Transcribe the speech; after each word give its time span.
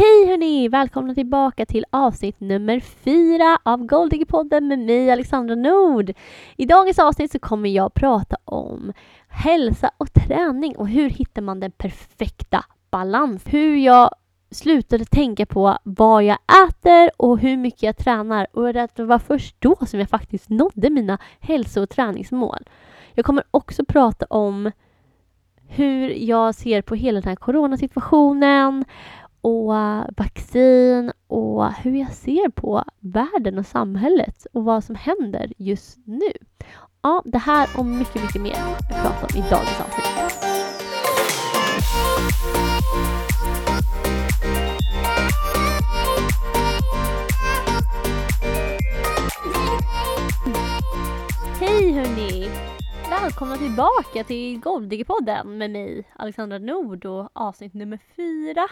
Hej 0.00 0.26
hörni! 0.26 0.68
Välkomna 0.68 1.14
tillbaka 1.14 1.66
till 1.66 1.84
avsnitt 1.90 2.40
nummer 2.40 2.80
fyra 2.80 3.58
av 3.62 3.86
Goldigger-podden 3.86 4.60
med 4.60 4.78
mig 4.78 5.10
Alexandra 5.10 5.54
Nord. 5.54 6.12
I 6.56 6.66
dagens 6.66 6.98
avsnitt 6.98 7.32
så 7.32 7.38
kommer 7.38 7.68
jag 7.68 7.94
prata 7.94 8.36
om 8.44 8.92
hälsa 9.28 9.90
och 9.96 10.12
träning 10.12 10.76
och 10.76 10.88
hur 10.88 11.10
hittar 11.10 11.42
man 11.42 11.60
den 11.60 11.70
perfekta 11.70 12.64
balansen. 12.90 13.52
Hur 13.52 13.76
jag 13.76 14.10
slutade 14.50 15.04
tänka 15.04 15.46
på 15.46 15.78
vad 15.82 16.24
jag 16.24 16.38
äter 16.68 17.10
och 17.16 17.38
hur 17.38 17.56
mycket 17.56 17.82
jag 17.82 17.96
tränar 17.96 18.46
och 18.52 18.72
det 18.72 18.98
var 18.98 19.18
först 19.18 19.56
då 19.58 19.76
som 19.86 20.00
jag 20.00 20.08
faktiskt 20.08 20.48
nådde 20.48 20.90
mina 20.90 21.18
hälso 21.40 21.82
och 21.82 21.90
träningsmål. 21.90 22.68
Jag 23.14 23.24
kommer 23.24 23.44
också 23.50 23.84
prata 23.84 24.26
om 24.30 24.70
hur 25.72 26.10
jag 26.10 26.54
ser 26.54 26.82
på 26.82 26.94
hela 26.94 27.20
den 27.20 27.28
här 27.28 27.36
coronasituationen 27.36 28.84
och 29.40 29.72
vaccin 30.16 31.12
och 31.26 31.72
hur 31.72 31.96
jag 31.96 32.12
ser 32.12 32.50
på 32.50 32.84
världen 33.00 33.58
och 33.58 33.66
samhället 33.66 34.46
och 34.52 34.64
vad 34.64 34.84
som 34.84 34.94
händer 34.94 35.52
just 35.56 35.98
nu. 36.04 36.32
Ja, 37.02 37.22
det 37.24 37.38
här 37.38 37.68
och 37.78 37.86
mycket, 37.86 38.22
mycket 38.22 38.42
mer 38.42 38.56
jag 38.90 39.02
pratar 39.02 39.22
om 39.22 39.44
i 39.44 39.50
dagens 39.50 39.80
avsnitt. 39.80 40.40
Hej 51.60 51.92
hörni! 51.92 52.50
Välkomna 53.10 53.56
tillbaka 53.56 54.24
till 54.24 54.60
Golddiggerpodden 54.60 55.58
med 55.58 55.70
mig 55.70 56.04
Alexandra 56.16 56.58
Nord 56.58 57.04
och 57.04 57.30
avsnitt 57.32 57.74
nummer 57.74 57.98
fyra. 58.16 58.68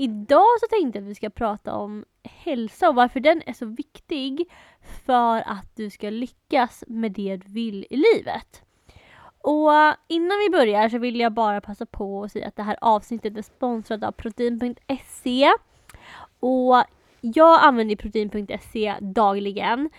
Idag 0.00 0.46
så 0.60 0.66
tänkte 0.70 0.98
jag 0.98 1.04
att 1.04 1.10
vi 1.10 1.14
ska 1.14 1.30
prata 1.30 1.74
om 1.74 2.04
hälsa 2.22 2.88
och 2.88 2.94
varför 2.94 3.20
den 3.20 3.42
är 3.46 3.52
så 3.52 3.66
viktig 3.66 4.46
för 5.06 5.42
att 5.46 5.76
du 5.76 5.90
ska 5.90 6.10
lyckas 6.10 6.84
med 6.86 7.12
det 7.12 7.36
du 7.36 7.52
vill 7.52 7.86
i 7.90 7.96
livet. 7.96 8.62
Och 9.38 9.70
innan 10.08 10.38
vi 10.38 10.50
börjar 10.50 10.88
så 10.88 10.98
vill 10.98 11.20
jag 11.20 11.32
bara 11.32 11.60
passa 11.60 11.86
på 11.86 12.24
att 12.24 12.32
säga 12.32 12.48
att 12.48 12.56
det 12.56 12.62
här 12.62 12.76
avsnittet 12.80 13.36
är 13.36 13.42
sponsrat 13.42 14.04
av 14.04 14.12
protein.se 14.12 15.52
och 16.40 16.84
jag 17.20 17.64
använder 17.64 17.96
protein.se 17.96 18.94
dagligen 19.00 19.90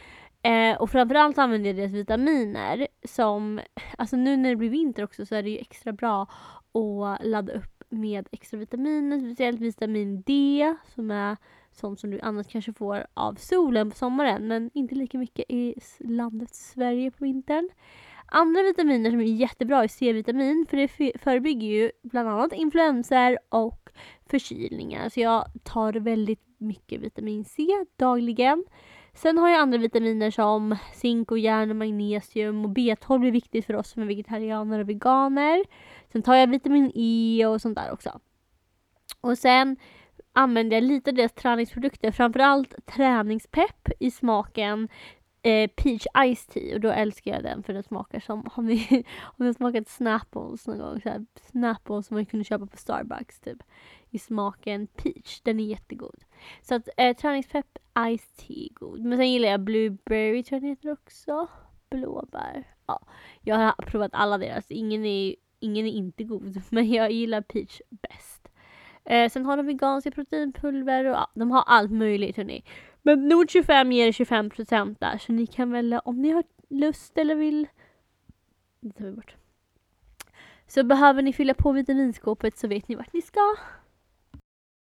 Eh, 0.43 0.81
och 0.81 0.89
framförallt 0.89 1.37
använder 1.37 1.69
jag 1.69 1.77
deras 1.77 1.91
vitaminer 1.91 2.87
som, 3.07 3.59
alltså 3.97 4.15
nu 4.15 4.37
när 4.37 4.49
det 4.49 4.55
blir 4.55 4.69
vinter 4.69 5.03
också 5.03 5.25
så 5.25 5.35
är 5.35 5.43
det 5.43 5.49
ju 5.49 5.57
extra 5.57 5.91
bra 5.91 6.21
att 6.73 7.25
ladda 7.25 7.53
upp 7.53 7.80
med 7.91 8.27
extra 8.31 8.57
vitaminer, 8.57 9.19
speciellt 9.19 9.61
vitamin 9.61 10.21
D 10.21 10.75
som 10.95 11.11
är 11.11 11.37
sånt 11.71 11.99
som 11.99 12.11
du 12.11 12.19
annars 12.19 12.47
kanske 12.47 12.73
får 12.73 13.05
av 13.13 13.35
solen 13.35 13.91
på 13.91 13.97
sommaren 13.97 14.47
men 14.47 14.69
inte 14.73 14.95
lika 14.95 15.17
mycket 15.17 15.45
i 15.49 15.75
landet 15.99 16.55
Sverige 16.55 17.11
på 17.11 17.23
vintern. 17.23 17.69
Andra 18.25 18.63
vitaminer 18.63 19.09
som 19.11 19.19
är 19.19 19.25
jättebra 19.25 19.83
är 19.83 19.87
C-vitamin 19.87 20.65
för 20.69 20.77
det 20.77 21.17
förebygger 21.19 21.67
ju 21.67 21.91
bland 22.03 22.29
annat 22.29 22.53
influenser 22.53 23.37
och 23.49 23.89
förkylningar. 24.29 25.09
Så 25.09 25.19
jag 25.19 25.45
tar 25.63 25.93
väldigt 25.93 26.45
mycket 26.57 27.01
vitamin 27.01 27.45
C 27.45 27.67
dagligen. 27.95 28.65
Sen 29.13 29.37
har 29.37 29.49
jag 29.49 29.59
andra 29.59 29.77
vitaminer 29.77 30.31
som 30.31 30.75
zink 30.93 31.31
och 31.31 31.39
järn 31.39 31.69
och 31.69 31.75
magnesium 31.75 32.65
och 32.65 32.71
B12 32.71 33.27
är 33.27 33.31
viktigt 33.31 33.65
för 33.65 33.75
oss 33.75 33.89
som 33.89 34.01
är 34.01 34.07
vegetarianer 34.07 34.79
och 34.79 34.89
veganer. 34.89 35.65
Sen 36.11 36.21
tar 36.21 36.35
jag 36.35 36.47
vitamin 36.47 36.91
E 36.95 37.45
och 37.45 37.61
sånt 37.61 37.75
där 37.75 37.91
också. 37.91 38.19
Och 39.21 39.37
sen 39.37 39.77
använder 40.33 40.77
jag 40.77 40.83
lite 40.83 41.09
av 41.09 41.15
deras 41.15 41.33
träningsprodukter, 41.33 42.11
framförallt 42.11 42.85
träningspepp 42.85 43.89
i 43.99 44.11
smaken 44.11 44.89
eh, 45.41 45.69
Peach 45.69 46.05
Ice 46.35 46.45
Tea 46.47 46.75
och 46.75 46.81
då 46.81 46.89
älskar 46.89 47.31
jag 47.31 47.43
den 47.43 47.63
för 47.63 47.73
den 47.73 47.83
smakar 47.83 48.19
som, 48.19 48.49
har 48.51 48.63
ni, 48.63 48.77
har 49.37 49.45
ni 49.45 49.53
smakat 49.53 49.89
Snapples 49.89 50.67
någon 50.67 50.77
gång? 50.77 51.01
Så 51.01 51.09
här, 51.09 51.25
Snapples 51.51 52.07
som 52.07 52.15
man 52.15 52.25
kunde 52.25 52.43
köpa 52.43 52.65
på 52.65 52.77
Starbucks 52.77 53.39
typ 53.39 53.63
i 54.09 54.19
smaken 54.19 54.87
peach. 54.87 55.41
Den 55.41 55.59
är 55.59 55.63
jättegod. 55.63 56.23
Så 56.61 56.75
att 56.75 56.89
eh, 56.97 57.15
träningspepp 57.15 57.77
Ice 58.17 58.31
Tea 58.35 58.65
är 58.69 58.73
god. 58.73 58.99
Men 58.99 59.17
sen 59.17 59.31
gillar 59.31 59.49
jag 59.49 59.59
blueberry 59.59 60.43
tror 60.43 60.55
jag 60.55 60.61
den 60.61 60.69
heter 60.69 60.91
också. 60.91 61.47
Blåbär. 61.89 62.67
Ja, 62.85 63.01
jag 63.41 63.55
har 63.55 63.71
provat 63.71 64.11
alla 64.13 64.37
deras. 64.37 64.65
Ingen 64.71 65.05
är, 65.05 65.35
ingen 65.61 65.85
är 65.85 65.91
inte 65.91 66.23
god. 66.23 66.61
Men 66.69 66.91
jag 66.91 67.11
gillar 67.11 67.41
peach 67.41 67.81
bäst. 67.89 68.47
Eh, 69.05 69.29
sen 69.29 69.45
har 69.45 69.57
de 69.57 69.65
veganska 69.65 70.11
proteinpulver 70.11 71.05
och 71.05 71.15
ja, 71.15 71.31
de 71.33 71.51
har 71.51 71.63
allt 71.67 71.91
möjligt 71.91 72.37
hörni. 72.37 72.63
Men 73.01 73.27
Nord 73.27 73.49
25 73.49 73.91
ger 73.91 74.11
25% 74.11 74.95
där 74.99 75.17
så 75.17 75.31
ni 75.31 75.47
kan 75.47 75.71
väl 75.71 75.93
om 75.93 76.21
ni 76.21 76.29
har 76.29 76.43
lust 76.69 77.17
eller 77.17 77.35
vill 77.35 77.67
det 78.81 78.91
tar 78.91 79.05
vi 79.05 79.11
bort. 79.11 79.35
Så 80.67 80.83
behöver 80.83 81.21
ni 81.21 81.33
fylla 81.33 81.53
på 81.53 81.71
vitaminskåpet 81.71 82.57
så 82.57 82.67
vet 82.67 82.87
ni 82.87 82.95
vart 82.95 83.13
ni 83.13 83.21
ska. 83.21 83.55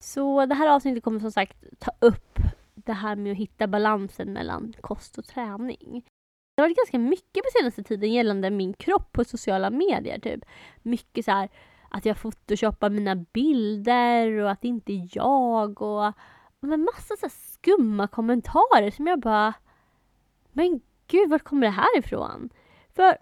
Så 0.02 0.46
det 0.46 0.54
här 0.54 0.68
avsnittet 0.68 1.04
kommer 1.04 1.20
som 1.20 1.32
sagt 1.32 1.64
ta 1.78 1.90
upp 2.00 2.38
det 2.74 2.92
här 2.92 3.16
med 3.16 3.32
att 3.32 3.38
hitta 3.38 3.66
balansen 3.66 4.32
mellan 4.32 4.74
kost 4.80 5.18
och 5.18 5.24
träning. 5.24 6.04
Det 6.54 6.62
har 6.62 6.68
varit 6.68 6.76
ganska 6.76 6.98
mycket 6.98 7.44
på 7.44 7.48
senaste 7.58 7.82
tiden 7.82 8.12
gällande 8.12 8.50
min 8.50 8.74
kropp 8.74 9.12
på 9.12 9.24
sociala 9.24 9.70
medier. 9.70 10.18
Typ. 10.18 10.44
Mycket 10.82 11.24
så 11.24 11.30
här 11.30 11.48
att 11.90 12.04
jag 12.04 12.16
photoshoppar 12.16 12.90
mina 12.90 13.16
bilder 13.16 14.38
och 14.38 14.50
att 14.50 14.62
det 14.62 14.68
inte 14.68 14.92
är 14.92 15.08
jag 15.12 15.82
och 15.82 16.12
men 16.60 16.84
massa 16.84 17.16
så 17.16 17.28
skumma 17.28 18.08
kommentarer 18.08 18.90
som 18.90 19.06
jag 19.06 19.20
bara 19.20 19.54
Men 20.52 20.80
gud, 21.06 21.30
vart 21.30 21.42
kommer 21.42 21.66
det 21.66 21.72
här 21.72 21.98
ifrån? 21.98 22.50
För 22.94 23.16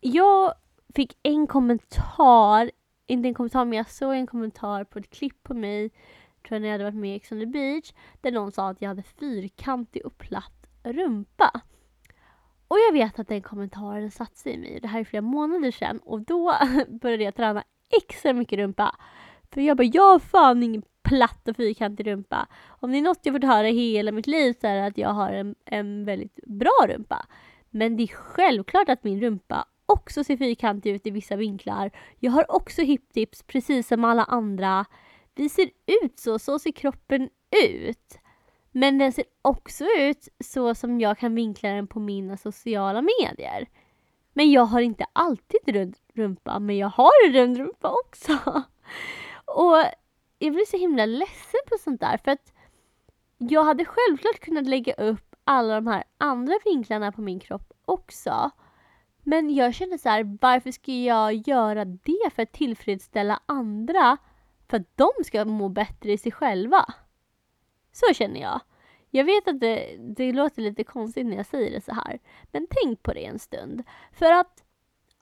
jag 0.00 0.54
fick 0.94 1.18
en 1.22 1.46
kommentar 1.46 2.70
inte 3.06 3.28
en 3.28 3.34
kommentar 3.34 3.64
men 3.64 3.76
jag 3.76 3.90
såg 3.90 4.14
en 4.14 4.26
kommentar 4.26 4.84
på 4.84 4.98
ett 4.98 5.10
klipp 5.10 5.42
på 5.42 5.54
mig, 5.54 5.88
tror 5.88 6.54
jag 6.56 6.60
när 6.60 6.68
jag 6.68 6.74
hade 6.74 6.84
varit 6.84 6.94
med 7.00 7.10
i 7.10 7.16
Ex 7.16 7.32
on 7.32 7.40
the 7.40 7.46
beach, 7.46 7.92
där 8.20 8.32
någon 8.32 8.52
sa 8.52 8.68
att 8.68 8.82
jag 8.82 8.88
hade 8.88 9.02
fyrkantig 9.02 10.06
och 10.06 10.18
platt 10.18 10.66
rumpa. 10.82 11.60
Och 12.72 12.78
jag 12.88 12.92
vet 12.92 13.18
att 13.18 13.28
den 13.28 13.42
kommentaren 13.42 14.10
satt 14.10 14.36
sig 14.36 14.52
i 14.52 14.58
mig. 14.58 14.78
Det 14.82 14.88
här 14.88 15.00
är 15.00 15.04
flera 15.04 15.22
månader 15.22 15.70
sedan 15.70 15.98
och 15.98 16.20
då 16.20 16.54
började 16.88 17.24
jag 17.24 17.34
träna 17.34 17.64
extra 18.02 18.32
mycket 18.32 18.58
rumpa. 18.58 18.96
För 19.50 19.60
jag 19.60 19.76
bara, 19.76 19.84
jag 19.84 20.02
har 20.02 20.18
fan 20.18 20.62
ingen 20.62 20.82
platt 21.02 21.48
och 21.48 21.56
fyrkantig 21.56 22.06
rumpa. 22.06 22.46
Om 22.66 22.92
det 22.92 22.98
är 22.98 23.02
något 23.02 23.18
jag 23.22 23.34
fått 23.34 23.44
höra 23.44 23.66
hela 23.66 24.12
mitt 24.12 24.26
liv 24.26 24.54
så 24.60 24.66
är 24.66 24.74
det 24.74 24.86
att 24.86 24.98
jag 24.98 25.08
har 25.08 25.32
en, 25.32 25.54
en 25.64 26.04
väldigt 26.04 26.38
bra 26.46 26.86
rumpa. 26.88 27.26
Men 27.70 27.96
det 27.96 28.02
är 28.02 28.06
självklart 28.06 28.88
att 28.88 29.04
min 29.04 29.20
rumpa 29.20 29.64
också 29.86 30.24
ser 30.24 30.36
fyrkantig 30.36 30.90
ut 30.90 31.06
i 31.06 31.10
vissa 31.10 31.36
vinklar. 31.36 31.90
Jag 32.18 32.32
har 32.32 32.54
också 32.54 32.82
hiptips 32.82 33.42
precis 33.42 33.88
som 33.88 34.04
alla 34.04 34.24
andra. 34.24 34.84
Vi 35.34 35.48
ser 35.48 35.70
ut 36.02 36.18
så, 36.18 36.38
så 36.38 36.58
ser 36.58 36.72
kroppen 36.72 37.28
ut. 37.64 38.18
Men 38.72 38.98
den 38.98 39.12
ser 39.12 39.24
också 39.42 39.84
ut 39.84 40.28
så 40.44 40.74
som 40.74 41.00
jag 41.00 41.18
kan 41.18 41.34
vinkla 41.34 41.68
den 41.68 41.86
på 41.86 42.00
mina 42.00 42.36
sociala 42.36 43.02
medier. 43.02 43.68
Men 44.32 44.50
jag 44.50 44.64
har 44.64 44.80
inte 44.80 45.06
alltid 45.12 45.60
rund 45.66 45.96
rumpa, 46.14 46.58
men 46.58 46.76
jag 46.76 46.88
har 46.88 47.10
en 47.26 47.32
rund 47.32 47.56
rumpa 47.56 47.94
också. 48.06 48.32
Och 49.44 49.84
jag 50.38 50.52
blir 50.52 50.66
så 50.66 50.76
himla 50.76 51.06
ledsen 51.06 51.60
på 51.68 51.78
sånt 51.78 52.00
där 52.00 52.16
för 52.16 52.30
att 52.30 52.52
jag 53.38 53.64
hade 53.64 53.84
självklart 53.84 54.40
kunnat 54.40 54.66
lägga 54.66 54.94
upp 54.94 55.36
alla 55.44 55.74
de 55.74 55.86
här 55.86 56.04
andra 56.18 56.54
vinklarna 56.64 57.12
på 57.12 57.20
min 57.20 57.40
kropp 57.40 57.72
också. 57.84 58.50
Men 59.22 59.54
jag 59.54 59.74
känner 59.74 59.98
så 59.98 60.08
här, 60.08 60.38
varför 60.40 60.70
ska 60.70 60.92
jag 60.92 61.34
göra 61.48 61.84
det 61.84 62.30
för 62.34 62.42
att 62.42 62.52
tillfredsställa 62.52 63.40
andra? 63.46 64.16
För 64.68 64.76
att 64.76 64.96
de 64.96 65.10
ska 65.24 65.44
må 65.44 65.68
bättre 65.68 66.12
i 66.12 66.18
sig 66.18 66.32
själva. 66.32 66.86
Så 67.92 68.14
känner 68.14 68.40
jag. 68.40 68.60
Jag 69.10 69.24
vet 69.24 69.48
att 69.48 69.60
det, 69.60 69.96
det 70.16 70.32
låter 70.32 70.62
lite 70.62 70.84
konstigt 70.84 71.26
när 71.26 71.36
jag 71.36 71.46
säger 71.46 71.70
det 71.70 71.80
så 71.80 71.92
här. 71.92 72.18
Men 72.52 72.66
tänk 72.70 73.02
på 73.02 73.12
det 73.12 73.24
en 73.24 73.38
stund. 73.38 73.82
För 74.12 74.32
att 74.32 74.64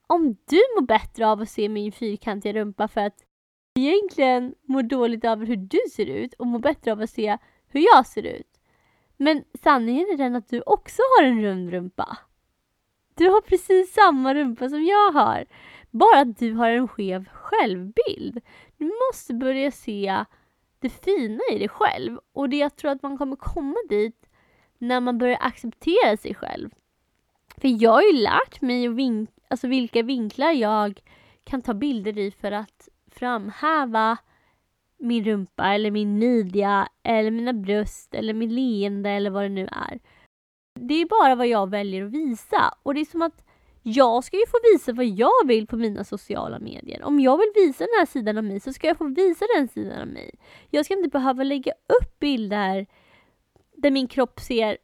om 0.07 0.37
du 0.45 0.57
mår 0.77 0.87
bättre 0.87 1.27
av 1.27 1.41
att 1.41 1.51
se 1.51 1.69
min 1.69 1.93
fyrkantiga 1.93 2.53
rumpa 2.53 2.89
för 2.89 3.01
att 3.01 3.25
egentligen 3.75 4.55
mår 4.63 4.83
dåligt 4.83 5.25
av 5.25 5.45
hur 5.45 5.57
du 5.57 5.79
ser 5.93 6.07
ut 6.07 6.35
och 6.35 6.47
mår 6.47 6.59
bättre 6.59 6.93
av 6.93 7.01
att 7.01 7.11
se 7.11 7.39
hur 7.69 7.81
jag 7.95 8.07
ser 8.07 8.23
ut. 8.23 8.61
Men 9.17 9.45
sanningen 9.63 10.07
är 10.13 10.17
den 10.17 10.37
att 10.37 10.49
du 10.49 10.63
också 10.67 11.03
har 11.03 11.27
en 11.27 11.43
rund 11.43 11.71
rumpa. 11.71 12.19
Du 13.15 13.29
har 13.29 13.41
precis 13.41 13.93
samma 13.93 14.35
rumpa 14.35 14.69
som 14.69 14.85
jag 14.85 15.13
har. 15.13 15.45
Bara 15.91 16.21
att 16.21 16.39
du 16.39 16.53
har 16.53 16.71
en 16.71 16.89
skev 16.89 17.29
självbild. 17.29 18.41
Du 18.77 18.93
måste 19.09 19.35
börja 19.35 19.71
se 19.71 20.25
det 20.81 20.91
fina 20.91 21.41
i 21.53 21.59
dig 21.59 21.69
själv. 21.69 22.19
Och 22.33 22.49
det 22.49 22.57
jag 22.57 22.77
tror 22.77 22.91
att 22.91 23.03
man 23.03 23.19
kommer 23.19 23.37
komma 23.37 23.77
dit 23.89 24.31
när 24.79 25.01
man 25.01 25.19
börjar 25.19 25.39
acceptera 25.41 26.17
sig 26.17 26.35
själv. 26.35 26.71
För 27.57 27.83
jag 27.83 27.91
har 27.91 28.03
ju 28.03 28.13
lärt 28.13 28.61
mig 28.61 28.89
vink 28.89 29.31
alltså 29.49 29.69
vilka 29.69 30.03
vinklar 30.03 30.51
jag 30.51 31.01
kan 31.45 31.63
ta 31.63 31.75
bilder 31.75 32.19
i 32.19 32.31
för 32.31 32.53
att 32.53 32.89
framhäva 33.11 34.19
min 34.99 35.25
rumpa 35.25 35.75
eller 35.75 35.91
min 35.91 36.19
midja 36.19 36.89
eller 37.03 37.31
mina 37.31 37.53
bröst 37.53 38.15
eller 38.15 38.35
min 38.35 38.55
leende 38.55 39.11
eller 39.11 39.31
vad 39.31 39.43
det 39.43 39.49
nu 39.49 39.67
är. 39.67 40.01
Det 40.81 40.95
är 40.95 41.07
bara 41.07 41.35
vad 41.35 41.47
jag 41.47 41.71
väljer 41.71 42.05
att 42.05 42.13
visa 42.13 42.75
och 42.83 42.95
det 42.95 43.01
är 43.01 43.05
som 43.05 43.23
att 43.23 43.45
jag 43.83 44.25
ska 44.25 44.37
ju 44.37 44.47
få 44.47 44.59
visa 44.73 44.93
vad 44.93 45.07
jag 45.07 45.47
vill 45.47 45.67
på 45.67 45.77
mina 45.77 46.05
sociala 46.05 46.59
medier. 46.59 47.03
Om 47.03 47.21
jag 47.21 47.39
vill 47.39 47.53
visa 47.55 47.85
den 47.85 47.99
här 47.99 48.07
sidan 48.07 48.39
av 48.39 48.45
mig 48.45 48.61
så 48.61 48.73
ska 48.73 48.87
jag 48.87 48.99
få 48.99 49.05
visa 49.05 49.45
den 49.57 49.69
sidan 49.69 50.01
av 50.01 50.09
mig. 50.09 50.35
Jag 50.71 50.85
ska 50.85 50.95
inte 50.95 51.09
behöva 51.09 51.43
lägga 51.43 51.73
upp 51.73 52.19
bilder 52.19 52.87
där 53.77 53.91
min 53.91 54.09
kropp 54.09 54.41
ser 54.41 54.79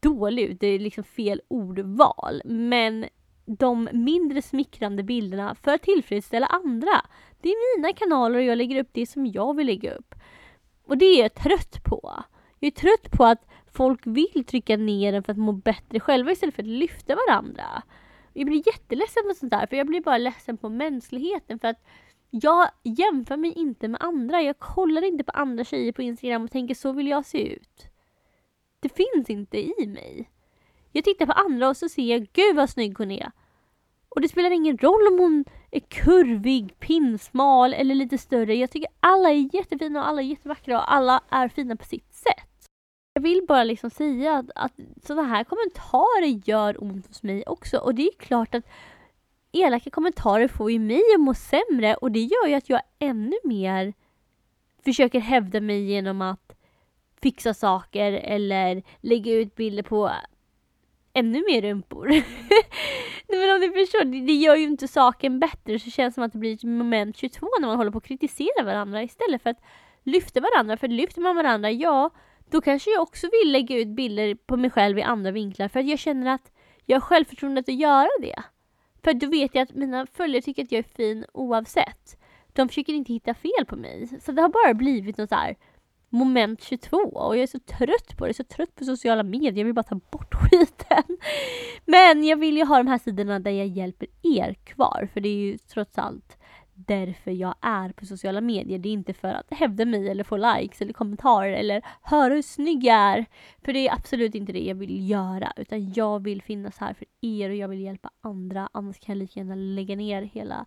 dålig 0.00 0.42
ut, 0.42 0.60
det 0.60 0.66
är 0.66 0.78
liksom 0.78 1.04
fel 1.04 1.40
ordval. 1.48 2.42
Men 2.44 3.06
de 3.46 3.88
mindre 3.92 4.42
smickrande 4.42 5.02
bilderna 5.02 5.54
för 5.54 5.74
att 5.74 5.82
tillfredsställa 5.82 6.46
andra. 6.46 7.06
Det 7.40 7.48
är 7.48 7.78
mina 7.78 7.92
kanaler 7.92 8.38
och 8.38 8.44
jag 8.44 8.58
lägger 8.58 8.80
upp 8.80 8.88
det 8.92 9.06
som 9.06 9.26
jag 9.26 9.56
vill 9.56 9.66
lägga 9.66 9.94
upp. 9.94 10.14
Och 10.86 10.98
det 10.98 11.04
är 11.04 11.22
jag 11.22 11.34
trött 11.34 11.84
på. 11.84 12.24
Jag 12.58 12.66
är 12.66 12.70
trött 12.70 13.10
på 13.10 13.24
att 13.24 13.46
folk 13.72 14.06
vill 14.06 14.44
trycka 14.46 14.76
ner 14.76 15.12
en 15.12 15.22
för 15.22 15.32
att 15.32 15.38
må 15.38 15.52
bättre 15.52 16.00
själva 16.00 16.32
istället 16.32 16.54
för 16.54 16.62
att 16.62 16.68
lyfta 16.68 17.16
varandra. 17.26 17.82
Jag 18.32 18.46
blir 18.46 18.66
jätteledsen 18.66 19.22
på 19.28 19.34
sånt 19.34 19.50
där, 19.50 19.66
för 19.66 19.76
jag 19.76 19.86
blir 19.86 20.00
bara 20.00 20.18
ledsen 20.18 20.56
på 20.56 20.68
mänskligheten 20.68 21.58
för 21.58 21.68
att 21.68 21.84
jag 22.30 22.70
jämför 22.82 23.36
mig 23.36 23.52
inte 23.52 23.88
med 23.88 24.02
andra. 24.02 24.42
Jag 24.42 24.58
kollar 24.58 25.02
inte 25.02 25.24
på 25.24 25.32
andra 25.32 25.64
tjejer 25.64 25.92
på 25.92 26.02
Instagram 26.02 26.44
och 26.44 26.50
tänker 26.50 26.74
så 26.74 26.92
vill 26.92 27.08
jag 27.08 27.26
se 27.26 27.54
ut. 27.54 27.86
Det 28.80 28.88
finns 28.88 29.30
inte 29.30 29.58
i 29.58 29.86
mig. 29.86 30.30
Jag 30.92 31.04
tittar 31.04 31.26
på 31.26 31.32
andra 31.32 31.68
och 31.68 31.76
så 31.76 31.88
ser 31.88 32.02
jag, 32.02 32.28
gud 32.32 32.56
vad 32.56 32.70
snygg 32.70 32.98
hon 32.98 33.10
är. 33.10 33.32
Och 34.08 34.20
det 34.20 34.28
spelar 34.28 34.50
ingen 34.50 34.78
roll 34.78 35.06
om 35.12 35.18
hon 35.18 35.44
är 35.70 35.80
kurvig, 35.80 36.80
pinsmal 36.80 37.74
eller 37.74 37.94
lite 37.94 38.18
större. 38.18 38.54
Jag 38.54 38.70
tycker 38.70 38.90
alla 39.00 39.30
är 39.30 39.54
jättefina 39.54 40.00
och 40.00 40.08
alla 40.08 40.22
är 40.22 40.26
jättevackra 40.26 40.78
och 40.78 40.92
alla 40.92 41.22
är 41.30 41.48
fina 41.48 41.76
på 41.76 41.84
sitt 41.84 42.14
sätt. 42.14 42.49
Jag 43.14 43.22
vill 43.22 43.44
bara 43.48 43.64
liksom 43.64 43.90
säga 43.90 44.36
att, 44.36 44.50
att 44.54 44.72
sådana 45.02 45.28
här 45.28 45.44
kommentarer 45.44 46.48
gör 46.48 46.82
ont 46.84 47.06
hos 47.06 47.22
mig 47.22 47.44
också. 47.46 47.78
Och 47.78 47.94
det 47.94 48.02
är 48.02 48.18
klart 48.18 48.54
att 48.54 48.64
elaka 49.52 49.90
kommentarer 49.90 50.48
får 50.48 50.70
ju 50.70 50.78
mig 50.78 51.02
att 51.14 51.20
må 51.20 51.34
sämre 51.34 51.94
och 51.94 52.12
det 52.12 52.20
gör 52.20 52.46
ju 52.46 52.54
att 52.54 52.68
jag 52.68 52.80
ännu 52.98 53.36
mer 53.44 53.94
försöker 54.84 55.20
hävda 55.20 55.60
mig 55.60 55.84
genom 55.84 56.22
att 56.22 56.56
fixa 57.22 57.54
saker 57.54 58.12
eller 58.12 58.82
lägga 59.00 59.32
ut 59.32 59.54
bilder 59.54 59.82
på 59.82 60.10
ännu 61.12 61.44
mer 61.48 61.62
rumpor. 61.62 62.08
Nej 63.28 63.38
men 63.38 63.54
om 63.54 63.60
du 63.60 63.72
förstår, 63.72 64.04
det, 64.04 64.20
det 64.20 64.32
gör 64.32 64.56
ju 64.56 64.64
inte 64.64 64.88
saken 64.88 65.40
bättre 65.40 65.78
så 65.78 65.84
det 65.84 65.90
känns 65.90 66.14
som 66.14 66.24
att 66.24 66.32
det 66.32 66.38
blir 66.38 66.54
ett 66.54 66.62
moment 66.62 67.16
22 67.16 67.46
när 67.60 67.68
man 67.68 67.76
håller 67.76 67.90
på 67.90 67.98
att 67.98 68.04
kritisera 68.04 68.64
varandra 68.64 69.02
istället 69.02 69.42
för 69.42 69.50
att 69.50 69.62
lyfta 70.02 70.40
varandra. 70.40 70.76
För 70.76 70.88
lyfter 70.88 71.20
man 71.20 71.36
varandra, 71.36 71.70
ja, 71.70 72.10
då 72.50 72.60
kanske 72.60 72.90
jag 72.90 73.02
också 73.02 73.28
vill 73.32 73.52
lägga 73.52 73.78
ut 73.78 73.88
bilder 73.88 74.34
på 74.34 74.56
mig 74.56 74.70
själv 74.70 74.98
i 74.98 75.02
andra 75.02 75.30
vinklar 75.30 75.68
för 75.68 75.80
att 75.80 75.88
jag 75.88 75.98
känner 75.98 76.34
att 76.34 76.52
jag 76.86 76.96
har 76.96 77.00
självförtroendet 77.00 77.68
att 77.68 77.74
göra 77.74 78.08
det. 78.20 78.42
För 79.04 79.12
då 79.12 79.26
vet 79.28 79.54
jag 79.54 79.62
att 79.62 79.74
mina 79.74 80.06
följare 80.06 80.42
tycker 80.42 80.62
att 80.62 80.72
jag 80.72 80.78
är 80.78 80.96
fin 80.96 81.24
oavsett. 81.32 82.18
De 82.52 82.68
försöker 82.68 82.92
inte 82.92 83.12
hitta 83.12 83.34
fel 83.34 83.66
på 83.66 83.76
mig. 83.76 84.08
Så 84.20 84.32
det 84.32 84.42
har 84.42 84.48
bara 84.48 84.74
blivit 84.74 85.18
något 85.18 85.28
så 85.28 85.34
här 85.34 85.56
moment 86.08 86.62
22 86.62 86.96
och 86.96 87.36
jag 87.36 87.42
är 87.42 87.46
så 87.46 87.58
trött 87.58 88.16
på 88.16 88.24
det, 88.24 88.28
jag 88.28 88.28
är 88.28 88.32
så 88.32 88.44
trött 88.44 88.74
på 88.74 88.84
sociala 88.84 89.22
medier, 89.22 89.58
jag 89.58 89.64
vill 89.64 89.74
bara 89.74 89.82
ta 89.82 90.00
bort 90.12 90.34
skiten. 90.50 91.18
Men 91.84 92.24
jag 92.24 92.36
vill 92.36 92.56
ju 92.56 92.64
ha 92.64 92.76
de 92.76 92.86
här 92.86 92.98
sidorna 92.98 93.38
där 93.38 93.50
jag 93.50 93.66
hjälper 93.66 94.08
er 94.22 94.54
kvar, 94.54 95.08
för 95.12 95.20
det 95.20 95.28
är 95.28 95.36
ju 95.36 95.58
trots 95.58 95.98
allt 95.98 96.39
därför 96.86 97.30
jag 97.30 97.54
är 97.60 97.88
på 97.92 98.06
sociala 98.06 98.40
medier. 98.40 98.78
Det 98.78 98.88
är 98.88 98.92
inte 98.92 99.14
för 99.14 99.28
att 99.28 99.46
hävda 99.50 99.84
mig 99.84 100.08
eller 100.08 100.24
få 100.24 100.36
likes 100.36 100.82
eller 100.82 100.92
kommentarer 100.92 101.52
eller 101.52 101.82
höra 102.02 102.34
hur 102.34 102.42
snygg 102.42 102.84
jag 102.84 102.96
är. 102.96 103.26
För 103.64 103.72
det 103.72 103.88
är 103.88 103.92
absolut 103.92 104.34
inte 104.34 104.52
det 104.52 104.64
jag 104.64 104.74
vill 104.74 105.10
göra, 105.10 105.52
utan 105.56 105.92
jag 105.92 106.22
vill 106.22 106.42
finnas 106.42 106.78
här 106.78 106.94
för 106.94 107.06
er 107.20 107.50
och 107.50 107.56
jag 107.56 107.68
vill 107.68 107.80
hjälpa 107.80 108.10
andra. 108.20 108.68
Annars 108.72 108.98
kan 108.98 109.14
jag 109.14 109.18
lika 109.18 109.40
gärna 109.40 109.54
lägga 109.54 109.96
ner 109.96 110.22
hela 110.22 110.66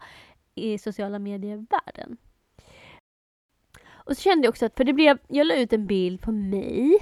eh, 0.56 0.78
sociala 0.78 1.20
medier-världen. 1.20 2.18
Och 4.06 4.18
så 4.18 4.22
kände 4.22 4.46
jag 4.46 4.52
också 4.52 4.66
att, 4.66 4.78
för 4.78 4.84
det 4.84 4.94
blev, 4.94 5.18
jag 5.28 5.48
la 5.48 5.56
ut 5.56 5.74
en 5.74 5.88
bild 5.88 6.22
på 6.22 6.32
mig, 6.32 6.98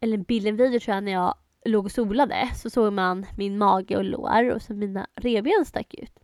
eller 0.00 0.14
en 0.18 0.22
bild, 0.22 0.46
en 0.46 0.56
video 0.56 0.80
tror 0.80 0.94
jag, 0.94 1.04
när 1.04 1.12
jag 1.12 1.34
låg 1.64 1.84
och 1.84 1.92
solade. 1.92 2.50
Så 2.54 2.70
såg 2.70 2.92
man 2.92 3.26
min 3.36 3.58
mage 3.58 3.96
och 3.96 4.04
lår 4.04 4.50
och 4.54 4.62
så 4.62 4.74
mina 4.74 5.06
revben 5.14 5.64
stack 5.64 5.94
ut. 5.94 6.21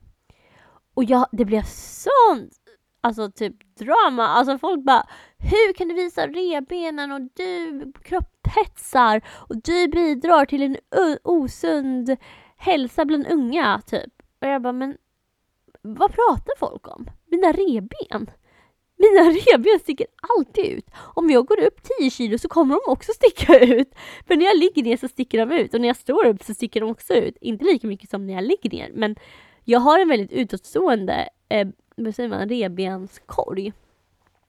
Och 0.99 1.05
jag, 1.05 1.27
det 1.33 1.45
blev 1.45 1.62
sånt 1.62 2.53
alltså 3.00 3.31
typ 3.31 3.77
drama. 3.77 4.27
Alltså 4.27 4.59
folk 4.59 4.85
bara 4.85 5.06
Hur 5.39 5.73
kan 5.73 5.89
du 5.89 5.95
visa 5.95 6.27
revbenen 6.27 7.12
och 7.12 7.21
du 7.21 7.93
kropphetsar 8.03 9.23
och 9.49 9.62
du 9.62 9.89
bidrar 9.89 10.45
till 10.45 10.62
en 10.62 10.77
osund 11.23 12.17
hälsa 12.56 13.05
bland 13.05 13.27
unga 13.27 13.81
typ. 13.87 14.12
Och 14.41 14.49
jag 14.49 14.62
bara 14.62 14.73
men 14.73 14.97
vad 15.83 16.12
pratar 16.12 16.59
folk 16.59 16.89
om? 16.89 17.11
Mina 17.27 17.53
revben? 17.53 18.31
Mina 18.97 19.31
revben 19.31 19.81
sticker 19.81 20.06
alltid 20.37 20.65
ut. 20.65 20.87
Om 21.15 21.31
jag 21.31 21.47
går 21.47 21.61
upp 21.61 21.81
10 21.99 22.11
kilo 22.11 22.39
så 22.39 22.49
kommer 22.49 22.75
de 22.75 22.93
också 22.93 23.12
sticka 23.12 23.59
ut. 23.59 23.95
För 24.27 24.37
när 24.37 24.45
jag 24.45 24.59
ligger 24.59 24.83
ner 24.83 24.97
så 24.97 25.09
sticker 25.09 25.47
de 25.47 25.53
ut 25.53 25.75
och 25.75 25.81
när 25.81 25.89
jag 25.89 25.97
står 25.97 26.27
upp 26.27 26.43
så 26.43 26.55
sticker 26.55 26.81
de 26.81 26.91
också 26.91 27.15
ut. 27.15 27.37
Inte 27.41 27.65
lika 27.65 27.87
mycket 27.87 28.11
som 28.11 28.27
när 28.27 28.35
jag 28.35 28.45
ligger 28.45 28.71
ner 28.71 28.91
men 28.95 29.17
jag 29.70 29.81
har 29.81 30.00
en 30.00 30.09
väldigt 30.09 30.32
utåtstående 30.32 31.29
eh, 31.49 31.69
vad 31.97 32.15
säger 32.15 32.29
man, 32.29 32.49
revbenskorg. 32.49 33.73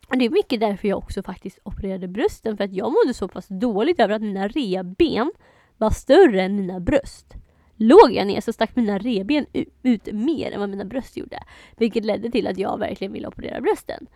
Och 0.07 0.18
det 0.18 0.25
är 0.25 0.30
mycket 0.30 0.60
därför 0.60 0.88
jag 0.88 0.98
också 0.98 1.24
faktiskt 1.24 1.60
opererade 1.63 2.07
brösten 2.07 2.57
för 2.57 2.63
att 2.63 2.74
jag 2.74 2.92
mådde 2.92 3.13
så 3.13 3.27
pass 3.27 3.48
dåligt 3.48 4.00
över 4.00 4.13
att 4.13 4.21
mina 4.21 4.48
revben 4.48 5.31
var 5.77 5.89
större 5.89 6.42
än 6.42 6.56
mina 6.56 6.80
bröst. 6.80 7.33
Låg 7.75 8.12
jag 8.12 8.27
ner 8.27 8.42
så 8.42 8.54
stack 8.54 8.75
mina 8.75 8.98
revben 8.98 9.45
ut 9.83 10.13
mer 10.13 10.51
än 10.51 10.60
vad 10.60 10.69
mina 10.69 10.86
bröst 10.86 11.18
gjorde. 11.18 11.44
Vilket 11.77 12.06
ledde 12.06 12.31
till 12.31 12.48
att 12.48 12.57
jag 12.57 12.80
verkligen 12.80 13.13
ville 13.13 13.27
operera 13.27 13.62
brösten. 13.62 14.07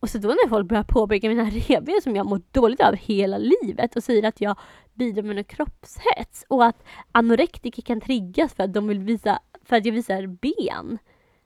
Och 0.00 0.10
så 0.10 0.18
då 0.18 0.28
när 0.28 0.48
folk 0.48 0.68
börjar 0.68 0.84
påpeka 0.84 1.28
mina 1.28 1.44
revben 1.44 2.00
som 2.02 2.16
jag 2.16 2.26
mått 2.26 2.52
dåligt 2.52 2.80
av 2.80 2.94
hela 2.94 3.38
livet 3.38 3.96
och 3.96 4.04
säger 4.04 4.28
att 4.28 4.40
jag 4.40 4.58
bidrar 4.94 5.22
med 5.22 5.38
en 5.38 5.44
kroppshets 5.44 6.44
och 6.48 6.64
att 6.64 6.84
anorektiker 7.12 7.82
kan 7.82 8.00
triggas 8.00 8.54
för 8.54 8.62
att 8.62 8.74
de 8.74 8.86
vill 8.86 8.98
visa, 8.98 9.40
för 9.70 9.76
att 9.76 9.86
jag 9.86 9.92
visar 9.92 10.26
ben. 10.26 10.98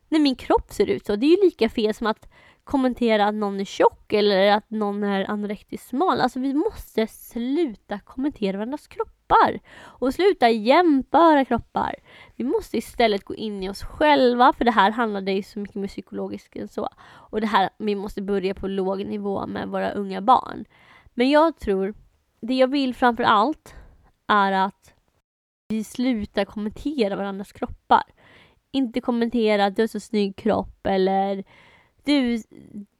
När 0.08 0.18
min 0.18 0.36
kropp 0.36 0.72
ser 0.72 0.86
ut 0.86 1.06
så, 1.06 1.16
det 1.16 1.26
är 1.26 1.36
ju 1.36 1.44
lika 1.44 1.68
fel 1.68 1.94
som 1.94 2.06
att 2.06 2.28
kommentera 2.64 3.26
att 3.26 3.34
någon 3.34 3.60
är 3.60 3.64
tjock 3.64 4.12
eller 4.12 4.52
att 4.52 4.70
någon 4.70 5.04
är 5.04 5.30
anorektiskt 5.30 5.88
smal. 5.88 6.20
Alltså 6.20 6.40
vi 6.40 6.54
måste 6.54 7.06
sluta 7.06 7.98
kommentera 7.98 8.56
varandras 8.56 8.86
kroppar 8.86 9.60
och 9.80 10.14
sluta 10.14 10.50
jämföra 10.50 11.44
kroppar. 11.44 11.94
Vi 12.36 12.44
måste 12.44 12.78
istället 12.78 13.24
gå 13.24 13.34
in 13.34 13.62
i 13.62 13.68
oss 13.68 13.82
själva 13.82 14.52
för 14.52 14.64
det 14.64 14.70
här 14.70 14.90
handlar 14.90 15.32
ju 15.32 15.42
så 15.42 15.58
mycket 15.58 15.76
mer 15.76 15.88
psykologiskt 15.88 16.56
än 16.56 16.68
så. 16.68 16.88
Och 17.04 17.40
det 17.40 17.46
här, 17.46 17.70
vi 17.78 17.94
måste 17.94 18.22
börja 18.22 18.54
på 18.54 18.68
låg 18.68 19.06
nivå 19.06 19.46
med 19.46 19.68
våra 19.68 19.90
unga 19.90 20.20
barn. 20.20 20.64
Men 21.14 21.30
jag 21.30 21.58
tror, 21.58 21.94
det 22.40 22.54
jag 22.54 22.68
vill 22.68 22.94
framför 22.94 23.24
allt 23.24 23.74
är 24.26 24.52
att 24.52 24.94
vi 25.68 25.84
slutar 25.84 26.44
kommentera 26.44 27.16
varandras 27.16 27.52
kroppar. 27.52 28.02
Inte 28.74 29.00
kommentera 29.00 29.64
att 29.64 29.76
du 29.76 29.82
har 29.82 29.86
så 29.86 30.00
snygg 30.00 30.36
kropp 30.36 30.86
eller 30.86 31.44
du, 32.04 32.42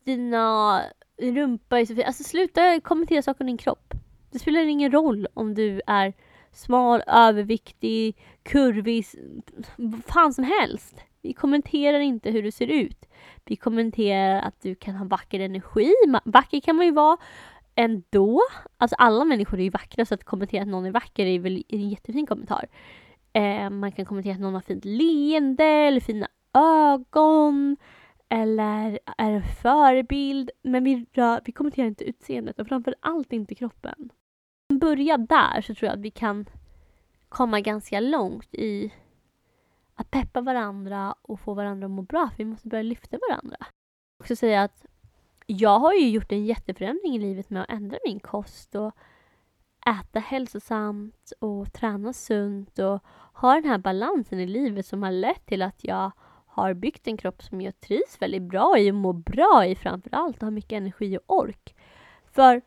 dina 0.05 0.83
rumpa 1.23 1.81
är 1.81 1.85
så 1.85 1.95
fin. 1.95 2.05
Alltså 2.07 2.25
sluta 2.25 2.81
kommentera 2.81 3.23
saker 3.23 3.41
om 3.41 3.47
din 3.47 3.59
kropp. 3.59 3.95
Det 4.31 4.39
spelar 4.39 4.61
ingen 4.61 4.93
roll 4.93 5.27
om 5.35 5.55
du 5.55 5.81
är 5.87 6.13
smal, 6.53 7.03
överviktig, 7.07 8.17
kurvig, 8.43 9.07
vad 9.77 10.05
fan 10.05 10.35
som 10.35 10.45
helst. 10.45 10.97
Vi 11.23 11.33
kommenterar 11.33 12.01
inte 12.01 12.31
hur 12.31 12.43
du 12.43 12.51
ser 12.51 12.67
ut. 12.67 13.05
Vi 13.45 13.57
kommenterar 13.57 14.41
att 14.41 14.63
du 14.63 14.75
kan 14.75 14.95
ha 14.95 15.05
vacker 15.05 15.41
energi. 15.41 15.95
Vacker 16.25 16.61
kan 16.61 16.77
man 16.77 16.87
ju 16.87 16.93
vara 16.93 17.17
ändå. 17.75 18.41
Alltså 18.79 18.97
alla 18.97 19.25
människor 19.25 19.59
är 19.59 19.65
ju 19.65 19.71
vackra 19.71 20.05
så 20.05 20.15
att 20.15 20.25
kommentera 20.25 20.63
att 20.63 20.69
någon 20.69 20.87
är 20.87 20.91
vacker 20.91 21.27
är 21.27 21.39
väl 21.39 21.65
en 21.69 21.89
jättefin 21.89 22.27
kommentar. 22.27 22.67
Eh, 23.37 23.71
man 23.71 23.93
kan 23.93 24.05
kommentera 24.05 24.35
att 24.35 24.41
någon 24.41 24.55
har 24.55 24.61
fint 24.61 24.85
leende 24.85 25.65
eller 25.65 26.01
fina 26.01 26.29
ögon 26.55 27.77
eller 28.29 28.99
är 29.17 29.31
en 29.31 29.43
förebild. 29.43 30.51
Men 30.63 30.85
vi, 30.85 31.07
rör, 31.13 31.41
vi 31.45 31.53
kommenterar 31.53 31.87
inte 31.87 32.05
utseendet 32.05 32.59
och 32.59 32.69
framför 32.69 32.95
allt 33.01 33.33
inte 33.33 33.55
kroppen. 33.55 34.11
Börja 34.81 35.17
där 35.17 35.61
så 35.61 35.75
tror 35.75 35.87
jag 35.87 35.99
att 35.99 36.05
vi 36.05 36.11
kan 36.11 36.47
komma 37.29 37.61
ganska 37.61 38.01
långt 38.01 38.55
i 38.55 38.93
att 39.95 40.11
peppa 40.11 40.41
varandra 40.41 41.15
och 41.23 41.41
få 41.41 41.55
varandra 41.55 41.85
att 41.87 41.91
må 41.91 42.03
bra. 42.03 42.31
För 42.31 42.37
vi 42.37 42.45
måste 42.45 42.69
börja 42.69 42.83
lyfta 42.83 43.19
varandra. 43.29 43.57
Jag 43.61 44.25
också 44.25 44.37
säga 44.37 44.63
att 44.63 44.87
jag 45.47 45.79
har 45.79 45.93
ju 45.93 46.09
gjort 46.09 46.33
en 46.33 46.45
jätteförändring 46.45 47.17
i 47.17 47.19
livet 47.19 47.51
med 47.51 47.63
att 47.63 47.71
ändra 47.71 47.99
min 48.05 48.21
kost 48.21 48.75
och 48.75 48.95
äta 49.85 50.21
hälsosamt 50.21 51.33
och 51.41 51.73
träna 51.73 52.13
sunt 52.13 52.79
och 52.79 53.01
ha 53.33 53.55
den 53.55 53.65
här 53.65 53.79
balansen 53.79 54.41
i 54.41 54.47
livet 54.47 54.87
som 54.87 55.03
har 55.03 55.11
lett 55.11 55.47
till 55.47 55.63
att 55.63 55.85
jag 55.85 56.13
har 56.47 56.75
byggt 56.75 57.07
en 57.07 57.17
kropp 57.17 57.43
som 57.43 57.61
jag 57.61 57.81
trivs 57.81 58.17
väldigt 58.23 58.43
bra 58.43 58.79
i 58.79 58.91
och 58.91 58.95
mår 58.95 59.13
bra 59.13 59.67
i 59.67 59.75
framförallt 59.75 60.37
och 60.37 60.43
har 60.43 60.51
mycket 60.51 60.73
energi 60.73 61.19
och 61.19 61.39
ork. 61.39 61.75
För 62.33 62.63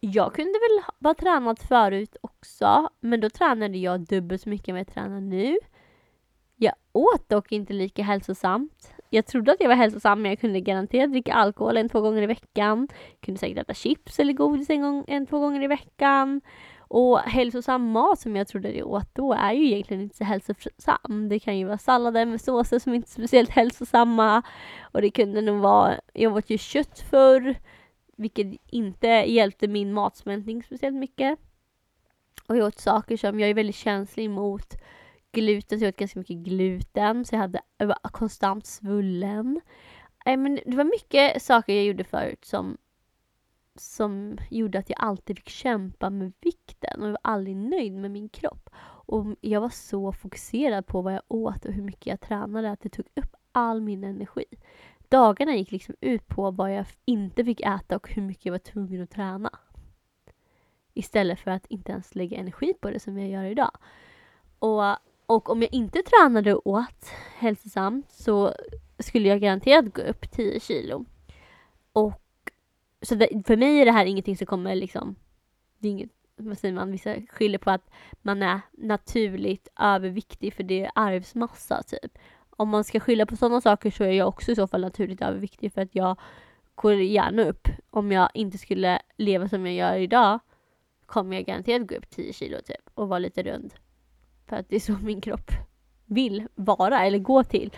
jag 0.00 0.34
kunde 0.34 0.52
väl 0.52 1.08
ha 1.08 1.14
tränat 1.14 1.62
förut 1.62 2.16
också, 2.20 2.88
men 3.00 3.20
då 3.20 3.30
tränade 3.30 3.78
jag 3.78 4.00
dubbelt 4.00 4.42
så 4.42 4.48
mycket 4.48 4.66
som 4.66 4.76
jag 4.76 4.88
tränar 4.88 5.20
nu. 5.20 5.58
Jag 6.56 6.74
åt 6.92 7.28
dock 7.28 7.52
inte 7.52 7.72
lika 7.72 8.02
hälsosamt. 8.02 8.94
Jag 9.14 9.26
trodde 9.26 9.52
att 9.52 9.60
jag 9.60 9.68
var 9.68 9.76
hälsosam, 9.76 10.22
men 10.22 10.30
jag 10.30 10.40
kunde 10.40 10.60
garanterat 10.60 11.10
dricka 11.10 11.34
alkohol 11.34 11.76
en, 11.76 11.88
två 11.88 12.00
gånger 12.00 12.22
i 12.22 12.26
veckan. 12.26 12.88
Jag 12.90 13.20
kunde 13.20 13.40
säkert 13.40 13.58
äta 13.58 13.74
chips 13.74 14.18
eller 14.18 14.32
godis 14.32 14.70
en, 14.70 14.82
gång, 14.82 15.04
en, 15.08 15.26
två 15.26 15.38
gånger 15.38 15.62
i 15.62 15.66
veckan. 15.66 16.40
Och 16.78 17.18
hälsosam 17.18 17.90
mat 17.90 18.20
som 18.20 18.36
jag 18.36 18.48
trodde 18.48 18.72
jag 18.72 18.88
åt 18.88 19.14
då 19.14 19.32
är 19.32 19.52
ju 19.52 19.66
egentligen 19.66 20.02
inte 20.02 20.16
så 20.16 20.24
hälsosam. 20.24 21.28
Det 21.28 21.38
kan 21.38 21.58
ju 21.58 21.64
vara 21.64 21.78
sallader 21.78 22.26
med 22.26 22.40
såser 22.40 22.78
som 22.78 22.94
inte 22.94 23.06
är 23.06 23.10
speciellt 23.10 23.50
hälsosamma. 23.50 24.42
Och 24.82 25.02
det 25.02 25.10
kunde 25.10 25.40
nog 25.40 25.60
vara, 25.60 26.00
jag 26.12 26.36
åt 26.36 26.50
ju 26.50 26.58
kött 26.58 27.00
förr, 27.10 27.54
vilket 28.16 28.46
inte 28.70 29.08
hjälpte 29.08 29.68
min 29.68 29.92
matsmältning 29.92 30.62
speciellt 30.62 30.96
mycket. 30.96 31.38
Och 32.46 32.56
jag 32.56 32.66
åt 32.66 32.78
saker 32.78 33.16
som 33.16 33.40
jag 33.40 33.50
är 33.50 33.54
väldigt 33.54 33.76
känslig 33.76 34.30
mot 34.30 34.74
gluten, 35.32 35.78
så 35.78 35.84
jag 35.84 35.88
åt 35.88 35.96
ganska 35.96 36.18
mycket 36.18 36.36
gluten, 36.36 37.24
så 37.24 37.34
jag, 37.34 37.40
hade, 37.40 37.60
jag 37.76 37.86
var 37.86 37.98
konstant 38.02 38.66
svullen. 38.66 39.60
men 40.24 40.60
det 40.66 40.76
var 40.76 40.84
mycket 40.84 41.42
saker 41.42 41.74
jag 41.74 41.84
gjorde 41.84 42.04
förut 42.04 42.44
som 42.44 42.76
som 43.74 44.38
gjorde 44.50 44.78
att 44.78 44.90
jag 44.90 45.00
alltid 45.00 45.36
fick 45.36 45.48
kämpa 45.48 46.10
med 46.10 46.32
vikten 46.40 47.00
och 47.00 47.06
jag 47.06 47.12
var 47.12 47.20
aldrig 47.22 47.56
nöjd 47.56 47.92
med 47.92 48.10
min 48.10 48.28
kropp. 48.28 48.70
Och 49.04 49.26
jag 49.40 49.60
var 49.60 49.68
så 49.68 50.12
fokuserad 50.12 50.86
på 50.86 51.02
vad 51.02 51.14
jag 51.14 51.22
åt 51.28 51.64
och 51.64 51.72
hur 51.72 51.82
mycket 51.82 52.06
jag 52.06 52.20
tränade 52.20 52.70
att 52.70 52.80
det 52.80 52.88
tog 52.88 53.06
upp 53.14 53.36
all 53.52 53.80
min 53.80 54.04
energi. 54.04 54.44
Dagarna 55.08 55.54
gick 55.54 55.70
liksom 55.70 55.94
ut 56.00 56.26
på 56.28 56.50
vad 56.50 56.74
jag 56.74 56.86
inte 57.04 57.44
fick 57.44 57.60
äta 57.60 57.96
och 57.96 58.10
hur 58.10 58.22
mycket 58.22 58.46
jag 58.46 58.52
var 58.52 58.58
tvungen 58.58 59.02
att 59.02 59.10
träna. 59.10 59.58
Istället 60.94 61.40
för 61.40 61.50
att 61.50 61.66
inte 61.66 61.92
ens 61.92 62.14
lägga 62.14 62.38
energi 62.38 62.74
på 62.80 62.90
det 62.90 63.00
som 63.00 63.18
jag 63.18 63.30
gör 63.30 63.44
idag. 63.44 63.70
Och, 64.58 64.96
och 65.32 65.50
om 65.50 65.62
jag 65.62 65.74
inte 65.74 66.02
tränade 66.02 66.54
och 66.54 66.66
åt 66.66 67.10
hälsosamt 67.38 68.10
så 68.10 68.54
skulle 68.98 69.28
jag 69.28 69.40
garanterat 69.40 69.94
gå 69.94 70.02
upp 70.02 70.30
10 70.30 70.60
kilo. 70.60 71.04
Och 71.92 72.20
så 73.02 73.14
det, 73.14 73.46
för 73.46 73.56
mig 73.56 73.80
är 73.80 73.84
det 73.84 73.92
här 73.92 74.06
ingenting 74.06 74.36
som 74.36 74.46
kommer 74.46 74.74
liksom, 74.74 75.14
det 75.78 75.88
är 75.88 75.92
inget, 75.92 76.10
vad 76.36 76.58
säger 76.58 76.74
man, 76.74 76.92
vissa 76.92 77.14
skyller 77.28 77.58
på 77.58 77.70
att 77.70 77.90
man 78.22 78.42
är 78.42 78.60
naturligt 78.72 79.68
överviktig 79.80 80.54
för 80.54 80.62
det 80.62 80.84
är 80.84 80.90
arvsmassa 80.94 81.82
typ. 81.82 82.18
Om 82.50 82.68
man 82.68 82.84
ska 82.84 83.00
skylla 83.00 83.26
på 83.26 83.36
sådana 83.36 83.60
saker 83.60 83.90
så 83.90 84.04
är 84.04 84.12
jag 84.12 84.28
också 84.28 84.52
i 84.52 84.56
så 84.56 84.66
fall 84.66 84.80
naturligt 84.80 85.22
överviktig 85.22 85.72
för 85.72 85.80
att 85.80 85.94
jag 85.94 86.20
går 86.74 86.94
gärna 86.94 87.42
upp. 87.42 87.68
Om 87.90 88.12
jag 88.12 88.30
inte 88.34 88.58
skulle 88.58 89.02
leva 89.16 89.48
som 89.48 89.66
jag 89.66 89.74
gör 89.74 89.96
idag 89.98 90.38
kommer 91.06 91.36
jag 91.36 91.44
garanterat 91.44 91.88
gå 91.88 91.94
upp 91.94 92.10
10 92.10 92.32
kilo 92.32 92.56
typ 92.64 92.90
och 92.94 93.08
vara 93.08 93.18
lite 93.18 93.42
rund. 93.42 93.74
För 94.48 94.56
att 94.56 94.68
det 94.68 94.76
är 94.76 94.80
så 94.80 94.92
min 94.92 95.20
kropp 95.20 95.50
vill 96.06 96.46
vara 96.54 97.06
eller 97.06 97.18
gå 97.18 97.44
till. 97.44 97.70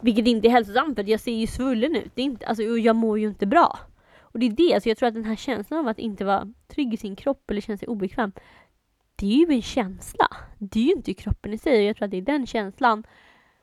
Vilket 0.00 0.26
inte 0.26 0.48
är 0.48 0.50
hälsosamt 0.50 0.96
för 0.96 1.08
jag 1.08 1.20
ser 1.20 1.32
ju 1.32 1.46
svullen 1.46 1.96
ut. 1.96 2.10
Det 2.14 2.22
är 2.22 2.24
inte, 2.24 2.46
alltså, 2.46 2.62
jag 2.62 2.96
mår 2.96 3.18
ju 3.18 3.28
inte 3.28 3.46
bra. 3.46 3.78
Och 4.20 4.38
det 4.38 4.46
är 4.46 4.50
det, 4.50 4.74
alltså 4.74 4.88
jag 4.88 4.98
tror 4.98 5.08
att 5.08 5.14
den 5.14 5.24
här 5.24 5.36
känslan 5.36 5.80
av 5.80 5.88
att 5.88 5.98
inte 5.98 6.24
vara 6.24 6.52
trygg 6.68 6.94
i 6.94 6.96
sin 6.96 7.16
kropp 7.16 7.50
eller 7.50 7.60
känna 7.60 7.76
sig 7.76 7.88
obekväm, 7.88 8.32
det 9.16 9.26
är 9.26 9.46
ju 9.46 9.54
en 9.54 9.62
känsla. 9.62 10.28
Det 10.58 10.80
är 10.80 10.84
ju 10.84 10.92
inte 10.92 11.14
kroppen 11.14 11.52
i 11.52 11.58
sig. 11.58 11.78
Och 11.78 11.84
jag 11.84 11.96
tror 11.96 12.04
att 12.04 12.10
det 12.10 12.16
är 12.16 12.22
den 12.22 12.46
känslan 12.46 13.04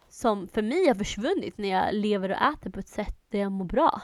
som 0.09 0.47
för 0.47 0.61
mig 0.61 0.87
har 0.87 0.95
försvunnit 0.95 1.57
när 1.57 1.69
jag 1.69 1.95
lever 1.95 2.29
och 2.29 2.53
äter 2.53 2.69
på 2.69 2.79
ett 2.79 2.87
sätt 2.87 3.19
där 3.29 3.39
jag 3.39 3.51
mår 3.51 3.65
bra. 3.65 4.01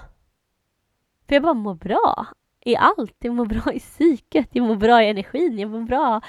För 1.27 1.35
jag 1.35 1.43
bara 1.43 1.53
mår 1.53 1.75
bra 1.75 2.25
i 2.65 2.75
allt. 2.75 3.15
Jag 3.19 3.35
mår 3.35 3.45
bra 3.45 3.73
i 3.73 3.79
psyket, 3.79 4.47
jag 4.51 4.67
mår 4.67 4.75
bra 4.75 5.03
i 5.03 5.09
energin, 5.09 5.59
jag 5.59 5.69
mår 5.69 5.81
bra 5.81 6.21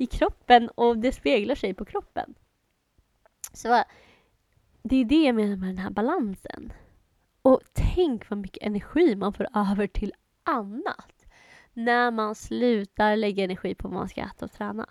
i 0.00 0.06
kroppen 0.06 0.68
och 0.68 0.98
det 0.98 1.12
speglar 1.12 1.54
sig 1.54 1.74
på 1.74 1.84
kroppen. 1.84 2.34
Så 3.52 3.84
det 4.82 4.96
är 4.96 5.04
det 5.04 5.22
jag 5.24 5.34
menar 5.34 5.56
med 5.56 5.68
den 5.68 5.78
här 5.78 5.90
balansen. 5.90 6.72
Och 7.42 7.60
tänk 7.72 8.30
vad 8.30 8.38
mycket 8.38 8.62
energi 8.62 9.16
man 9.16 9.32
får 9.32 9.46
över 9.54 9.86
till 9.86 10.12
annat 10.42 11.26
när 11.72 12.10
man 12.10 12.34
slutar 12.34 13.16
lägga 13.16 13.44
energi 13.44 13.74
på 13.74 13.88
vad 13.88 13.98
man 13.98 14.08
ska 14.08 14.20
äta 14.20 14.44
och 14.44 14.52
träna. 14.52 14.86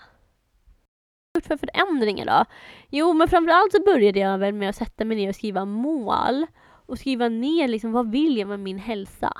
Vad 1.32 1.44
har 1.44 1.58
för 1.58 1.68
förändringar 1.68 2.26
då? 2.26 2.46
Jo, 2.90 3.14
men 3.14 3.28
framförallt 3.28 3.72
så 3.72 3.84
började 3.84 4.20
jag 4.20 4.38
väl 4.38 4.54
med 4.54 4.70
att 4.70 4.76
sätta 4.76 5.06
mig 5.06 5.18
ner 5.18 5.30
och 5.30 5.36
skriva 5.36 5.66
mål 5.66 6.46
och 6.62 7.00
skriva 7.00 7.30
ner 7.30 7.68
liksom 7.68 7.92
vad 7.92 8.12
vill 8.12 8.38
jag 8.38 8.48
med 8.48 8.60
min 8.60 8.80
hälsa? 8.80 9.34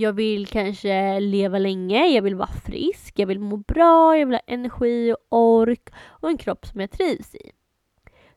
Jag 0.00 0.12
vill 0.12 0.46
kanske 0.46 1.20
leva 1.20 1.58
länge, 1.58 2.06
jag 2.06 2.22
vill 2.22 2.34
vara 2.34 2.48
frisk, 2.48 3.18
jag 3.18 3.26
vill 3.26 3.40
må 3.40 3.56
bra, 3.56 4.18
jag 4.18 4.26
vill 4.26 4.34
ha 4.34 4.42
energi 4.46 5.12
och 5.12 5.38
ork 5.38 5.90
och 6.08 6.28
en 6.28 6.38
kropp 6.38 6.66
som 6.66 6.80
jag 6.80 6.90
trivs 6.90 7.34
i. 7.34 7.50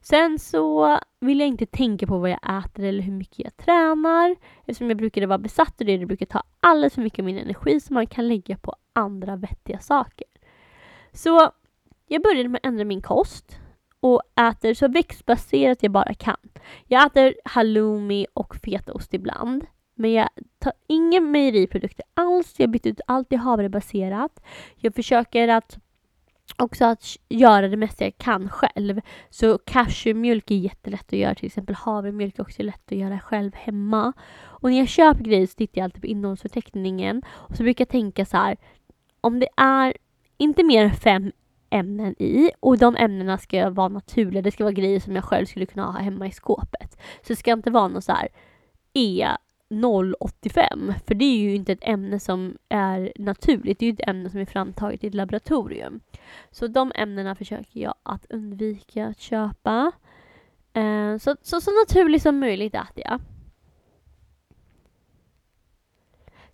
Sen 0.01 0.39
så 0.39 0.98
vill 1.20 1.39
jag 1.39 1.48
inte 1.48 1.65
tänka 1.65 2.08
på 2.08 2.17
vad 2.17 2.29
jag 2.29 2.60
äter 2.60 2.84
eller 2.84 3.03
hur 3.03 3.13
mycket 3.13 3.39
jag 3.39 3.58
tränar 3.58 4.36
eftersom 4.60 4.89
jag 4.89 4.98
brukade 4.98 5.27
vara 5.27 5.38
besatt 5.38 5.82
av 5.82 5.88
det. 5.88 5.98
Det 5.98 6.05
brukar 6.05 6.25
ta 6.25 6.43
alldeles 6.60 6.93
för 6.93 7.01
mycket 7.01 7.20
av 7.20 7.25
min 7.25 7.38
energi 7.38 7.79
som 7.79 7.93
man 7.93 8.08
kan 8.08 8.27
lägga 8.27 8.58
på 8.58 8.75
andra 8.93 9.36
vettiga 9.36 9.79
saker. 9.79 10.27
Så 11.12 11.51
jag 12.08 12.22
började 12.22 12.50
med 12.50 12.60
att 12.60 12.65
ändra 12.65 12.86
min 12.86 13.01
kost 13.01 13.60
och 14.00 14.22
äter 14.36 14.74
så 14.74 14.88
växtbaserat 14.88 15.84
jag 15.84 15.91
bara 15.91 16.13
kan. 16.13 16.38
Jag 16.88 17.05
äter 17.05 17.36
halloumi 17.46 18.25
och 18.34 18.55
fetaost 18.55 19.13
ibland. 19.13 19.65
Men 19.96 20.14
jag 20.14 20.30
tar 20.60 20.74
inga 20.88 21.22
mejeriprodukter 21.22 22.06
alls. 22.14 22.54
Jag 22.58 22.70
byter 22.70 22.88
ut 22.88 23.02
allt 23.08 23.30
till 23.30 23.38
havrebaserat. 23.38 24.44
Jag 24.76 24.96
försöker 24.96 25.48
att 25.48 25.78
också 26.58 26.86
att 26.86 27.18
göra 27.30 27.68
det 27.68 27.78
mesta 27.78 28.04
jag 28.04 28.18
kan 28.18 28.50
själv. 28.50 29.02
Så 29.30 29.58
cashewmjölk 29.58 30.52
är 30.52 30.56
jättelätt 30.56 31.06
att 31.08 31.20
göra, 31.20 31.36
till 31.36 31.46
exempel 31.46 31.76
havremjölk 31.76 32.40
är 32.40 32.44
också 32.44 32.64
lätt 32.64 32.92
att 32.92 32.98
göra 32.98 33.20
själv 33.20 33.56
hemma. 33.56 34.14
Och 34.42 34.70
när 34.70 34.78
jag 34.80 34.88
köper 34.88 35.24
grejer 35.24 35.48
så 35.48 35.54
tittar 35.54 35.82
jag 35.82 35.84
alltid 35.84 36.02
på 36.02 36.08
innehållsförteckningen 36.08 37.22
och 37.28 37.56
så 37.56 37.64
brukar 37.64 37.82
jag 37.82 37.90
tänka 37.90 38.26
så 38.26 38.38
här, 38.38 38.58
om 39.22 39.40
det 39.40 39.48
är 39.58 39.98
inte 40.38 40.64
mer 40.64 40.84
än 40.84 40.94
fem 40.94 41.32
ämnen 41.70 42.16
i 42.22 42.52
och 42.60 42.78
de 42.78 42.96
ämnena 42.96 43.38
ska 43.38 43.70
vara 43.70 43.88
naturliga, 43.88 44.42
det 44.42 44.52
ska 44.52 44.64
vara 44.64 44.74
grejer 44.74 45.00
som 45.00 45.16
jag 45.16 45.24
själv 45.24 45.46
skulle 45.46 45.66
kunna 45.66 45.86
ha 45.86 46.00
hemma 46.00 46.28
i 46.28 46.32
skåpet. 46.32 46.94
Så 47.22 47.28
det 47.28 47.36
ska 47.36 47.52
inte 47.52 47.72
vara 47.72 47.88
något 47.88 48.04
så 48.04 48.12
här 48.12 48.28
E 48.94 49.28
0,85 49.74 50.94
för 51.08 51.15
det 51.15 51.25
är 51.25 51.38
ju 51.38 51.56
inte 51.56 51.72
ett 51.72 51.84
ämne 51.84 52.20
som 52.20 52.58
är 52.70 53.13
naturligt, 53.15 53.80
det 53.80 53.86
är 53.86 53.88
ju 53.88 53.94
ett 53.94 54.10
ämne 54.10 54.30
som 54.30 54.39
är 54.39 54.46
framtaget 54.46 55.03
i 55.03 55.08
ett 55.08 55.13
laboratorium. 55.13 56.00
Så 56.51 56.68
de 56.68 56.92
ämnena 56.96 57.36
försöker 57.36 57.80
jag 57.80 57.96
att 58.03 58.25
undvika 58.30 59.08
att 59.08 59.20
köpa. 59.20 59.92
Eh, 60.74 61.18
så, 61.18 61.36
så, 61.42 61.62
så 61.62 61.72
naturligt 61.72 62.24
som 62.24 62.39
möjligt 62.39 62.75
äter 62.75 63.03
jag. 63.06 63.20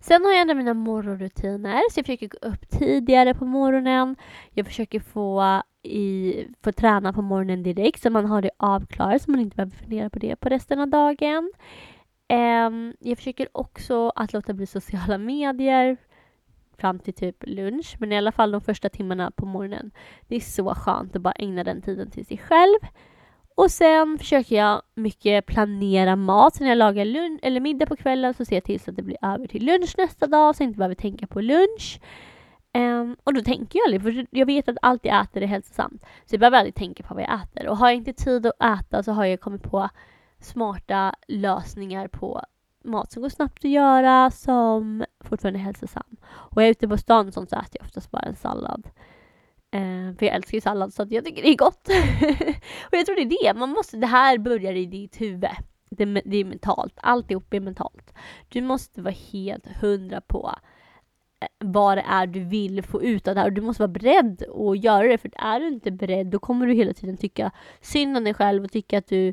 Sen 0.02 0.24
har 0.24 0.32
jag 0.32 0.40
ändrat 0.40 0.56
mina 0.56 0.74
morgonrutiner, 0.74 1.90
så 1.90 1.98
jag 1.98 2.06
försöker 2.06 2.28
gå 2.28 2.38
upp 2.48 2.70
tidigare 2.70 3.34
på 3.34 3.44
morgonen. 3.44 4.16
Jag 4.50 4.66
försöker 4.66 5.00
få, 5.00 5.62
i, 5.82 6.34
få 6.64 6.72
träna 6.72 7.12
på 7.12 7.22
morgonen 7.22 7.62
direkt 7.62 8.02
så 8.02 8.10
man 8.10 8.26
har 8.26 8.42
det 8.42 8.50
avklarat 8.56 9.22
så 9.22 9.30
man 9.30 9.40
inte 9.40 9.56
behöver 9.56 9.76
fundera 9.76 10.10
på 10.10 10.18
det 10.18 10.36
på 10.36 10.48
resten 10.48 10.80
av 10.80 10.88
dagen. 10.88 11.52
Ehm, 12.32 12.94
jag 13.00 13.18
försöker 13.18 13.48
också 13.52 14.12
att 14.16 14.32
låta 14.32 14.52
bli 14.52 14.66
sociala 14.66 15.18
medier 15.18 15.96
fram 16.78 16.98
till 16.98 17.14
typ 17.14 17.36
lunch, 17.46 17.96
men 17.98 18.12
i 18.12 18.18
alla 18.18 18.32
fall 18.32 18.50
de 18.50 18.60
första 18.60 18.88
timmarna 18.88 19.30
på 19.30 19.46
morgonen. 19.46 19.90
Det 20.28 20.36
är 20.36 20.40
så 20.40 20.74
skönt 20.74 21.16
att 21.16 21.22
bara 21.22 21.32
ägna 21.32 21.64
den 21.64 21.82
tiden 21.82 22.10
till 22.10 22.26
sig 22.26 22.38
själv. 22.38 22.78
Och 23.54 23.70
sen 23.70 24.18
försöker 24.18 24.56
jag 24.56 24.82
mycket 24.94 25.46
planera 25.46 26.16
mat. 26.16 26.54
Så 26.54 26.62
när 26.62 26.70
jag 26.70 26.78
lagar 26.78 27.04
lunch, 27.04 27.40
eller 27.42 27.60
middag 27.60 27.86
på 27.86 27.96
kvällen 27.96 28.34
så 28.34 28.44
ser 28.44 28.56
jag 28.56 28.64
till 28.64 28.80
så 28.80 28.90
att 28.90 28.96
det 28.96 29.02
blir 29.02 29.16
över 29.22 29.46
till 29.46 29.64
lunch 29.66 29.94
nästa 29.98 30.26
dag 30.26 30.56
så 30.56 30.62
jag 30.62 30.68
inte 30.68 30.78
behöver 30.78 30.94
tänka 30.94 31.26
på 31.26 31.40
lunch. 31.40 32.00
Um, 32.74 33.16
och 33.24 33.34
då 33.34 33.40
tänker 33.40 33.78
jag 33.78 33.84
aldrig, 33.84 34.02
för 34.02 34.26
jag 34.30 34.46
vet 34.46 34.68
att 34.68 34.76
allt 34.82 35.04
jag 35.04 35.22
äter 35.22 35.42
är 35.42 35.46
hälsosamt. 35.46 36.02
Så 36.02 36.34
jag 36.34 36.40
behöver 36.40 36.58
aldrig 36.58 36.74
tänka 36.74 37.02
på 37.02 37.14
vad 37.14 37.22
jag 37.22 37.40
äter. 37.42 37.68
Och 37.68 37.76
har 37.76 37.88
jag 37.88 37.96
inte 37.96 38.12
tid 38.12 38.46
att 38.46 38.80
äta 38.80 39.02
så 39.02 39.12
har 39.12 39.24
jag 39.24 39.40
kommit 39.40 39.62
på 39.62 39.88
smarta 40.40 41.14
lösningar 41.28 42.08
på 42.08 42.42
mat 42.84 43.12
som 43.12 43.22
går 43.22 43.28
snabbt 43.28 43.64
att 43.64 43.70
göra, 43.70 44.30
som 44.30 45.04
fortfarande 45.20 45.60
är 45.60 45.64
hälsosam. 45.64 46.16
Och 46.26 46.62
är 46.62 46.66
jag 46.66 46.70
ute 46.70 46.88
på 46.88 46.96
stan 46.96 47.32
sånt 47.32 47.50
så 47.50 47.56
äter 47.56 47.70
jag 47.72 47.84
oftast 47.84 48.10
bara 48.10 48.22
en 48.22 48.36
sallad. 48.36 48.88
Eh, 49.70 50.16
för 50.18 50.26
jag 50.26 50.34
älskar 50.34 50.56
ju 50.56 50.60
sallad 50.60 50.94
så 50.94 51.02
att 51.02 51.10
jag 51.10 51.24
tycker 51.24 51.42
det 51.42 51.48
är 51.48 51.56
gott. 51.56 51.88
och 52.82 52.94
jag 52.94 53.06
tror 53.06 53.16
det 53.16 53.22
är 53.22 53.54
det, 53.54 53.58
man 53.58 53.70
måste, 53.70 53.96
det 53.96 54.06
här 54.06 54.38
börjar 54.38 54.72
i 54.72 54.86
ditt 54.86 55.20
huvud. 55.20 55.46
Det, 55.90 56.04
det 56.04 56.36
är 56.36 56.44
mentalt, 56.44 56.94
alltihop 56.96 57.54
är 57.54 57.60
mentalt. 57.60 58.14
Du 58.48 58.60
måste 58.60 59.02
vara 59.02 59.14
helt 59.32 59.66
hundra 59.80 60.20
på 60.20 60.54
eh, 61.40 61.48
vad 61.58 61.98
det 61.98 62.04
är 62.08 62.26
du 62.26 62.44
vill 62.44 62.82
få 62.82 63.02
ut 63.02 63.28
av 63.28 63.34
det 63.34 63.40
här 63.40 63.48
och 63.48 63.52
du 63.52 63.60
måste 63.60 63.82
vara 63.82 63.92
beredd 63.92 64.42
att 64.42 64.84
göra 64.84 65.08
det 65.08 65.18
för 65.18 65.30
är 65.36 65.60
du 65.60 65.68
inte 65.68 65.90
beredd 65.90 66.26
då 66.26 66.38
kommer 66.38 66.66
du 66.66 66.74
hela 66.74 66.92
tiden 66.92 67.16
tycka 67.16 67.50
synd 67.80 68.16
om 68.16 68.24
dig 68.24 68.34
själv 68.34 68.64
och 68.64 68.72
tycka 68.72 68.98
att 68.98 69.08
du 69.08 69.32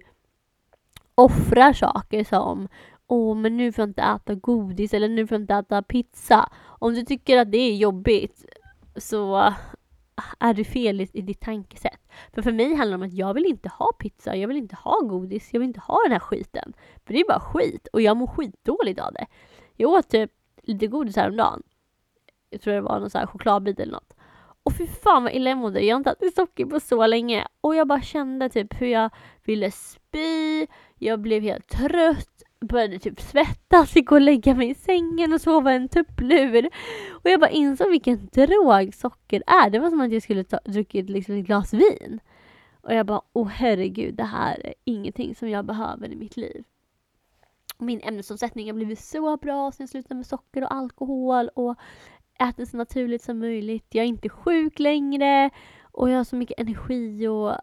offrar 1.18 1.74
saker 1.74 2.24
som 2.24 2.68
Åh, 3.08 3.38
men 3.38 3.58
nu 3.58 3.72
får 3.72 3.82
jag 3.82 3.90
inte 3.90 4.02
äta 4.02 4.36
godis 4.36 4.94
eller 4.94 5.10
nu 5.10 5.28
får 5.28 5.36
jag 5.36 5.42
inte 5.42 5.54
äta 5.54 5.82
pizza. 5.82 6.50
Om 6.66 6.94
du 6.94 7.04
tycker 7.04 7.38
att 7.38 7.52
det 7.52 7.58
är 7.58 7.76
jobbigt 7.76 8.46
så 8.96 9.38
eh, 9.38 9.54
är 10.40 10.54
du 10.54 10.64
fel 10.64 11.02
i, 11.02 11.10
i 11.14 11.22
ditt 11.22 11.42
tankesätt. 11.42 12.00
För 12.34 12.42
för 12.42 12.52
mig 12.52 12.76
handlar 12.76 12.98
det 12.98 13.04
om 13.04 13.10
att 13.10 13.18
jag 13.18 13.34
vill 13.34 13.46
inte 13.46 13.70
ha 13.70 13.92
pizza, 14.00 14.36
jag 14.36 14.48
vill 14.48 14.58
inte 14.58 14.76
ha 14.76 15.00
godis, 15.00 15.50
jag 15.54 15.60
vill 15.60 15.68
inte 15.68 15.80
ha 15.80 16.00
den 16.04 16.12
här 16.12 16.20
skiten. 16.20 16.74
För 17.06 17.14
det 17.14 17.20
är 17.20 17.28
bara 17.28 17.40
skit 17.40 17.88
och 17.94 18.02
jag 18.02 18.18
mår 18.18 18.28
skitdåligt 18.28 19.00
av 19.00 19.14
det. 19.14 19.26
Jag 19.76 19.92
åt 19.92 20.10
typ 20.10 20.32
lite 20.64 20.88
godis 20.88 21.16
häromdagen. 21.16 21.64
Jag 22.50 22.62
tror 22.62 22.74
det 22.74 22.82
var 22.82 23.00
någon 23.00 23.10
så 23.10 23.18
här 23.18 23.26
chokladbit 23.26 23.80
eller 23.80 23.94
något. 23.94 24.14
Och 24.64 24.74
fy 24.78 24.88
fan 24.88 25.24
vad 25.24 25.34
illa 25.34 25.50
jag 25.50 25.58
mådde. 25.58 25.86
Jag 25.86 25.96
har 25.96 25.98
inte 25.98 26.10
ätit 26.10 26.36
socker 26.36 26.66
på 26.66 26.80
så 26.80 27.08
länge. 27.08 27.48
Och 27.62 27.76
jag 27.76 27.88
bara 27.88 28.02
kände 28.02 28.50
typ 28.50 28.82
hur 28.82 28.88
jag 28.88 29.10
ville 29.44 29.72
spy. 29.72 30.68
Jag 30.98 31.20
blev 31.20 31.44
helt 31.44 31.68
trött. 31.68 32.44
Började 32.60 33.00
typ 33.00 33.22
svettas, 33.22 33.96
gick 33.96 34.12
och 34.12 34.22
lägga 34.22 34.56
mig 34.56 34.70
i 34.70 34.76
sängen 34.76 35.34
och 35.34 35.42
sova 35.42 35.72
en 35.72 35.90
tupplur. 35.90 36.70
Och 37.12 37.30
jag 37.30 37.40
bara 37.40 37.50
insåg 37.50 37.90
vilken 37.90 38.30
drog 38.32 38.96
socker 38.96 39.44
är. 39.48 39.70
Det 39.70 39.80
var 39.80 39.90
som 39.90 40.02
att 40.02 40.12
jag 40.12 40.24
skulle 40.24 40.44
ta, 40.44 40.60
druckit 40.66 41.10
liksom 41.10 41.36
ett 41.36 41.46
glas 41.46 41.74
vin. 41.74 42.20
Och 42.82 42.94
jag 42.94 43.06
bara, 43.06 43.22
åh 43.34 43.48
herregud, 43.48 44.16
det 44.16 44.24
här 44.24 44.66
är 44.66 44.74
ingenting 44.84 45.36
som 45.36 45.50
jag 45.50 45.66
behöver 45.66 46.10
i 46.10 46.16
mitt 46.16 46.38
liv. 46.38 46.64
Min 47.78 48.02
ämnesomsättning 48.04 48.68
har 48.68 48.74
blivit 48.74 49.00
så 49.00 49.38
bra 49.38 49.72
sen 49.72 49.84
jag 49.84 49.90
slutade 49.90 50.16
med 50.16 50.26
socker 50.26 50.64
och 50.64 50.74
alkohol 50.74 51.50
och 51.56 51.76
äter 52.40 52.66
så 52.66 52.78
naturligt 52.78 53.24
som 53.24 53.40
möjligt. 53.40 53.86
Jag 53.90 54.04
är 54.04 54.10
inte 54.10 54.30
sjuk 54.30 54.80
längre 54.80 55.50
och 55.92 56.10
jag 56.10 56.18
har 56.18 56.24
så 56.24 56.36
mycket 56.36 56.60
energi 56.60 57.28
och 57.28 57.56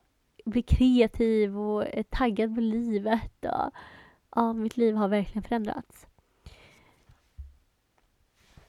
bli 0.44 0.62
kreativ 0.62 1.58
och 1.58 1.86
är 1.86 2.02
taggad 2.02 2.54
på 2.54 2.60
livet. 2.60 3.44
Och, 3.44 3.70
ja, 4.36 4.52
mitt 4.52 4.76
liv 4.76 4.94
har 4.94 5.08
verkligen 5.08 5.42
förändrats. 5.42 6.06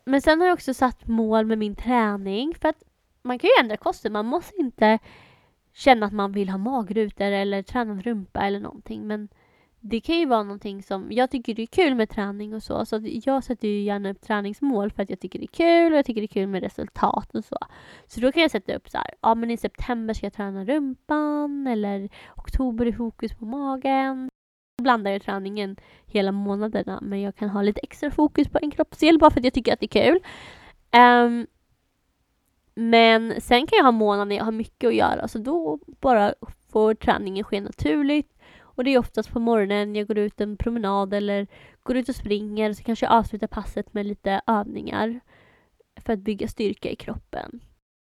Men 0.06 0.22
sen 0.22 0.42
har 0.42 0.48
jag 0.48 0.54
också 0.54 0.74
satt 0.74 1.08
mål 1.08 1.46
med 1.46 1.58
min 1.58 1.76
träning 1.76 2.56
för 2.62 2.70
att 2.70 2.84
man 3.22 3.40
kan 3.40 3.48
ju 3.48 3.64
ändra 3.64 3.78
kosten. 3.78 4.14
Man 4.14 4.26
måste 4.26 4.58
inte 4.58 5.00
känna 5.74 6.06
att 6.06 6.14
man 6.14 6.32
vill 6.32 6.50
ha 6.50 6.58
magrutor 6.58 7.26
eller 7.26 7.64
tränad 7.64 8.04
rumpa 8.04 8.42
eller 8.42 8.60
någonting. 8.60 9.08
Men 9.08 9.30
det 9.88 10.02
kan 10.02 10.16
ju 10.16 10.26
vara 10.26 10.44
någonting 10.44 10.84
som, 10.84 11.12
jag 11.12 11.32
tycker 11.32 11.56
det 11.56 11.62
är 11.62 11.68
kul 11.68 11.96
med 11.96 12.10
träning 12.10 12.54
och 12.54 12.64
så, 12.64 12.86
så 12.86 13.00
jag 13.04 13.44
sätter 13.44 13.68
ju 13.68 13.82
gärna 13.82 14.12
upp 14.12 14.22
träningsmål 14.22 14.92
för 14.92 15.04
att 15.04 15.10
jag 15.10 15.20
tycker 15.20 15.40
det 15.40 15.46
är 15.46 15.48
kul 15.48 15.92
och 15.94 15.98
jag 15.98 16.06
tycker 16.06 16.22
det 16.22 16.26
är 16.26 16.42
kul 16.42 16.48
med 16.48 16.64
resultat 16.64 17.36
och 17.36 17.46
så. 17.46 17.58
Så 18.08 18.20
då 18.20 18.32
kan 18.32 18.42
jag 18.42 18.52
sätta 18.52 18.76
upp 18.76 18.90
så 18.90 18.98
här, 18.98 19.14
ja 19.22 19.36
men 19.36 19.52
i 19.52 19.58
september 19.58 20.14
ska 20.14 20.26
jag 20.26 20.34
träna 20.34 20.66
rumpan 20.66 21.68
eller 21.68 22.10
oktober 22.36 22.86
är 22.86 22.92
fokus 22.92 23.34
på 23.34 23.46
magen. 23.46 24.30
Jag 24.78 24.84
blandar 24.84 25.12
ju 25.12 25.20
träningen 25.20 25.76
hela 26.06 26.32
månaderna 26.32 27.00
men 27.02 27.22
jag 27.22 27.36
kan 27.36 27.50
ha 27.50 27.62
lite 27.62 27.80
extra 27.84 28.12
fokus 28.12 28.48
på 28.48 28.60
en 28.62 28.72
kroppsdel 28.72 29.20
bara 29.20 29.32
för 29.32 29.40
att 29.40 29.46
jag 29.46 29.54
tycker 29.54 29.74
att 29.74 29.80
det 29.80 29.96
är 29.96 30.04
kul. 30.04 30.20
Um, 31.02 31.48
men 32.76 33.42
sen 33.42 33.68
kan 33.68 33.78
jag 33.78 33.84
ha 33.84 33.92
månader 33.92 34.26
när 34.26 34.36
jag 34.36 34.46
har 34.46 34.52
mycket 34.52 34.88
att 34.88 34.96
göra 34.96 35.28
så 35.28 35.38
då 35.38 35.80
bara 35.86 36.34
får 36.72 36.94
träningen 36.94 37.44
ske 37.44 37.62
naturligt 37.62 38.35
och 38.76 38.84
det 38.84 38.94
är 38.94 39.00
oftast 39.00 39.32
på 39.32 39.40
morgonen 39.40 39.96
jag 39.96 40.08
går 40.08 40.18
ut 40.18 40.42
en 40.42 40.58
promenad 40.58 41.14
eller 41.14 41.48
går 41.84 41.98
ut 41.98 42.10
och 42.10 42.16
springer 42.16 42.74
så 42.74 42.84
kanske 42.84 43.06
jag 43.06 43.14
avslutar 43.14 43.48
passet 43.48 43.94
med 43.94 44.06
lite 44.06 44.42
övningar 44.48 45.20
för 46.02 46.14
att 46.14 46.20
bygga 46.20 46.48
styrka 46.48 46.90
i 46.90 46.96
kroppen. 46.96 47.60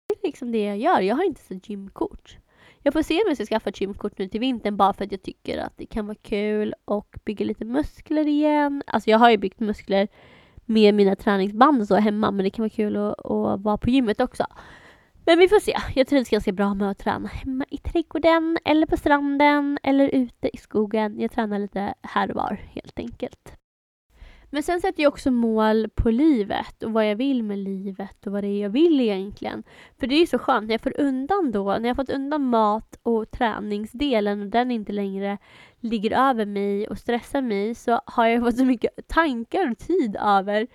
Det 0.09 0.15
är 0.15 0.27
liksom 0.27 0.53
det 0.53 0.65
jag 0.65 0.79
gör. 0.79 1.01
Jag 1.01 1.17
har 1.17 1.25
inte 1.25 1.41
så 1.41 1.55
gymkort. 1.55 2.39
Jag 2.83 2.93
får 2.93 3.03
se 3.03 3.15
om 3.15 3.25
jag 3.27 3.37
ska 3.37 3.47
skaffa 3.47 3.69
ett 3.69 3.81
gymkort 3.81 4.19
nu 4.19 4.29
till 4.29 4.41
vintern 4.41 4.77
bara 4.77 4.93
för 4.93 5.05
att 5.05 5.13
jag 5.13 5.23
tycker 5.23 5.59
att 5.59 5.73
det 5.77 5.87
kan 5.87 6.07
vara 6.07 6.19
kul 6.23 6.75
och 6.85 7.19
bygga 7.25 7.45
lite 7.45 7.65
muskler 7.65 8.27
igen. 8.27 8.83
Alltså 8.87 9.11
jag 9.11 9.19
har 9.19 9.31
ju 9.31 9.37
byggt 9.37 9.61
muskler 9.61 10.09
med 10.65 10.95
mina 10.95 11.17
träningsband 11.17 11.81
och 11.81 11.89
så 11.89 11.97
hemma 11.97 12.31
men 12.31 12.45
det 12.45 12.51
kan 12.51 12.63
vara 12.63 12.71
kul 12.71 12.97
att, 12.97 13.27
att 13.27 13.61
vara 13.61 13.77
på 13.77 13.91
gymmet 13.91 14.21
också. 14.21 14.47
Men 15.27 15.39
vi 15.39 15.49
får 15.49 15.61
se. 15.61 15.77
Jag 15.95 16.07
trivs 16.07 16.29
ganska 16.29 16.53
bra 16.53 16.75
med 16.75 16.91
att 16.91 16.99
träna 16.99 17.29
hemma 17.29 17.65
i 17.71 17.79
trädgården 17.79 18.59
eller 18.65 18.87
på 18.87 18.97
stranden 18.97 19.79
eller 19.83 20.09
ute 20.09 20.51
i 20.53 20.57
skogen. 20.57 21.21
Jag 21.21 21.33
tränar 21.33 21.59
lite 21.59 21.95
här 22.03 22.31
och 22.31 22.37
var 22.37 22.61
helt 22.73 22.99
enkelt. 22.99 23.53
Men 24.51 24.63
sen 24.63 24.81
sätter 24.81 25.03
jag 25.03 25.13
också 25.13 25.31
mål 25.31 25.89
på 25.95 26.11
livet 26.11 26.83
och 26.83 26.93
vad 26.93 27.11
jag 27.11 27.17
vill 27.17 27.43
med 27.43 27.59
livet 27.59 28.27
och 28.27 28.33
vad 28.33 28.45
det 28.45 28.49
är 28.49 28.63
jag 28.63 28.71
vill 28.71 29.01
egentligen. 29.01 29.63
För 30.01 30.07
det 30.07 30.15
är 30.15 30.21
ju 30.21 30.27
så 30.27 30.39
skönt 30.39 30.67
när 30.67 30.75
jag 30.75 30.81
får 30.81 31.01
undan 31.01 31.53
då, 31.53 31.77
när 31.81 31.89
jag 31.89 31.97
fått 31.97 32.11
undan 32.11 32.43
mat 32.43 32.99
och 33.03 33.31
träningsdelen 33.31 34.41
och 34.43 34.47
den 34.47 34.71
inte 34.71 34.93
längre 34.93 35.39
ligger 35.81 36.29
över 36.31 36.47
mig 36.47 36.89
och 36.89 36.99
stressar 36.99 37.43
mig 37.43 37.75
så 37.75 38.01
har 38.07 38.27
jag 38.27 38.45
fått 38.45 38.57
så 38.57 38.65
mycket 38.65 39.09
tankar 39.09 39.71
och 39.71 39.79
tid 39.79 40.17
över 40.21 40.67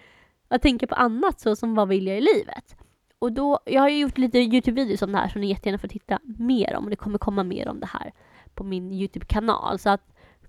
att 0.48 0.62
tänka 0.62 0.88
på 0.88 0.96
annat 0.96 1.40
så 1.40 1.56
som 1.56 1.76
vad 1.76 1.88
vill 1.88 2.08
jag 2.08 2.18
i 2.18 2.22
livet. 2.22 2.76
Och 3.22 3.32
då, 3.32 3.60
jag 3.66 3.82
har 3.82 3.90
ju 3.90 4.00
gjort 4.00 4.18
lite 4.18 4.38
Youtube-videos 4.38 5.04
om 5.04 5.12
det 5.12 5.18
här 5.18 5.28
som 5.28 5.42
ni 5.42 5.50
jättegärna 5.50 5.78
får 5.78 5.88
titta 5.88 6.20
mer 6.24 6.76
om. 6.76 6.90
Det 6.90 6.96
kommer 6.96 7.18
komma 7.18 7.44
mer 7.44 7.68
om 7.68 7.80
det 7.80 7.86
här 7.86 8.12
på 8.54 8.64
min 8.64 8.92
Youtube-kanal. 8.92 9.80
Så 9.80 9.90
att 9.90 10.02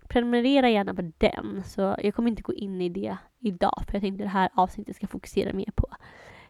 prenumerera 0.08 0.70
gärna 0.70 0.94
på 0.94 1.12
den. 1.18 1.62
Så 1.64 1.96
jag 2.02 2.14
kommer 2.14 2.30
inte 2.30 2.42
gå 2.42 2.54
in 2.54 2.80
i 2.80 2.88
det 2.88 3.16
idag 3.38 3.82
för 3.87 3.94
jag 3.94 4.02
tänkte 4.02 4.24
att 4.24 4.30
det 4.30 4.38
här 4.38 4.50
avsnittet 4.54 4.96
ska 4.96 5.06
fokusera 5.06 5.52
mer 5.52 5.70
på 5.74 5.88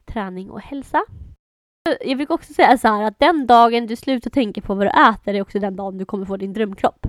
träning 0.04 0.50
och 0.50 0.60
hälsa. 0.60 1.02
Jag 2.00 2.16
vill 2.16 2.26
också 2.30 2.52
säga 2.52 2.78
så 2.78 2.88
här 2.88 3.02
att 3.02 3.18
den 3.18 3.46
dagen 3.46 3.86
du 3.86 3.96
slutar 3.96 4.30
tänka 4.30 4.60
på 4.60 4.74
vad 4.74 4.86
du 4.86 4.90
äter 4.90 5.34
är 5.34 5.42
också 5.42 5.58
den 5.58 5.76
dagen 5.76 5.98
du 5.98 6.04
kommer 6.04 6.26
få 6.26 6.36
din 6.36 6.52
drömkropp. 6.52 7.06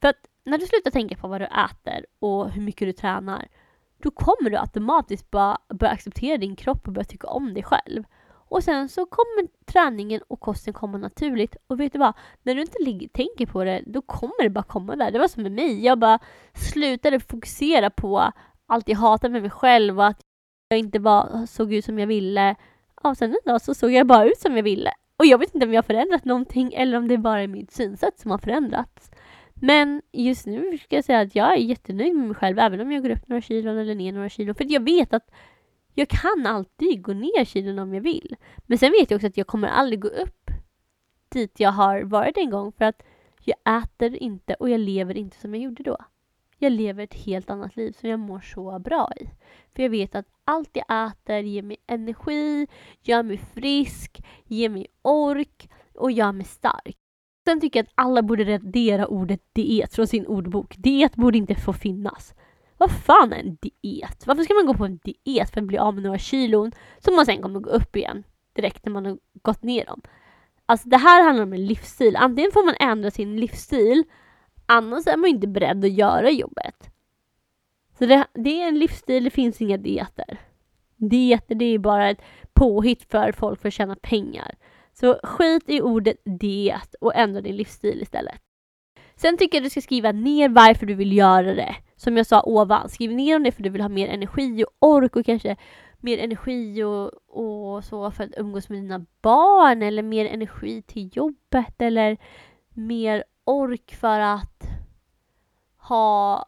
För 0.00 0.08
att 0.08 0.26
när 0.44 0.58
du 0.58 0.66
slutar 0.66 0.90
tänka 0.90 1.16
på 1.16 1.28
vad 1.28 1.40
du 1.40 1.44
äter 1.44 2.06
och 2.18 2.50
hur 2.50 2.62
mycket 2.62 2.88
du 2.88 2.92
tränar 2.92 3.48
då 4.02 4.10
kommer 4.10 4.50
du 4.50 4.56
automatiskt 4.56 5.30
bara 5.30 5.58
börja 5.68 5.92
acceptera 5.92 6.36
din 6.36 6.56
kropp 6.56 6.86
och 6.86 6.92
börja 6.92 7.04
tycka 7.04 7.26
om 7.26 7.54
dig 7.54 7.62
själv. 7.62 8.04
Och 8.50 8.64
sen 8.64 8.88
så 8.88 9.06
kommer 9.06 9.48
träningen 9.66 10.20
och 10.28 10.40
kosten 10.40 10.74
komma 10.74 10.98
naturligt. 10.98 11.56
Och 11.66 11.80
vet 11.80 11.92
du 11.92 11.98
vad? 11.98 12.12
När 12.42 12.54
du 12.54 12.60
inte 12.60 12.82
ligger, 12.84 13.08
tänker 13.08 13.46
på 13.46 13.64
det, 13.64 13.82
då 13.86 14.02
kommer 14.02 14.42
det 14.42 14.50
bara 14.50 14.64
komma 14.64 14.96
där. 14.96 15.10
Det 15.10 15.18
var 15.18 15.28
som 15.28 15.42
med 15.42 15.52
mig. 15.52 15.84
Jag 15.84 15.98
bara 15.98 16.18
slutade 16.54 17.20
fokusera 17.20 17.90
på 17.90 18.32
allt 18.66 18.88
jag 18.88 18.96
hatade 18.96 19.32
med 19.32 19.42
mig 19.42 19.50
själv 19.50 19.98
och 19.98 20.06
att 20.06 20.20
jag 20.68 20.78
inte 20.78 20.98
var, 20.98 21.46
såg 21.46 21.72
ut 21.72 21.84
som 21.84 21.98
jag 21.98 22.06
ville. 22.06 22.56
Och 23.02 23.16
sen 23.16 23.30
en 23.30 23.52
dag 23.52 23.62
så 23.62 23.74
såg 23.74 23.92
jag 23.92 24.06
bara 24.06 24.24
ut 24.24 24.38
som 24.38 24.56
jag 24.56 24.62
ville. 24.62 24.92
Och 25.16 25.26
jag 25.26 25.38
vet 25.38 25.54
inte 25.54 25.66
om 25.66 25.72
jag 25.72 25.78
har 25.78 25.86
förändrat 25.86 26.24
någonting 26.24 26.72
eller 26.72 26.98
om 26.98 27.08
det 27.08 27.18
bara 27.18 27.40
är 27.40 27.48
mitt 27.48 27.72
synsätt 27.72 28.18
som 28.18 28.30
har 28.30 28.38
förändrats. 28.38 29.10
Men 29.60 30.02
just 30.12 30.46
nu 30.46 30.78
ska 30.78 30.96
jag 30.96 31.04
säga 31.04 31.20
att 31.20 31.34
jag 31.34 31.52
är 31.52 31.56
jättenöjd 31.56 32.14
med 32.14 32.26
mig 32.26 32.34
själv 32.34 32.58
även 32.58 32.80
om 32.80 32.92
jag 32.92 33.02
går 33.02 33.10
upp 33.10 33.28
några 33.28 33.42
kilon 33.42 33.78
eller 33.78 33.94
ner 33.94 34.12
några 34.12 34.28
kilon. 34.28 34.54
För 34.54 34.72
jag 34.72 34.84
vet 34.84 35.14
att 35.14 35.30
jag 35.94 36.08
kan 36.08 36.46
alltid 36.46 37.02
gå 37.02 37.12
ner 37.12 37.44
kilon 37.44 37.78
om 37.78 37.94
jag 37.94 38.00
vill. 38.00 38.36
Men 38.66 38.78
sen 38.78 38.92
vet 38.92 39.10
jag 39.10 39.18
också 39.18 39.26
att 39.26 39.36
jag 39.36 39.46
kommer 39.46 39.68
aldrig 39.68 40.00
gå 40.00 40.08
upp 40.08 40.50
dit 41.28 41.60
jag 41.60 41.72
har 41.72 42.02
varit 42.02 42.36
en 42.36 42.50
gång 42.50 42.72
för 42.72 42.84
att 42.84 43.02
jag 43.44 43.82
äter 43.82 44.16
inte 44.16 44.54
och 44.54 44.70
jag 44.70 44.80
lever 44.80 45.16
inte 45.16 45.36
som 45.36 45.54
jag 45.54 45.64
gjorde 45.64 45.82
då. 45.82 45.96
Jag 46.58 46.72
lever 46.72 47.04
ett 47.04 47.14
helt 47.14 47.50
annat 47.50 47.76
liv 47.76 47.92
som 47.92 48.08
jag 48.08 48.18
mår 48.18 48.40
så 48.40 48.78
bra 48.78 49.12
i. 49.20 49.30
För 49.74 49.82
jag 49.82 49.90
vet 49.90 50.14
att 50.14 50.26
allt 50.44 50.70
jag 50.72 51.06
äter 51.06 51.38
ger 51.38 51.62
mig 51.62 51.76
energi, 51.86 52.66
gör 53.02 53.22
mig 53.22 53.38
frisk, 53.38 54.24
ger 54.44 54.68
mig 54.68 54.86
ork 55.02 55.68
och 55.94 56.12
gör 56.12 56.32
mig 56.32 56.46
stark. 56.46 56.99
Sen 57.44 57.60
tycker 57.60 57.78
jag 57.78 57.84
att 57.84 57.92
alla 57.94 58.22
borde 58.22 58.44
radera 58.44 59.06
ordet 59.06 59.40
diet 59.52 59.94
från 59.94 60.06
sin 60.06 60.26
ordbok. 60.26 60.74
Diet 60.78 61.16
borde 61.16 61.38
inte 61.38 61.54
få 61.54 61.72
finnas. 61.72 62.34
Vad 62.78 62.90
fan 62.90 63.32
är 63.32 63.36
en 63.36 63.58
diet? 63.60 64.26
Varför 64.26 64.42
ska 64.42 64.54
man 64.54 64.66
gå 64.66 64.74
på 64.74 64.84
en 64.84 64.98
diet 65.04 65.50
för 65.50 65.60
att 65.60 65.66
bli 65.66 65.78
av 65.78 65.94
med 65.94 66.02
några 66.02 66.18
kilon 66.18 66.72
som 66.98 67.16
man 67.16 67.26
sen 67.26 67.42
kommer 67.42 67.60
gå 67.60 67.70
upp 67.70 67.96
igen 67.96 68.24
direkt 68.52 68.84
när 68.84 68.92
man 68.92 69.06
har 69.06 69.18
gått 69.42 69.62
ner 69.62 69.86
dem? 69.86 70.00
Alltså 70.66 70.88
det 70.88 70.96
här 70.96 71.24
handlar 71.24 71.44
om 71.44 71.52
en 71.52 71.66
livsstil. 71.66 72.16
Antingen 72.16 72.52
får 72.52 72.66
man 72.66 72.74
ändra 72.80 73.10
sin 73.10 73.36
livsstil, 73.36 74.04
annars 74.66 75.06
är 75.06 75.16
man 75.16 75.30
inte 75.30 75.46
beredd 75.46 75.84
att 75.84 75.92
göra 75.92 76.30
jobbet. 76.30 76.90
Så 77.98 78.06
det, 78.06 78.26
det 78.34 78.62
är 78.62 78.68
en 78.68 78.78
livsstil, 78.78 79.24
det 79.24 79.30
finns 79.30 79.60
inga 79.60 79.76
dieter. 79.76 80.40
Dieter 80.96 81.54
det 81.54 81.64
är 81.64 81.78
bara 81.78 82.10
ett 82.10 82.22
påhitt 82.52 83.10
för 83.10 83.32
folk 83.32 83.60
för 83.60 83.68
att 83.68 83.74
tjäna 83.74 83.96
pengar. 83.96 84.54
Så 85.00 85.20
skit 85.22 85.64
i 85.66 85.80
ordet 85.80 86.16
diet 86.24 86.94
och 87.00 87.14
ändra 87.14 87.40
din 87.40 87.56
livsstil 87.56 88.02
istället. 88.02 88.40
Sen 89.16 89.36
tycker 89.36 89.58
jag 89.58 89.62
att 89.62 89.66
du 89.66 89.70
ska 89.70 89.80
skriva 89.80 90.12
ner 90.12 90.48
varför 90.48 90.86
du 90.86 90.94
vill 90.94 91.16
göra 91.16 91.54
det. 91.54 91.76
Som 91.96 92.16
jag 92.16 92.26
sa 92.26 92.42
ovan, 92.42 92.88
skriv 92.88 93.12
ner 93.12 93.36
om 93.36 93.42
det 93.42 93.52
för 93.52 93.60
att 93.62 93.64
du 93.64 93.70
vill 93.70 93.80
ha 93.82 93.88
mer 93.88 94.08
energi 94.08 94.64
och 94.64 94.88
ork 94.88 95.16
och 95.16 95.26
kanske 95.26 95.56
mer 95.98 96.18
energi 96.18 96.82
och, 96.82 97.10
och 97.28 97.84
så 97.84 98.10
för 98.10 98.24
att 98.24 98.30
umgås 98.36 98.68
med 98.68 98.78
dina 98.78 99.06
barn 99.22 99.82
eller 99.82 100.02
mer 100.02 100.26
energi 100.26 100.82
till 100.82 101.10
jobbet 101.12 101.82
eller 101.82 102.16
mer 102.74 103.24
ork 103.44 103.94
för 103.94 104.20
att 104.20 104.62
ha 105.76 106.44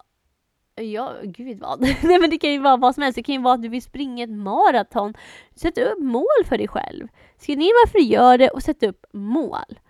Ja, 0.74 1.14
gud 1.24 1.60
vad. 1.60 1.80
Nej 1.80 2.18
men 2.20 2.30
det 2.30 2.38
kan 2.38 2.52
ju 2.52 2.58
vara 2.58 2.76
vad 2.76 2.94
som 2.94 3.02
helst. 3.02 3.16
Det 3.16 3.22
kan 3.22 3.34
ju 3.34 3.40
vara 3.40 3.54
att 3.54 3.62
du 3.62 3.68
vill 3.68 3.82
springa 3.82 4.24
ett 4.24 4.30
maraton. 4.30 5.14
Sätt 5.54 5.78
upp 5.78 5.98
mål 5.98 6.44
för 6.44 6.58
dig 6.58 6.68
själv. 6.68 7.08
Skriv 7.38 7.58
ner 7.58 7.84
varför 7.84 7.98
du 7.98 8.04
gör 8.04 8.38
det 8.38 8.48
och 8.48 8.62
sätt 8.62 8.82
upp 8.82 9.06
mål. 9.12 9.80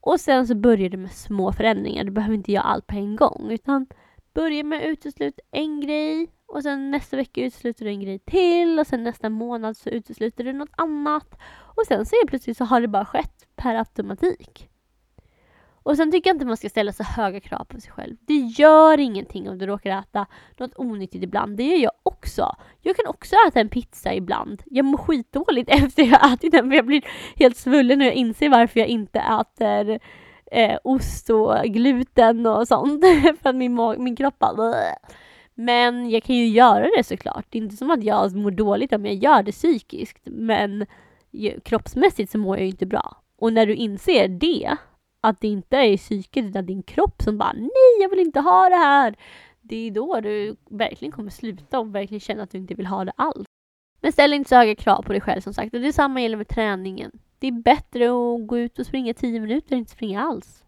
Och 0.00 0.20
sen 0.20 0.46
så 0.46 0.54
börjar 0.54 0.88
du 0.88 0.96
med 0.96 1.12
små 1.12 1.52
förändringar. 1.52 2.04
Du 2.04 2.10
behöver 2.10 2.34
inte 2.34 2.52
göra 2.52 2.64
allt 2.64 2.86
på 2.86 2.94
en 2.94 3.16
gång 3.16 3.50
utan 3.50 3.86
börja 4.34 4.64
med 4.64 4.78
att 4.78 4.84
utesluta 4.84 5.42
en 5.50 5.80
grej 5.80 6.30
och 6.46 6.62
sen 6.62 6.90
nästa 6.90 7.16
vecka 7.16 7.44
utesluter 7.44 7.84
du 7.84 7.90
en 7.90 8.00
grej 8.00 8.18
till 8.18 8.78
och 8.78 8.86
sen 8.86 9.02
nästa 9.02 9.28
månad 9.28 9.76
så 9.76 9.90
utesluter 9.90 10.44
du 10.44 10.52
något 10.52 10.72
annat. 10.76 11.38
Och 11.76 11.86
sen 11.88 12.06
så 12.06 12.16
plötsligt 12.26 12.56
så 12.56 12.64
har 12.64 12.80
det 12.80 12.88
bara 12.88 13.04
skett 13.04 13.46
per 13.56 13.74
automatik. 13.74 14.71
Och 15.82 15.96
sen 15.96 16.12
tycker 16.12 16.30
jag 16.30 16.34
inte 16.34 16.46
man 16.46 16.56
ska 16.56 16.68
ställa 16.68 16.92
så 16.92 17.02
höga 17.02 17.40
krav 17.40 17.64
på 17.64 17.80
sig 17.80 17.92
själv. 17.92 18.16
Det 18.26 18.34
gör 18.34 19.00
ingenting 19.00 19.50
om 19.50 19.58
du 19.58 19.66
råkar 19.66 19.98
äta 19.98 20.26
något 20.58 20.76
onyttigt 20.76 21.24
ibland. 21.24 21.56
Det 21.56 21.62
gör 21.62 21.78
jag 21.78 21.92
också. 22.02 22.56
Jag 22.80 22.96
kan 22.96 23.06
också 23.06 23.36
äta 23.48 23.60
en 23.60 23.68
pizza 23.68 24.14
ibland. 24.14 24.62
Jag 24.66 24.84
mår 24.84 24.98
skitdåligt 24.98 25.70
efter 25.72 26.02
jag 26.02 26.18
har 26.18 26.34
ätit 26.34 26.52
den 26.52 26.70
för 26.70 26.76
jag 26.76 26.86
blir 26.86 27.02
helt 27.36 27.56
svullen 27.56 28.00
och 28.00 28.06
jag 28.06 28.14
inser 28.14 28.48
varför 28.48 28.80
jag 28.80 28.88
inte 28.88 29.18
äter 29.18 29.98
eh, 30.52 30.78
ost 30.84 31.30
och 31.30 31.64
gluten 31.64 32.46
och 32.46 32.68
sånt. 32.68 33.04
för 33.42 33.48
att 33.48 33.56
min, 33.56 33.94
min 33.98 34.16
kropp 34.16 34.38
bara 34.38 34.74
Men 35.54 36.10
jag 36.10 36.22
kan 36.22 36.36
ju 36.36 36.46
göra 36.46 36.88
det 36.96 37.04
såklart. 37.04 37.46
Det 37.50 37.58
är 37.58 37.62
inte 37.62 37.76
som 37.76 37.90
att 37.90 38.04
jag 38.04 38.36
mår 38.36 38.50
dåligt 38.50 38.92
om 38.92 39.06
jag 39.06 39.14
gör 39.14 39.42
det 39.42 39.52
psykiskt. 39.52 40.22
Men 40.24 40.86
kroppsmässigt 41.64 42.32
så 42.32 42.38
mår 42.38 42.56
jag 42.56 42.64
ju 42.64 42.70
inte 42.70 42.86
bra. 42.86 43.16
Och 43.38 43.52
när 43.52 43.66
du 43.66 43.74
inser 43.74 44.28
det 44.28 44.76
att 45.22 45.40
det 45.40 45.48
inte 45.48 45.76
är 45.76 45.96
psyket 45.96 46.44
utan 46.44 46.66
din 46.66 46.82
kropp 46.82 47.22
som 47.22 47.38
bara 47.38 47.52
nej, 47.52 48.00
jag 48.00 48.08
vill 48.08 48.20
inte 48.20 48.40
ha 48.40 48.68
det 48.68 48.76
här. 48.76 49.16
Det 49.60 49.76
är 49.76 49.90
då 49.90 50.20
du 50.20 50.56
verkligen 50.70 51.12
kommer 51.12 51.30
sluta 51.30 51.78
och 51.78 51.94
verkligen 51.94 52.20
känna 52.20 52.42
att 52.42 52.50
du 52.50 52.58
inte 52.58 52.74
vill 52.74 52.86
ha 52.86 53.04
det 53.04 53.12
alls. 53.16 53.44
Men 54.00 54.12
ställ 54.12 54.32
inte 54.32 54.48
så 54.48 54.56
höga 54.56 54.74
krav 54.74 55.02
på 55.02 55.12
dig 55.12 55.20
själv 55.20 55.40
som 55.40 55.54
sagt. 55.54 55.74
Och 55.74 55.80
detsamma 55.80 56.20
gäller 56.20 56.36
med 56.36 56.48
träningen. 56.48 57.10
Det 57.38 57.46
är 57.46 57.52
bättre 57.52 58.04
att 58.04 58.46
gå 58.46 58.58
ut 58.58 58.78
och 58.78 58.86
springa 58.86 59.14
10 59.14 59.40
minuter 59.40 59.72
än 59.72 59.78
inte 59.78 59.90
springa 59.90 60.22
alls. 60.22 60.64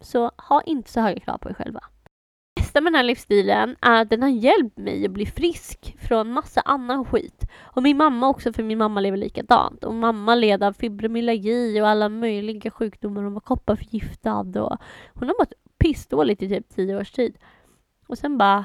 Så 0.00 0.30
ha 0.36 0.62
inte 0.62 0.90
så 0.90 1.00
höga 1.00 1.20
krav 1.20 1.38
på 1.38 1.50
er 1.50 1.54
själva 1.54 1.80
bästa 2.78 2.84
med 2.84 2.92
den 2.92 2.96
här 2.96 3.04
livsstilen 3.04 3.76
är 3.80 4.02
att 4.02 4.10
den 4.10 4.22
har 4.22 4.28
hjälpt 4.28 4.78
mig 4.78 5.04
att 5.04 5.10
bli 5.10 5.26
frisk 5.26 5.96
från 5.98 6.32
massa 6.32 6.60
annan 6.60 7.04
skit. 7.04 7.46
Och 7.76 7.82
min 7.82 7.96
mamma 7.96 8.28
också, 8.28 8.52
för 8.52 8.62
min 8.62 8.78
mamma 8.78 9.00
lever 9.00 9.18
likadant. 9.18 9.84
Och 9.84 9.94
mamma 9.94 10.34
led 10.34 10.62
av 10.62 10.72
fibromyalgi 10.72 11.80
och 11.80 11.88
alla 11.88 12.08
möjliga 12.08 12.70
sjukdomar. 12.70 13.22
Hon 13.22 13.34
var 13.34 13.40
kopparförgiftad 13.40 14.62
och 14.62 14.78
hon 15.14 15.28
har 15.28 15.40
mått 15.40 15.52
pissdåligt 15.78 16.42
i 16.42 16.48
typ 16.48 16.68
tio 16.68 16.96
års 16.96 17.12
tid. 17.12 17.38
Och 18.08 18.18
sen 18.18 18.38
bara 18.38 18.64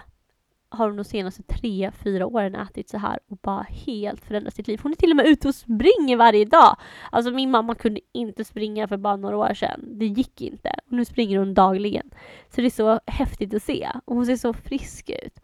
har 0.74 0.88
hon 0.88 0.98
de 0.98 1.04
senaste 1.04 1.44
tre, 1.44 1.92
fyra 2.04 2.26
åren 2.26 2.56
ätit 2.56 2.90
så 2.90 2.98
här 2.98 3.20
och 3.28 3.38
bara 3.38 3.62
helt 3.62 4.26
förändrat 4.26 4.54
sitt 4.54 4.68
liv. 4.68 4.80
Hon 4.84 4.92
är 4.92 4.96
till 4.96 5.10
och 5.10 5.16
med 5.16 5.26
ute 5.26 5.48
och 5.48 5.56
springer 5.56 6.18
varje 6.18 6.46
dag. 6.46 6.78
Alltså 7.12 7.32
min 7.32 7.52
mamma 7.52 7.76
kunde 7.76 8.02
inte 8.12 8.46
springa 8.46 8.88
för 8.88 8.98
bara 8.98 9.16
några 9.16 9.38
år 9.38 9.54
sedan. 9.54 10.00
Det 10.00 10.06
gick 10.06 10.42
inte. 10.42 10.76
Och 10.86 10.94
nu 10.94 11.06
springer 11.06 11.40
hon 11.40 11.54
dagligen. 11.54 12.12
Så 12.50 12.62
det 12.62 12.68
är 12.68 12.70
så 12.70 13.00
häftigt 13.08 13.54
att 13.54 13.64
se. 13.64 13.90
Och 14.06 14.16
hon 14.16 14.26
ser 14.26 14.36
så 14.36 14.54
frisk 14.54 15.10
ut. 15.10 15.40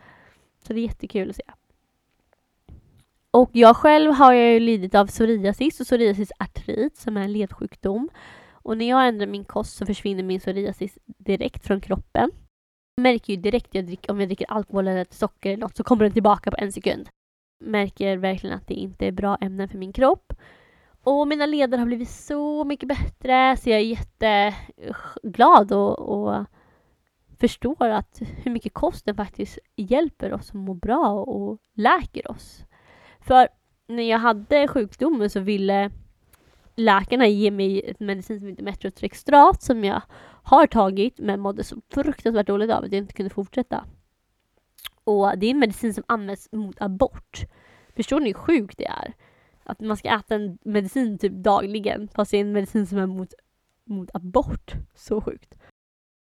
Så 0.67 0.73
det 0.73 0.79
är 0.79 0.83
jättekul 0.83 1.29
att 1.29 1.35
se. 1.35 1.43
Och 3.31 3.49
jag 3.53 3.75
själv 3.75 4.11
har 4.11 4.33
ju 4.33 4.59
lidit 4.59 4.95
av 4.95 5.07
psoriasis 5.07 5.79
och 5.79 5.85
psoriasisartrit 5.85 6.97
som 6.97 7.17
är 7.17 7.21
en 7.21 7.33
ledsjukdom. 7.33 8.09
Och 8.51 8.77
när 8.77 8.89
jag 8.89 9.07
ändrar 9.07 9.27
min 9.27 9.45
kost 9.45 9.77
så 9.77 9.85
försvinner 9.85 10.23
min 10.23 10.39
psoriasis 10.39 10.97
direkt 11.05 11.65
från 11.65 11.81
kroppen. 11.81 12.31
Jag 12.99 13.03
märker 13.03 13.33
ju 13.33 13.39
direkt 13.39 13.75
jag 13.75 13.85
dricker, 13.85 14.11
om 14.11 14.19
jag 14.19 14.29
dricker 14.29 14.51
alkohol 14.51 14.87
eller 14.87 15.05
socker 15.09 15.49
eller 15.49 15.61
något 15.61 15.75
så 15.75 15.83
kommer 15.83 16.03
den 16.03 16.13
tillbaka 16.13 16.51
på 16.51 16.57
en 16.59 16.71
sekund. 16.71 17.09
Märker 17.63 18.17
verkligen 18.17 18.55
att 18.55 18.67
det 18.67 18.73
inte 18.73 19.07
är 19.07 19.11
bra 19.11 19.37
ämnen 19.41 19.69
för 19.69 19.77
min 19.77 19.93
kropp. 19.93 20.33
Och 21.03 21.27
mina 21.27 21.45
leder 21.45 21.77
har 21.77 21.85
blivit 21.85 22.09
så 22.09 22.63
mycket 22.63 22.89
bättre 22.89 23.57
så 23.57 23.69
jag 23.69 23.79
är 23.79 23.83
jätteglad 23.83 25.71
och, 25.71 25.99
och 25.99 26.45
förstår 27.39 27.89
att 27.89 28.21
hur 28.43 28.51
mycket 28.51 28.73
kosten 28.73 29.15
faktiskt 29.15 29.59
hjälper 29.75 30.33
oss 30.33 30.49
att 30.49 30.55
må 30.55 30.73
bra 30.73 31.09
och 31.09 31.57
läker 31.73 32.31
oss. 32.31 32.63
För 33.21 33.47
när 33.87 34.03
jag 34.03 34.19
hade 34.19 34.67
sjukdomen 34.67 35.29
så 35.29 35.39
ville 35.39 35.91
läkarna 36.75 37.27
ge 37.27 37.51
mig 37.51 37.81
ett 37.89 37.99
medicin 37.99 38.39
som 38.39 38.49
heter 38.49 38.63
Metrotrextrat 38.63 39.61
som 39.61 39.83
jag 39.83 40.01
har 40.43 40.67
tagit 40.67 41.19
men 41.19 41.39
mådde 41.39 41.63
så 41.63 41.81
fruktansvärt 41.93 42.47
dåligt 42.47 42.71
av 42.71 42.83
att 42.83 42.91
jag 42.91 42.99
inte 42.99 43.13
kunde 43.13 43.29
fortsätta. 43.29 43.85
Och 45.03 45.37
det 45.37 45.45
är 45.45 45.51
en 45.51 45.59
medicin 45.59 45.93
som 45.93 46.03
används 46.07 46.49
mot 46.51 46.81
abort. 46.81 47.45
Förstår 47.95 48.19
ni 48.19 48.25
hur 48.25 48.33
sjukt 48.33 48.77
det 48.77 48.87
är? 48.87 49.13
Att 49.63 49.79
man 49.79 49.97
ska 49.97 50.09
äta 50.09 50.35
en 50.35 50.57
medicin 50.61 51.17
typ 51.17 51.33
dagligen 51.33 52.07
fast 52.07 52.31
det 52.31 52.37
är 52.37 52.41
en 52.41 52.51
medicin 52.51 52.87
som 52.87 52.97
är 52.97 53.05
mot, 53.05 53.33
mot 53.85 54.09
abort. 54.13 54.73
Så 54.95 55.21
sjukt. 55.21 55.55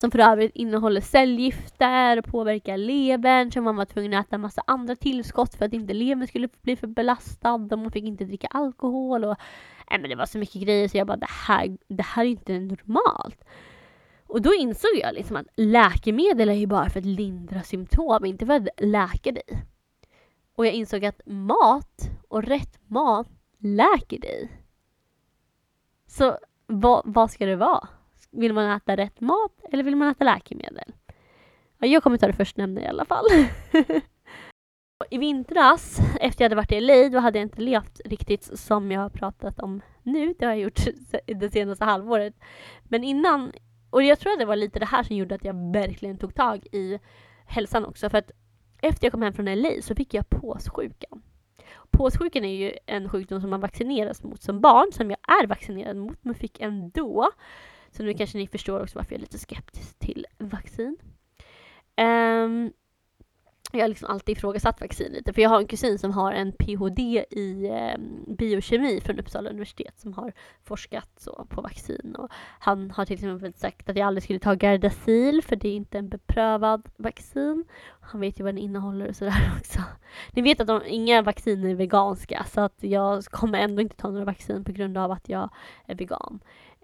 Som 0.02 0.12
för 0.12 0.20
övrigt 0.20 0.56
innehåller 0.56 1.02
cellgifter 1.02 2.20
och 2.20 2.26
påverkar 2.26 2.78
levern 2.78 3.52
så 3.52 3.62
man 3.62 3.76
var 3.76 3.86
tvungen 3.86 4.14
att 4.14 4.28
äta 4.28 4.38
massa 4.38 4.64
andra 4.68 4.96
tillskott 4.96 5.56
för 5.56 5.66
att 5.66 5.74
inte 5.74 5.94
levern 5.94 6.28
skulle 6.28 6.50
bli 6.62 6.76
för 6.76 6.88
belastad 6.88 7.54
och 7.54 7.80
man 7.80 7.92
fick 7.92 8.04
inte 8.04 8.26
dricka 8.26 8.48
alkohol 8.48 9.24
och 9.24 9.38
nej, 9.90 10.00
men 10.00 10.10
det 10.10 10.16
var 10.16 10.26
så 10.26 10.38
mycket 10.38 10.62
grejer 10.62 10.88
så 10.88 10.98
jag 10.98 11.08
bara 11.08 11.18
det 11.18 11.30
här, 11.48 11.78
det 11.88 12.04
här 12.04 12.26
är 12.26 12.30
inte 12.30 12.60
normalt. 12.60 13.44
Och 14.28 14.42
då 14.42 14.54
insåg 14.54 14.92
jag 15.02 15.14
liksom 15.14 15.36
att 15.36 15.48
läkemedel 15.56 16.50
är 16.50 16.54
ju 16.54 16.68
bara 16.68 16.90
för 16.90 17.00
att 17.00 17.06
lindra 17.06 17.64
symptom, 17.64 18.26
inte 18.26 18.46
för 18.46 18.54
att 18.54 18.68
läka 18.78 19.32
dig. 19.32 19.66
Och 20.56 20.66
jag 20.66 20.74
insåg 20.74 21.06
att 21.06 21.22
mat 21.26 22.10
och 22.28 22.44
rätt 22.44 22.80
mat 22.88 23.28
läker 23.58 24.20
dig. 24.20 24.52
Så 26.08 26.38
vad, 26.66 27.02
vad 27.06 27.32
ska 27.32 27.46
det 27.46 27.56
vara? 27.56 27.88
Vill 28.32 28.54
man 28.54 28.72
äta 28.72 28.98
rätt 28.98 29.22
mat 29.22 29.62
eller 29.72 29.84
vill 29.84 29.96
man 29.96 30.08
äta 30.08 30.24
läkemedel? 30.24 30.94
Ja, 31.80 31.88
jag 31.88 32.04
kommer 32.04 32.18
ta 32.18 32.28
det 32.28 32.34
förstnämnda 32.34 32.82
i 32.82 32.88
alla 32.88 33.06
fall. 33.06 33.26
I 35.10 35.18
vintras, 35.18 36.00
efter 36.20 36.44
jag 36.44 36.46
hade 36.46 36.56
varit 36.56 36.72
i 36.72 36.82
LA, 36.82 37.10
då 37.10 37.20
hade 37.20 37.40
jag 37.40 37.46
inte 37.46 37.62
levt 37.62 38.02
riktigt 38.06 38.60
som 38.60 38.92
jag 38.92 39.02
har 39.02 39.10
pratat 39.10 39.60
om 39.60 39.82
nu. 40.04 40.34
Det 40.40 40.46
har 40.46 40.54
jag 40.54 40.62
gjort 40.62 40.80
det 41.26 41.52
senaste 41.52 41.86
halvåret. 41.86 42.34
Men 42.84 43.04
innan, 43.04 43.52
och 43.98 44.04
jag 44.04 44.20
tror 44.20 44.34
att 44.34 44.40
det 44.40 44.46
var 44.46 44.56
lite 44.56 44.80
det 44.80 44.86
här 44.86 45.04
som 45.04 45.16
gjorde 45.16 45.36
att 45.36 45.46
jag 45.46 45.74
verkligen 45.74 46.18
tog 46.18 46.36
tag 46.36 46.68
i 46.72 47.00
hälsan 47.46 47.86
också. 47.86 48.10
För 48.10 48.18
att 48.18 48.32
efter 48.82 49.06
jag 49.06 49.12
kom 49.12 49.22
hem 49.22 49.34
från 49.34 49.62
LA 49.62 49.70
så 49.82 49.96
fick 49.96 50.14
jag 50.14 50.30
påssjukan. 50.30 51.22
Påssjukan 51.92 52.46
är 52.46 52.56
ju 52.56 52.74
en 52.86 53.10
sjukdom 53.10 53.42
som 53.42 53.50
man 53.50 53.62
vaccineras 53.62 54.24
mot 54.24 54.42
som 54.42 54.62
barn, 54.62 54.92
som 54.92 55.10
jag 55.10 55.20
är 55.42 55.48
vaccinerad 55.48 55.98
mot, 55.98 56.24
men 56.24 56.36
fick 56.36 56.60
ändå. 56.62 57.32
Så 57.92 58.04
nu 58.04 58.14
kanske 58.14 58.38
ni 58.38 58.48
förstår 58.48 58.84
också 58.84 59.00
varför 59.00 59.12
jag 59.12 59.18
är 59.18 59.22
lite 59.22 59.38
skeptisk 59.38 60.00
till 60.00 60.26
vaccin. 60.38 60.98
Um, 61.98 62.74
jag 63.72 63.82
har 63.82 63.88
liksom 63.88 64.10
alltid 64.10 64.38
ifrågasatt 64.38 64.82
vaccin 64.82 65.12
lite, 65.12 65.34
för 65.34 65.42
jag 65.42 65.50
har 65.50 65.60
en 65.60 65.68
kusin 65.68 66.00
som 66.00 66.12
har 66.12 66.32
en 66.32 66.52
PhD 66.52 67.26
i 67.30 67.66
eh, 67.66 67.98
biokemi 68.38 69.02
från 69.02 69.20
Uppsala 69.20 69.50
universitet 69.50 70.00
som 70.00 70.14
har 70.14 70.34
forskat 70.64 71.10
så 71.18 71.48
på 71.50 71.62
vaccin. 71.62 72.16
Och 72.18 72.30
han 72.60 72.92
har 72.92 73.06
till 73.06 73.14
exempel 73.14 73.54
sagt 73.54 73.90
att 73.90 73.98
jag 73.98 74.08
aldrig 74.08 74.24
skulle 74.24 74.40
ta 74.40 74.54
Gardasil 74.54 75.42
för 75.44 75.56
det 75.56 75.70
är 75.70 75.76
inte 75.76 75.98
en 75.98 76.10
beprövad 76.10 76.90
vaccin. 76.98 77.66
Han 78.02 78.22
vet 78.22 78.40
ju 78.40 78.44
vad 78.44 78.54
den 78.54 78.64
innehåller 78.64 79.10
och 79.10 79.16
sådär 79.16 79.54
också. 79.60 79.80
Ni 80.32 80.42
vet 80.42 80.62
att 80.62 80.68
de, 80.68 80.82
inga 80.86 81.22
vacciner 81.22 81.70
är 81.70 81.76
veganska 81.76 82.46
så 82.50 82.62
att 82.62 82.78
jag 82.80 83.26
kommer 83.26 83.60
ändå 83.60 83.82
inte 83.82 83.96
ta 83.96 84.10
några 84.10 84.26
vaccin 84.26 84.64
på 84.64 84.72
grund 84.72 84.98
av 84.98 85.12
att 85.12 85.30
jag 85.30 85.50
är 85.86 85.96
vegan. 85.96 86.40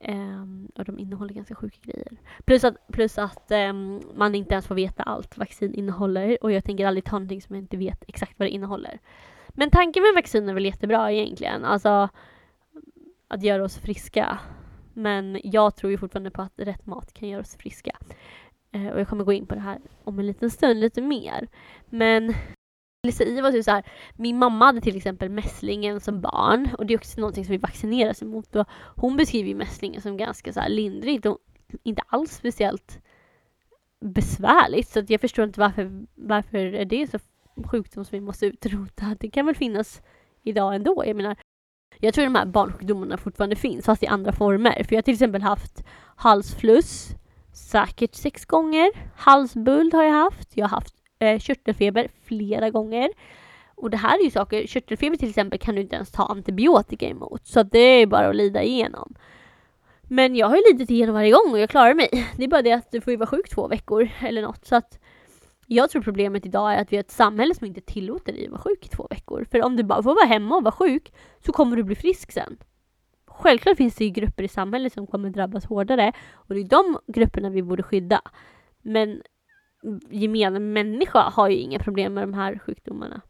Um, 0.07 0.71
och 0.75 0.85
de 0.85 0.99
innehåller 0.99 1.33
ganska 1.33 1.55
sjuka 1.55 1.79
grejer. 1.83 2.17
Plus 2.45 2.63
att, 2.63 2.87
plus 2.91 3.17
att 3.17 3.51
um, 3.51 4.01
man 4.15 4.35
inte 4.35 4.53
ens 4.53 4.67
får 4.67 4.75
veta 4.75 5.03
allt 5.03 5.37
vaccin 5.37 5.73
innehåller 5.73 6.37
och 6.41 6.51
jag 6.51 6.63
tänker 6.63 6.85
aldrig 6.85 7.05
ta 7.05 7.15
någonting 7.15 7.41
som 7.41 7.55
jag 7.55 7.63
inte 7.63 7.77
vet 7.77 8.03
exakt 8.07 8.39
vad 8.39 8.47
det 8.47 8.51
innehåller. 8.51 8.99
Men 9.47 9.69
tanken 9.69 10.03
med 10.03 10.13
vaccin 10.15 10.49
är 10.49 10.53
väl 10.53 10.65
jättebra 10.65 11.11
egentligen. 11.11 11.65
Alltså 11.65 12.09
att 13.27 13.43
göra 13.43 13.63
oss 13.63 13.77
friska. 13.77 14.39
Men 14.93 15.39
jag 15.43 15.75
tror 15.75 15.91
ju 15.91 15.97
fortfarande 15.97 16.31
på 16.31 16.41
att 16.41 16.53
rätt 16.55 16.85
mat 16.85 17.13
kan 17.13 17.29
göra 17.29 17.41
oss 17.41 17.55
friska. 17.55 17.97
Uh, 18.75 18.87
och 18.87 18.99
jag 18.99 19.07
kommer 19.07 19.23
gå 19.23 19.33
in 19.33 19.45
på 19.45 19.55
det 19.55 19.61
här 19.61 19.79
om 20.03 20.19
en 20.19 20.27
liten 20.27 20.49
stund 20.49 20.79
lite 20.79 21.01
mer. 21.01 21.47
Men 21.85 22.33
Lisa 23.05 23.23
I 23.23 23.41
var 23.41 23.51
typ 23.51 23.65
så 23.65 23.71
här, 23.71 23.83
min 24.15 24.37
mamma 24.37 24.65
hade 24.65 24.81
till 24.81 24.97
exempel 24.97 25.29
mässlingen 25.29 26.01
som 26.01 26.21
barn 26.21 26.69
och 26.77 26.85
det 26.85 26.93
är 26.93 26.97
också 26.97 27.21
någonting 27.21 27.45
som 27.45 27.51
vi 27.51 27.57
vaccineras 27.57 28.21
emot. 28.21 28.55
Och 28.55 28.67
hon 28.95 29.17
beskriver 29.17 29.55
mässlingen 29.55 30.01
som 30.01 30.17
ganska 30.17 30.53
så 30.53 30.59
här 30.59 30.69
lindrigt 30.69 31.25
och 31.25 31.37
inte 31.83 32.01
alls 32.07 32.31
speciellt 32.35 32.99
besvärligt. 33.99 34.89
Så 34.89 35.03
jag 35.07 35.21
förstår 35.21 35.45
inte 35.45 35.59
varför, 35.59 36.05
varför 36.15 36.57
är 36.57 36.85
det 36.85 37.11
så 37.11 37.19
sjukdom 37.65 38.05
som 38.05 38.17
vi 38.17 38.21
måste 38.21 38.45
utrota. 38.45 39.15
Det 39.19 39.29
kan 39.29 39.45
väl 39.45 39.55
finnas 39.55 40.01
idag 40.43 40.75
ändå. 40.75 41.03
Jag 41.05 41.15
menar, 41.15 41.35
jag 41.99 42.13
tror 42.13 42.23
de 42.23 42.35
här 42.35 42.45
barnsjukdomarna 42.45 43.17
fortfarande 43.17 43.55
finns 43.55 43.85
fast 43.85 44.03
i 44.03 44.07
andra 44.07 44.31
former. 44.31 44.83
För 44.83 44.93
jag 44.93 44.97
har 44.97 45.01
till 45.01 45.13
exempel 45.13 45.41
haft 45.41 45.83
halsfluss 46.15 47.09
säkert 47.53 48.15
sex 48.15 48.45
gånger. 48.45 48.91
Halsbuld 49.15 49.93
har 49.93 50.03
jag 50.03 50.13
haft. 50.13 50.57
Jag 50.57 50.65
har 50.65 50.75
haft 50.75 51.02
eh, 51.23 51.39
körtelfeber 51.39 52.07
flera 52.23 52.69
gånger. 52.69 53.09
Och 53.75 53.89
det 53.89 53.97
här 53.97 54.19
är 54.19 54.23
ju 54.23 54.31
saker, 54.31 54.67
körtelfeber 54.67 55.17
till 55.17 55.29
exempel 55.29 55.59
kan 55.59 55.75
du 55.75 55.81
inte 55.81 55.95
ens 55.95 56.11
ta 56.11 56.25
antibiotika 56.25 57.05
emot. 57.05 57.47
Så 57.47 57.63
det 57.63 57.79
är 57.79 58.05
bara 58.07 58.29
att 58.29 58.35
lida 58.35 58.63
igenom. 58.63 59.15
Men 60.01 60.35
jag 60.35 60.47
har 60.47 60.55
ju 60.55 60.61
lidit 60.71 60.89
igenom 60.89 61.15
varje 61.15 61.31
gång 61.31 61.51
och 61.51 61.59
jag 61.59 61.69
klarar 61.69 61.93
mig. 61.93 62.09
Det 62.37 62.43
är 62.43 62.47
bara 62.47 62.61
det 62.61 62.71
att 62.71 62.91
du 62.91 63.01
får 63.01 63.11
ju 63.11 63.17
vara 63.17 63.27
sjuk 63.27 63.49
två 63.49 63.67
veckor 63.67 64.09
eller 64.21 64.41
något. 64.41 64.65
Så 64.65 64.75
att 64.75 64.99
jag 65.67 65.89
tror 65.89 66.01
problemet 66.01 66.45
idag 66.45 66.73
är 66.73 66.81
att 66.81 66.91
vi 66.91 66.95
har 66.97 67.03
ett 67.03 67.11
samhälle 67.11 67.55
som 67.55 67.67
inte 67.67 67.81
tillåter 67.81 68.33
dig 68.33 68.45
att 68.45 68.51
vara 68.51 68.61
sjuk 68.61 68.85
i 68.85 68.89
två 68.89 69.07
veckor. 69.09 69.45
För 69.51 69.63
om 69.63 69.75
du 69.75 69.83
bara 69.83 70.03
får 70.03 70.15
vara 70.15 70.25
hemma 70.25 70.55
och 70.55 70.63
vara 70.63 70.71
sjuk 70.71 71.13
så 71.45 71.51
kommer 71.51 71.75
du 71.75 71.83
bli 71.83 71.95
frisk 71.95 72.31
sen. 72.31 72.57
Självklart 73.27 73.77
finns 73.77 73.95
det 73.95 74.05
ju 74.05 74.09
grupper 74.09 74.43
i 74.43 74.47
samhället 74.47 74.93
som 74.93 75.07
kommer 75.07 75.29
drabbas 75.29 75.65
hårdare 75.65 76.13
och 76.33 76.53
det 76.53 76.61
är 76.61 76.63
de 76.63 76.99
grupperna 77.07 77.49
vi 77.49 77.63
borde 77.63 77.83
skydda. 77.83 78.21
Men 78.81 79.21
gemene 80.09 80.59
människa 80.59 81.29
har 81.29 81.49
ju 81.49 81.57
inga 81.57 81.79
problem 81.79 82.13
med 82.13 82.23
de 82.23 82.33
här 82.33 82.59
sjukdomarna. 82.59 83.21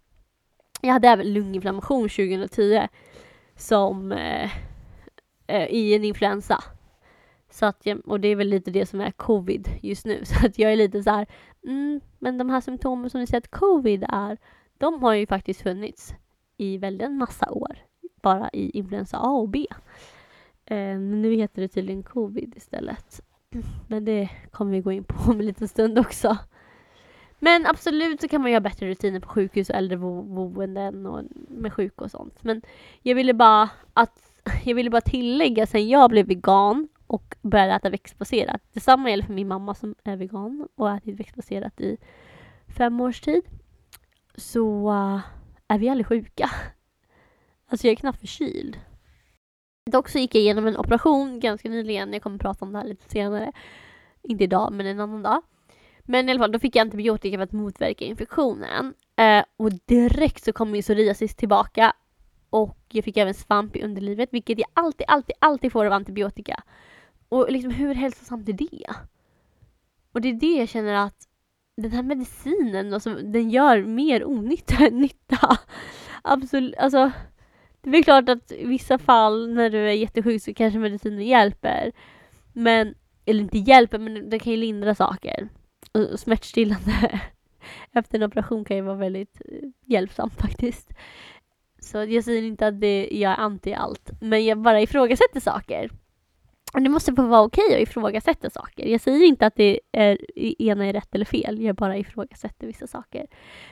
Jag 0.81 0.93
hade 0.93 1.07
även 1.07 1.33
lunginflammation 1.33 2.09
2010 2.09 2.87
som 3.55 4.11
eh, 4.11 4.51
eh, 5.47 5.67
i 5.67 5.95
en 5.95 6.03
influensa. 6.03 6.63
Så 7.49 7.65
att 7.65 7.85
jag, 7.85 8.07
och 8.07 8.19
det 8.19 8.27
är 8.27 8.35
väl 8.35 8.47
lite 8.47 8.71
det 8.71 8.85
som 8.85 9.01
är 9.01 9.11
covid 9.11 9.67
just 9.81 10.05
nu. 10.05 10.21
Så 10.25 10.45
att 10.45 10.59
jag 10.59 10.71
är 10.71 10.75
lite 10.75 11.03
så 11.03 11.09
här, 11.09 11.27
mm, 11.63 12.01
men 12.19 12.37
de 12.37 12.49
här 12.49 12.61
symptomen 12.61 13.09
som 13.09 13.19
ni 13.19 13.27
säger 13.27 13.41
att 13.41 13.51
covid 13.51 14.05
är, 14.09 14.37
de 14.77 15.03
har 15.03 15.13
ju 15.13 15.27
faktiskt 15.27 15.61
funnits 15.61 16.13
i 16.57 16.77
väldigt 16.77 17.11
massa 17.11 17.51
år. 17.51 17.77
Bara 18.21 18.49
i 18.53 18.77
influensa 18.77 19.17
A 19.17 19.29
och 19.31 19.49
B. 19.49 19.65
Eh, 20.65 20.75
men 20.75 21.21
nu 21.21 21.35
heter 21.35 21.61
det 21.61 21.67
tydligen 21.67 22.03
covid 22.03 22.53
istället. 22.57 23.21
Men 23.87 24.05
det 24.05 24.29
kommer 24.51 24.71
vi 24.71 24.81
gå 24.81 24.91
in 24.91 25.03
på 25.03 25.15
om 25.31 25.39
en 25.39 25.45
liten 25.45 25.67
stund 25.67 25.99
också. 25.99 26.37
Men 27.39 27.65
absolut 27.65 28.21
så 28.21 28.27
kan 28.27 28.41
man 28.41 28.51
ju 28.51 28.55
ha 28.55 28.61
bättre 28.61 28.87
rutiner 28.87 29.19
på 29.19 29.29
sjukhus 29.29 29.69
och 29.69 29.75
äldreboenden 29.75 31.05
och 31.05 31.23
med 31.47 31.73
sjuka 31.73 32.03
och 32.03 32.11
sånt. 32.11 32.43
Men 32.43 32.61
jag 33.01 33.15
ville 33.15 33.33
bara 33.33 33.69
att 33.93 34.41
jag 34.63 34.75
ville 34.75 34.89
bara 34.89 35.01
tillägga 35.01 35.65
sen 35.65 35.89
jag 35.89 36.09
blev 36.09 36.27
vegan 36.27 36.87
och 37.07 37.35
började 37.41 37.73
äta 37.73 37.89
växtbaserat. 37.89 38.61
Detsamma 38.73 39.09
gäller 39.09 39.23
för 39.23 39.33
min 39.33 39.47
mamma 39.47 39.75
som 39.75 39.95
är 40.03 40.15
vegan 40.15 40.67
och 40.75 40.89
har 40.89 40.97
ätit 40.97 41.19
växtbaserat 41.19 41.81
i 41.81 41.97
fem 42.67 43.01
års 43.01 43.21
tid. 43.21 43.43
Så 44.35 44.91
uh, 44.91 45.19
är 45.67 45.77
vi 45.77 45.89
aldrig 45.89 46.07
sjuka. 46.07 46.49
Alltså 47.67 47.87
jag 47.87 47.91
är 47.91 47.95
knappt 47.95 48.19
förkyld. 48.19 48.77
Dock 49.85 50.09
så 50.09 50.19
gick 50.19 50.35
jag 50.35 50.41
igenom 50.41 50.67
en 50.67 50.77
operation 50.77 51.39
ganska 51.39 51.69
nyligen. 51.69 52.13
Jag 52.13 52.21
kommer 52.21 52.37
prata 52.37 52.65
om 52.65 52.73
det 52.73 52.79
här 52.79 52.85
lite 52.85 53.09
senare. 53.09 53.51
Inte 54.21 54.43
idag, 54.43 54.73
men 54.73 54.85
en 54.85 54.99
annan 54.99 55.23
dag. 55.23 55.41
Men 56.03 56.29
i 56.29 56.31
alla 56.31 56.39
fall, 56.39 56.51
då 56.51 56.59
fick 56.59 56.75
jag 56.75 56.81
antibiotika 56.81 57.37
för 57.37 57.43
att 57.43 57.51
motverka 57.51 58.05
infektionen. 58.05 58.93
Eh, 59.15 59.43
och 59.57 59.71
direkt 59.85 60.43
så 60.43 60.53
kom 60.53 60.71
min 60.71 60.81
psoriasis 60.81 61.35
tillbaka. 61.35 61.93
Och 62.49 62.77
jag 62.91 63.03
fick 63.03 63.17
även 63.17 63.33
svamp 63.33 63.75
i 63.75 63.83
underlivet, 63.83 64.29
vilket 64.31 64.59
jag 64.59 64.67
alltid, 64.73 65.05
alltid, 65.07 65.35
alltid 65.39 65.71
får 65.71 65.85
av 65.85 65.93
antibiotika. 65.93 66.63
Och 67.29 67.51
liksom 67.51 67.71
hur 67.71 67.93
hälsosamt 67.93 68.49
är 68.49 68.53
det? 68.53 68.85
Och 70.11 70.21
det 70.21 70.29
är 70.29 70.33
det 70.33 70.59
jag 70.59 70.69
känner 70.69 70.93
att 70.93 71.27
den 71.77 71.91
här 71.91 72.03
medicinen, 72.03 72.93
alltså, 72.93 73.09
den 73.13 73.49
gör 73.49 73.83
mer 73.83 74.25
onytta 74.25 74.85
än 74.85 74.97
nytta. 74.97 75.57
Absolut, 76.21 76.75
alltså. 76.77 77.11
Det 77.83 77.89
är 77.89 77.91
väl 77.91 78.03
klart 78.03 78.29
att 78.29 78.51
i 78.51 78.65
vissa 78.65 78.97
fall 78.97 79.53
när 79.53 79.69
du 79.69 79.77
är 79.77 79.93
jättesjuk 79.93 80.41
så 80.41 80.53
kanske 80.53 80.79
medicinen 80.79 81.25
hjälper. 81.25 81.91
Men, 82.53 82.95
eller 83.25 83.41
inte 83.41 83.57
hjälper, 83.57 83.99
men 83.99 84.29
den 84.29 84.39
kan 84.39 84.51
ju 84.51 84.57
lindra 84.57 84.95
saker. 84.95 85.49
Och 85.91 86.19
smärtstillande 86.19 87.21
efter 87.91 88.17
en 88.17 88.23
operation 88.23 88.65
kan 88.65 88.77
ju 88.77 88.83
vara 88.83 88.95
väldigt 88.95 89.41
eh, 89.45 89.69
hjälpsamt 89.85 90.41
faktiskt. 90.41 90.93
Så 91.79 91.97
jag 91.97 92.23
säger 92.23 92.43
inte 92.43 92.67
att 92.67 92.81
det, 92.81 93.09
jag 93.11 93.31
är 93.31 93.37
anti 93.37 93.73
allt, 93.73 94.11
men 94.21 94.45
jag 94.45 94.57
bara 94.57 94.81
ifrågasätter 94.81 95.39
saker. 95.39 95.89
Och 96.73 96.81
det 96.81 96.89
måste 96.89 97.13
få 97.13 97.21
vara 97.21 97.41
okej 97.41 97.75
att 97.75 97.89
ifrågasätta 97.89 98.49
saker. 98.49 98.85
Jag 98.85 99.01
säger 99.01 99.25
inte 99.25 99.45
att 99.45 99.55
det 99.55 99.79
är, 99.91 100.17
ena 100.61 100.85
är 100.85 100.93
rätt 100.93 101.15
eller 101.15 101.25
fel, 101.25 101.61
jag 101.61 101.75
bara 101.75 101.97
ifrågasätter 101.97 102.67
vissa 102.67 102.87
saker. 102.87 103.27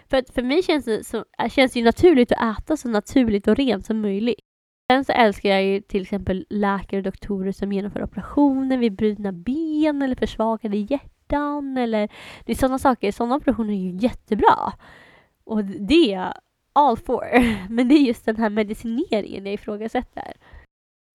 För 0.10 0.18
att 0.18 0.30
för 0.30 0.44
mig 0.44 0.64
känns 0.64 0.86
det, 0.86 1.04
så, 1.04 1.26
äh, 1.44 1.50
känns 1.50 1.74
det 1.74 1.80
ju 1.80 1.86
naturligt 1.86 2.32
att 2.32 2.60
äta 2.60 2.78
så 2.78 2.90
naturligt 2.90 3.48
och 3.48 3.56
rent 3.56 3.86
som 3.86 4.02
möjligt. 4.02 4.40
Sen 4.92 5.06
så 5.06 5.12
älskar 5.12 5.50
jag 5.50 5.64
ju 5.64 5.82
till 5.82 6.02
exempel 6.02 6.46
läkare 6.50 6.98
och 6.98 7.04
doktorer 7.04 7.52
som 7.52 7.72
genomför 7.72 8.04
operationer 8.04 8.78
vid 8.78 8.96
brutna 8.96 9.32
ben 9.32 10.02
eller 10.02 10.16
försvagade 10.16 10.78
hjärtan 10.78 11.78
eller 11.78 12.10
det 12.46 12.52
är 12.52 12.56
sådana 12.56 12.80
saker. 12.80 13.12
Sådana 13.12 13.36
operationer 13.36 13.74
är 13.74 13.92
ju 13.92 13.98
jättebra. 13.98 14.74
Och 15.44 15.66
det 15.66 16.14
är 16.14 16.20
jag 16.20 16.34
all 16.74 16.98
for. 16.98 17.26
Men 17.70 17.88
det 17.88 17.96
är 17.96 18.04
just 18.08 18.26
den 18.26 18.36
här 18.36 18.50
medicineringen 18.50 19.46
jag 19.46 19.54
ifrågasätter. 19.54 20.34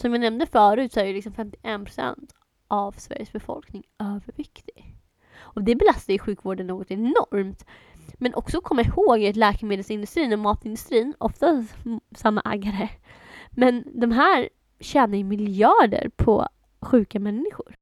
Som 0.00 0.12
jag 0.12 0.20
nämnde 0.20 0.46
förut 0.46 0.92
så 0.92 1.00
är 1.00 1.04
ju 1.04 1.12
liksom 1.12 1.32
51% 1.32 2.30
av 2.68 2.92
Sveriges 2.92 3.32
befolkning 3.32 3.82
överviktig. 3.98 4.96
Och 5.38 5.62
det 5.62 5.74
belastar 5.74 6.12
ju 6.12 6.18
sjukvården 6.18 6.66
något 6.66 6.90
enormt. 6.90 7.64
Men 8.18 8.34
också 8.34 8.60
komma 8.60 8.82
ihåg 8.82 9.24
att 9.24 9.36
läkemedelsindustrin 9.36 10.32
och 10.32 10.38
matindustrin, 10.38 11.14
ofta 11.18 11.64
samma 12.16 12.40
ägare, 12.40 12.88
men 13.50 14.00
de 14.00 14.12
här 14.12 14.48
tjänar 14.80 15.18
ju 15.18 15.24
miljarder 15.24 16.10
på 16.16 16.48
sjuka 16.80 17.20
människor. 17.20 17.74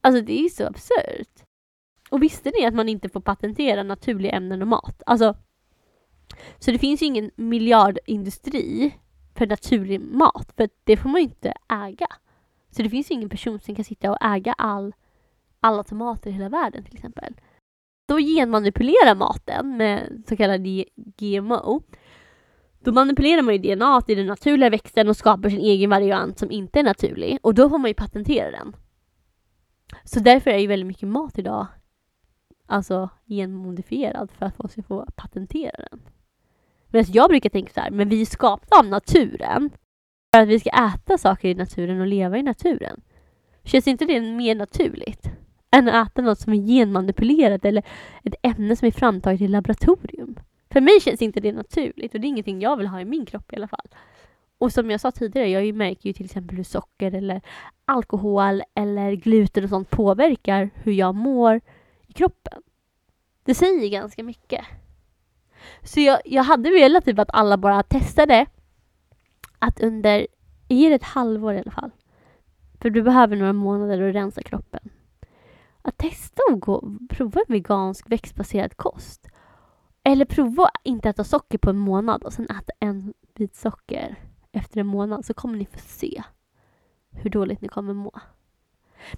Alltså 0.00 0.22
det 0.22 0.38
är 0.38 0.42
ju 0.42 0.48
så 0.48 0.66
absurt. 0.66 1.46
Och 2.10 2.22
visste 2.22 2.50
ni 2.58 2.66
att 2.66 2.74
man 2.74 2.88
inte 2.88 3.08
får 3.08 3.20
patentera 3.20 3.82
naturliga 3.82 4.32
ämnen 4.32 4.62
och 4.62 4.68
mat? 4.68 5.02
Alltså, 5.06 5.36
så 6.58 6.70
det 6.70 6.78
finns 6.78 7.02
ju 7.02 7.06
ingen 7.06 7.30
miljardindustri 7.36 8.94
för 9.40 9.46
naturlig 9.46 10.00
mat, 10.00 10.52
för 10.56 10.68
det 10.84 10.96
får 10.96 11.08
man 11.08 11.20
ju 11.20 11.24
inte 11.24 11.52
äga. 11.68 12.06
Så 12.70 12.82
det 12.82 12.90
finns 12.90 13.10
ju 13.10 13.14
ingen 13.14 13.28
person 13.28 13.60
som 13.60 13.74
kan 13.74 13.84
sitta 13.84 14.10
och 14.10 14.16
äga 14.20 14.52
all, 14.52 14.94
alla 15.60 15.82
tomater 15.84 16.30
i 16.30 16.32
hela 16.32 16.48
världen 16.48 16.84
till 16.84 16.94
exempel. 16.94 17.34
Då 18.08 18.18
genmanipulerar 18.18 19.14
maten 19.14 19.76
med 19.76 20.22
så 20.28 20.36
kallad 20.36 20.60
GMO. 20.96 21.82
Då 22.80 22.92
manipulerar 22.92 23.42
man 23.42 23.54
ju 23.54 23.74
DNA 23.74 24.02
i 24.08 24.14
den 24.14 24.26
naturliga 24.26 24.70
växten 24.70 25.08
och 25.08 25.16
skapar 25.16 25.48
sin 25.48 25.60
egen 25.60 25.90
variant 25.90 26.38
som 26.38 26.50
inte 26.50 26.78
är 26.78 26.84
naturlig 26.84 27.38
och 27.42 27.54
då 27.54 27.68
får 27.68 27.78
man 27.78 27.90
ju 27.90 27.94
patentera 27.94 28.50
den. 28.50 28.76
Så 30.04 30.20
därför 30.20 30.50
är 30.50 30.58
ju 30.58 30.66
väldigt 30.66 30.86
mycket 30.86 31.08
mat 31.08 31.38
idag 31.38 31.66
alltså 32.66 33.10
genmodifierad 33.26 34.30
för 34.30 34.46
att 34.46 34.56
folk 34.56 34.72
ska 34.72 34.82
få 34.82 35.06
patentera 35.16 35.76
den. 35.90 36.00
Medan 36.90 37.12
jag 37.12 37.30
brukar 37.30 37.50
tänka 37.50 37.72
så 37.72 37.80
här, 37.80 37.90
men 37.90 38.08
vi 38.08 38.20
är 38.20 38.26
skapta 38.26 38.78
av 38.78 38.86
naturen 38.86 39.70
för 40.34 40.42
att 40.42 40.48
vi 40.48 40.60
ska 40.60 40.70
äta 40.70 41.18
saker 41.18 41.48
i 41.48 41.54
naturen 41.54 42.00
och 42.00 42.06
leva 42.06 42.38
i 42.38 42.42
naturen. 42.42 43.00
Känns 43.64 43.88
inte 43.88 44.04
det 44.04 44.20
mer 44.20 44.54
naturligt 44.54 45.30
än 45.70 45.88
att 45.88 46.08
äta 46.08 46.22
något 46.22 46.38
som 46.38 46.52
är 46.52 46.66
genmanipulerat 46.66 47.64
eller 47.64 47.82
ett 48.24 48.34
ämne 48.42 48.76
som 48.76 48.86
är 48.86 48.92
framtaget 48.92 49.40
i 49.40 49.48
laboratorium? 49.48 50.38
För 50.72 50.80
mig 50.80 51.00
känns 51.00 51.22
inte 51.22 51.40
det 51.40 51.52
naturligt 51.52 52.14
och 52.14 52.20
det 52.20 52.26
är 52.26 52.28
ingenting 52.28 52.60
jag 52.60 52.76
vill 52.76 52.86
ha 52.86 53.00
i 53.00 53.04
min 53.04 53.26
kropp 53.26 53.52
i 53.52 53.56
alla 53.56 53.68
fall. 53.68 53.88
Och 54.58 54.72
som 54.72 54.90
jag 54.90 55.00
sa 55.00 55.10
tidigare, 55.10 55.48
jag 55.48 55.74
märker 55.74 56.06
ju 56.06 56.12
till 56.12 56.24
exempel 56.24 56.56
hur 56.56 56.64
socker 56.64 57.14
eller 57.14 57.40
alkohol 57.84 58.62
eller 58.74 59.12
gluten 59.12 59.64
och 59.64 59.70
sånt 59.70 59.90
påverkar 59.90 60.70
hur 60.74 60.92
jag 60.92 61.14
mår 61.14 61.60
i 62.06 62.12
kroppen. 62.12 62.62
Det 63.44 63.54
säger 63.54 63.88
ganska 63.88 64.22
mycket. 64.22 64.64
Så 65.82 66.00
jag, 66.00 66.20
jag 66.24 66.42
hade 66.42 66.70
velat 66.70 67.04
typ 67.04 67.18
att 67.18 67.30
alla 67.32 67.56
bara 67.56 67.82
testade 67.82 68.46
att 69.58 69.80
under, 69.80 70.26
ge 70.68 70.88
det 70.88 70.94
ett 70.94 71.02
halvår 71.02 71.54
i 71.54 71.58
alla 71.58 71.70
fall, 71.70 71.90
för 72.80 72.90
du 72.90 73.02
behöver 73.02 73.36
några 73.36 73.52
månader 73.52 74.08
att 74.08 74.14
rensa 74.14 74.42
kroppen. 74.42 74.90
Att 75.82 75.98
testa 75.98 76.42
att 76.52 76.60
gå, 76.60 76.96
prova 77.10 77.40
en 77.40 77.52
vegansk 77.52 78.10
växtbaserad 78.10 78.76
kost. 78.76 79.28
Eller 80.04 80.24
prova 80.24 80.64
att 80.64 80.80
inte 80.82 81.08
äta 81.08 81.24
socker 81.24 81.58
på 81.58 81.70
en 81.70 81.78
månad 81.78 82.22
och 82.22 82.32
sen 82.32 82.44
äta 82.44 82.72
en 82.80 83.14
bit 83.34 83.56
socker 83.56 84.16
efter 84.52 84.80
en 84.80 84.86
månad 84.86 85.24
så 85.24 85.34
kommer 85.34 85.58
ni 85.58 85.64
få 85.64 85.78
se 85.78 86.22
hur 87.10 87.30
dåligt 87.30 87.60
ni 87.60 87.68
kommer 87.68 87.94
må. 87.94 88.12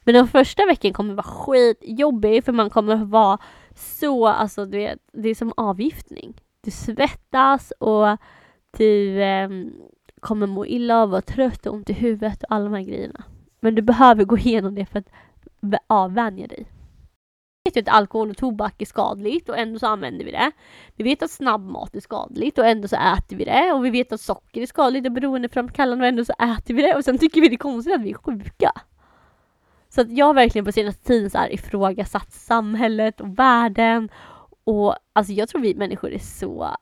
Men 0.05 0.15
den 0.15 0.29
första 0.29 0.67
veckan 0.67 0.93
kommer 0.93 1.15
vara 1.15 1.27
skitjobbig 1.27 2.45
för 2.45 2.53
man 2.53 2.71
kommer 2.71 2.97
vara 2.97 3.39
så, 3.77 4.27
alltså 4.27 4.67
du 4.67 4.79
vet, 4.79 4.99
det 5.13 5.29
är 5.29 5.35
som 5.35 5.53
avgiftning. 5.57 6.35
Du 6.61 6.71
svettas 6.71 7.73
och 7.79 8.19
du 8.79 9.23
eh, 9.23 9.49
kommer 10.21 10.47
må 10.47 10.67
illa 10.67 10.97
av 10.97 11.03
att 11.03 11.11
vara 11.11 11.23
trött 11.23 11.67
och 11.67 11.75
ont 11.75 11.91
i 11.91 11.93
huvudet 11.93 12.43
och 12.43 12.53
alla 12.53 12.65
de 12.65 12.75
här 12.75 12.83
grejerna. 12.83 13.25
Men 13.61 13.75
du 13.75 13.83
behöver 13.83 14.25
gå 14.25 14.39
igenom 14.39 14.75
det 14.75 14.87
för 14.87 14.99
att 14.99 15.09
avvänja 15.87 16.47
dig. 16.47 16.67
Vi 17.65 17.69
vet 17.69 17.77
ju 17.77 17.81
att 17.81 17.97
alkohol 17.97 18.31
och 18.31 18.37
tobak 18.37 18.83
är 18.83 18.87
skadligt 18.87 19.49
och 19.49 19.59
ändå 19.59 19.79
så 19.79 19.87
använder 19.87 20.25
vi 20.25 20.31
det. 20.31 20.53
Vi 20.97 21.05
vet 21.05 21.23
att 21.23 21.31
snabbmat 21.31 21.97
är 21.97 22.01
skadligt 22.01 22.59
och 22.59 22.67
ändå 22.67 22.89
så 22.89 22.97
äter 22.97 23.37
vi 23.37 23.45
det. 23.45 23.73
Och 23.73 23.85
vi 23.85 23.91
vet 23.91 24.13
att 24.13 24.21
socker 24.21 24.63
är 24.63 24.67
skadligt 24.67 25.07
och 25.07 25.13
beroendeframkallande 25.13 26.05
och 26.05 26.09
ändå 26.09 26.25
så 26.25 26.33
äter 26.33 26.75
vi 26.75 26.83
det. 26.83 26.95
Och 26.95 27.05
sen 27.05 27.19
tycker 27.19 27.41
vi 27.41 27.49
det 27.49 27.55
är 27.55 27.59
konstigt 27.59 27.95
att 27.95 28.03
vi 28.03 28.11
är 28.11 28.15
sjuka. 28.15 28.73
Så 29.95 30.01
att 30.01 30.13
jag 30.13 30.27
har 30.27 30.35
verkligen 30.35 30.65
på 30.65 30.73
senaste 30.73 31.05
tiden 31.05 31.31
så 31.31 31.39
här 31.39 31.53
ifrågasatt 31.53 32.33
samhället 32.33 33.21
och 33.21 33.39
världen. 33.39 34.09
Och 34.65 34.97
alltså 35.13 35.33
jag 35.33 35.49
tror 35.49 35.61
vi 35.61 35.75
människor 35.75 36.13
är 36.13 36.19
så, 36.19 36.77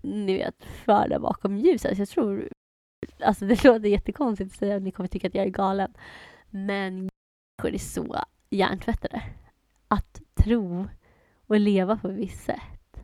ni 0.00 0.36
vet, 0.36 0.64
förda 0.84 1.18
bakom 1.18 1.58
ljuset. 1.58 1.88
Alltså 1.88 2.00
jag 2.02 2.08
tror 2.08 2.48
Alltså 3.24 3.44
det 3.44 3.64
låter 3.64 3.88
jättekonstigt 3.88 4.52
att 4.52 4.58
säga 4.58 4.76
att 4.76 4.82
ni 4.82 4.90
kommer 4.90 5.08
tycka 5.08 5.28
att 5.28 5.34
jag 5.34 5.44
är 5.44 5.50
galen. 5.50 5.94
Men 6.50 6.94
människor 6.94 7.74
är 7.74 7.78
så 7.78 8.24
hjärntvättade. 8.50 9.22
Att 9.88 10.20
tro 10.34 10.88
och 11.46 11.60
leva 11.60 11.96
på 11.96 12.08
ett 12.08 12.16
visst 12.16 12.44
sätt. 12.44 13.02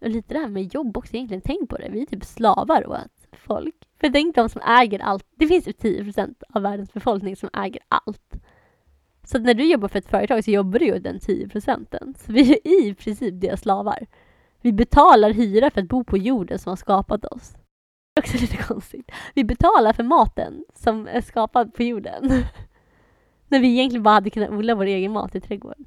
Och 0.00 0.08
lite 0.08 0.34
det 0.34 0.40
här 0.40 0.48
med 0.48 0.74
jobb 0.74 0.96
också 0.96 1.16
egentligen, 1.16 1.42
tänk 1.44 1.70
på 1.70 1.76
det. 1.76 1.88
Vi 1.88 2.02
är 2.02 2.06
typ 2.06 2.24
slavar 2.24 2.86
åt 2.86 3.17
folk. 3.36 3.74
För 4.00 4.08
tänk 4.08 4.34
de 4.34 4.48
som 4.48 4.62
äger 4.62 4.98
allt. 4.98 5.26
Det 5.36 5.46
finns 5.46 5.68
ju 5.68 5.72
10 5.72 6.04
procent 6.04 6.42
av 6.48 6.62
världens 6.62 6.92
befolkning 6.92 7.36
som 7.36 7.50
äger 7.52 7.82
allt. 7.88 8.34
Så 9.24 9.38
när 9.38 9.54
du 9.54 9.64
jobbar 9.64 9.88
för 9.88 9.98
ett 9.98 10.10
företag 10.10 10.44
så 10.44 10.50
jobbar 10.50 10.78
du 10.78 10.84
ju 10.84 10.98
den 10.98 11.20
10 11.20 11.48
procenten. 11.48 12.14
Så 12.18 12.32
vi 12.32 12.52
är 12.52 12.86
i 12.86 12.94
princip 12.94 13.40
deras 13.40 13.60
slavar. 13.60 14.06
Vi 14.60 14.72
betalar 14.72 15.30
hyra 15.30 15.70
för 15.70 15.80
att 15.80 15.88
bo 15.88 16.04
på 16.04 16.18
jorden 16.18 16.58
som 16.58 16.70
har 16.70 16.76
skapat 16.76 17.24
oss. 17.24 17.52
Det 17.52 18.20
är 18.20 18.22
också 18.22 18.38
lite 18.38 18.56
konstigt. 18.56 19.10
Vi 19.34 19.44
betalar 19.44 19.92
för 19.92 20.02
maten 20.02 20.64
som 20.74 21.06
är 21.06 21.20
skapad 21.20 21.74
på 21.74 21.82
jorden. 21.82 22.30
När 23.48 23.60
vi 23.60 23.68
egentligen 23.68 24.02
bara 24.02 24.14
hade 24.14 24.30
kunnat 24.30 24.50
odla 24.50 24.74
vår 24.74 24.84
egen 24.84 25.12
mat 25.12 25.34
i 25.34 25.40
trädgården. 25.40 25.86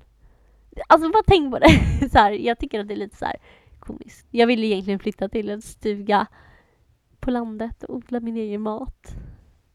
Alltså 0.87 1.09
bara 1.09 1.23
tänk 1.27 1.53
på 1.53 1.59
det. 1.59 2.09
Så 2.11 2.17
här, 2.17 2.31
jag 2.31 2.59
tycker 2.59 2.79
att 2.79 2.87
det 2.87 2.93
är 2.93 2.97
lite 2.97 3.17
så 3.17 3.25
här 3.25 3.35
komiskt. 3.79 4.27
Jag 4.31 4.47
vill 4.47 4.63
egentligen 4.63 4.99
flytta 4.99 5.29
till 5.29 5.49
en 5.49 5.61
stuga 5.61 6.27
på 7.21 7.31
landet 7.31 7.83
och 7.83 7.95
odla 7.95 8.19
min 8.19 8.37
egen 8.37 8.61
mat. 8.61 9.15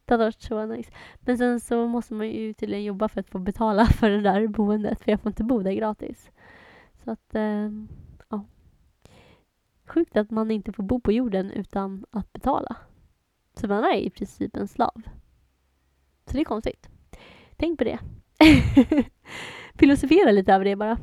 Det 0.05 0.15
hade 0.15 0.25
varit 0.25 0.43
så 0.43 0.67
nice. 0.67 0.93
Men 1.21 1.39
sen 1.39 1.61
så 1.61 1.87
måste 1.87 2.15
man 2.15 2.31
ju 2.31 2.53
tydligen 2.53 2.85
jobba 2.85 3.09
för 3.09 3.21
att 3.21 3.29
få 3.31 3.39
betala 3.39 3.87
för 4.01 4.11
det 4.11 4.21
där 4.21 4.47
boendet 4.47 5.01
för 5.01 5.11
jag 5.11 5.21
får 5.21 5.31
inte 5.31 5.45
bo 5.45 5.63
där 5.63 5.73
gratis. 5.73 6.31
Så 7.05 7.11
att, 7.11 7.35
eh, 7.35 7.71
ja. 8.29 8.45
Sjukt 9.87 10.17
att 10.17 10.31
man 10.31 10.51
inte 10.51 10.73
får 10.73 10.83
bo 10.83 11.01
på 11.01 11.13
jorden 11.13 11.51
utan 11.51 12.05
att 12.11 12.33
betala. 12.33 12.77
Så 13.55 13.69
man 13.69 13.85
är 13.85 13.97
i 13.97 14.11
princip 14.11 14.57
en 14.57 14.69
slav. 14.69 15.03
Så 16.27 16.33
det 16.33 16.41
är 16.41 16.45
konstigt. 16.45 16.89
Tänk 17.57 17.79
på 17.79 17.85
det. 17.85 17.99
Filosofera 19.75 20.31
lite 20.31 20.55
över 20.55 20.65
det 20.65 20.77
bara. 20.77 20.99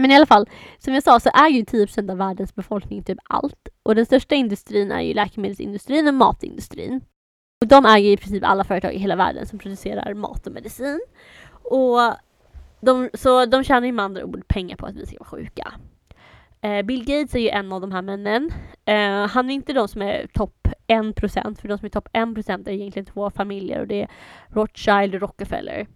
Men 0.00 0.10
i 0.10 0.16
alla 0.16 0.26
fall, 0.26 0.48
som 0.78 0.94
jag 0.94 1.02
sa 1.02 1.20
så 1.20 1.30
är 1.34 1.48
ju 1.48 1.62
10% 1.62 2.10
av 2.10 2.16
världens 2.16 2.54
befolkning 2.54 3.02
typ 3.02 3.18
allt. 3.24 3.68
Och 3.82 3.94
den 3.94 4.06
största 4.06 4.34
industrin 4.34 4.92
är 4.92 5.00
ju 5.00 5.14
läkemedelsindustrin 5.14 6.08
och 6.08 6.14
matindustrin. 6.14 7.00
Och 7.60 7.68
de 7.68 7.86
äger 7.86 8.10
i 8.10 8.16
princip 8.16 8.44
alla 8.44 8.64
företag 8.64 8.94
i 8.94 8.98
hela 8.98 9.16
världen 9.16 9.46
som 9.46 9.58
producerar 9.58 10.14
mat 10.14 10.46
och 10.46 10.52
medicin. 10.52 11.00
Och 11.50 11.98
de, 12.80 13.10
så 13.14 13.46
de 13.46 13.64
tjänar 13.64 13.86
ju 13.86 13.92
med 13.92 14.04
andra 14.04 14.24
ord 14.24 14.48
pengar 14.48 14.76
på 14.76 14.86
att 14.86 14.96
vi 14.96 15.06
ska 15.06 15.16
vara 15.18 15.28
sjuka. 15.28 15.72
Eh, 16.60 16.82
Bill 16.82 17.04
Gates 17.04 17.34
är 17.34 17.38
ju 17.38 17.48
en 17.48 17.72
av 17.72 17.80
de 17.80 17.92
här 17.92 18.02
männen. 18.02 18.50
Eh, 18.84 19.26
han 19.26 19.50
är 19.50 19.54
inte 19.54 19.72
de 19.72 19.88
som 19.88 20.02
är 20.02 20.26
topp 20.26 20.68
1% 20.86 21.60
för 21.60 21.68
de 21.68 21.78
som 21.78 21.86
är 21.86 21.90
topp 21.90 22.08
1% 22.12 22.68
är 22.68 22.72
egentligen 22.72 23.06
två 23.06 23.30
familjer 23.30 23.80
och 23.80 23.86
det 23.86 24.02
är 24.02 24.08
Rothschild 24.48 25.14
och 25.14 25.20
Rockefeller. 25.20 25.86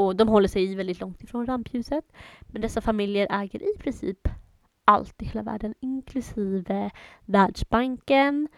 Och 0.00 0.16
de 0.16 0.28
håller 0.28 0.48
sig 0.48 0.74
väldigt 0.74 1.00
långt 1.00 1.22
ifrån 1.22 1.46
rampljuset. 1.46 2.04
Men 2.40 2.62
dessa 2.62 2.80
familjer 2.80 3.26
äger 3.30 3.62
i 3.62 3.78
princip 3.78 4.28
allt 4.84 5.22
i 5.22 5.24
hela 5.24 5.42
världen 5.42 5.74
inklusive 5.80 6.90
Världsbanken, 7.24 8.48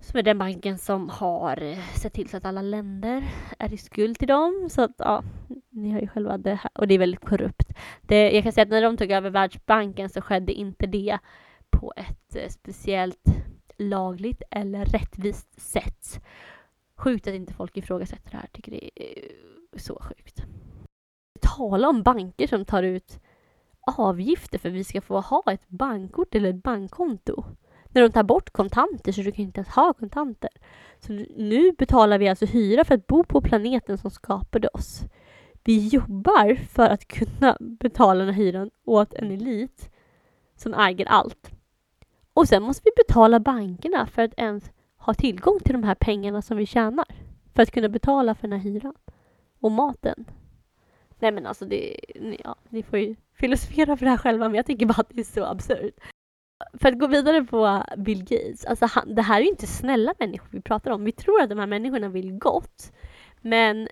som 0.00 0.18
är 0.18 0.22
den 0.22 0.38
banken 0.38 0.78
som 0.78 1.08
har 1.08 1.62
eh, 1.62 1.78
sett 1.78 2.12
till 2.12 2.28
så 2.28 2.36
att 2.36 2.44
alla 2.44 2.62
länder 2.62 3.24
är 3.58 3.72
i 3.72 3.76
skuld 3.76 4.18
till 4.18 4.28
dem. 4.28 4.68
Så 4.70 4.82
att, 4.82 4.94
ja, 4.98 5.22
ni 5.70 5.90
har 5.90 6.00
ju 6.00 6.08
själva 6.08 6.38
det 6.38 6.54
här. 6.54 6.70
Och 6.74 6.88
det 6.88 6.94
är 6.94 6.98
väldigt 6.98 7.24
korrupt. 7.24 7.72
Det, 8.02 8.30
jag 8.30 8.42
kan 8.42 8.52
säga 8.52 8.62
att 8.62 8.70
när 8.70 8.82
de 8.82 8.96
tog 8.96 9.10
över 9.10 9.30
Världsbanken 9.30 10.08
så 10.08 10.20
skedde 10.20 10.52
inte 10.52 10.86
det 10.86 11.18
på 11.70 11.92
ett 11.96 12.36
eh, 12.36 12.48
speciellt 12.48 13.26
lagligt 13.78 14.42
eller 14.50 14.84
rättvist 14.84 15.60
sätt. 15.60 16.24
Sjukt 16.96 17.26
att 17.26 17.34
inte 17.34 17.54
folk 17.54 17.76
ifrågasätter 17.76 18.30
det 18.30 18.36
här. 18.36 18.48
Tycker 18.52 18.72
det 18.72 18.90
är 18.96 19.18
eh, 19.18 19.61
så 19.76 20.02
sjukt. 20.02 20.42
Tala 21.40 21.88
om 21.88 22.02
banker 22.02 22.46
som 22.46 22.64
tar 22.64 22.82
ut 22.82 23.20
avgifter 23.86 24.58
för 24.58 24.68
att 24.68 24.74
vi 24.74 24.84
ska 24.84 25.00
få 25.00 25.20
ha 25.20 25.42
ett 25.46 25.68
bankkort 25.68 26.34
eller 26.34 26.50
ett 26.50 26.62
bankkonto 26.62 27.44
när 27.88 28.02
de 28.02 28.12
tar 28.12 28.22
bort 28.22 28.50
kontanter 28.50 29.12
så 29.12 29.20
du 29.20 29.32
kan 29.32 29.44
inte 29.44 29.58
ens 29.58 29.68
ha 29.68 29.92
kontanter. 29.92 30.50
Så 31.00 31.12
nu 31.36 31.72
betalar 31.72 32.18
vi 32.18 32.28
alltså 32.28 32.46
hyra 32.46 32.84
för 32.84 32.94
att 32.94 33.06
bo 33.06 33.24
på 33.24 33.40
planeten 33.40 33.98
som 33.98 34.10
skapade 34.10 34.68
oss. 34.68 35.02
Vi 35.64 35.88
jobbar 35.88 36.54
för 36.54 36.88
att 36.88 37.08
kunna 37.08 37.56
betala 37.60 38.24
den 38.24 38.34
här 38.34 38.42
hyran 38.42 38.70
åt 38.84 39.14
en 39.14 39.30
elit 39.30 39.90
som 40.56 40.74
äger 40.74 41.06
allt. 41.06 41.50
Och 42.34 42.48
sen 42.48 42.62
måste 42.62 42.82
vi 42.84 43.02
betala 43.06 43.40
bankerna 43.40 44.06
för 44.06 44.22
att 44.22 44.34
ens 44.36 44.70
ha 44.96 45.14
tillgång 45.14 45.58
till 45.60 45.72
de 45.72 45.82
här 45.82 45.94
pengarna 45.94 46.42
som 46.42 46.56
vi 46.56 46.66
tjänar. 46.66 47.06
För 47.54 47.62
att 47.62 47.70
kunna 47.70 47.88
betala 47.88 48.34
för 48.34 48.48
den 48.48 48.60
här 48.60 48.70
hyran. 48.70 48.94
Och 49.62 49.72
maten. 49.72 50.24
Nej 51.18 51.32
men 51.32 51.46
alltså 51.46 51.64
det, 51.64 51.96
ja, 52.44 52.56
ni 52.68 52.82
får 52.82 52.98
ju 52.98 53.16
filosofera 53.34 53.96
för 53.96 54.04
det 54.04 54.10
här 54.10 54.18
själva 54.18 54.48
men 54.48 54.56
jag 54.56 54.66
tycker 54.66 54.86
bara 54.86 55.00
att 55.00 55.10
det 55.10 55.20
är 55.20 55.24
så 55.24 55.44
absurt 55.44 55.94
för 56.80 56.88
att 56.88 56.98
gå 56.98 57.06
vidare 57.06 57.44
på 57.44 57.84
Bill 57.96 58.24
Gates, 58.24 58.64
alltså 58.64 58.86
han, 58.86 59.14
det 59.14 59.22
här 59.22 59.40
är 59.40 59.44
ju 59.44 59.50
inte 59.50 59.66
snälla 59.66 60.14
människor 60.18 60.48
vi 60.50 60.60
pratar 60.60 60.90
om. 60.90 61.04
Vi 61.04 61.12
tror 61.12 61.40
att 61.40 61.48
de 61.48 61.58
här 61.58 61.66
människorna 61.66 62.08
vill 62.08 62.38
gott. 62.38 62.92
Men 63.40 63.88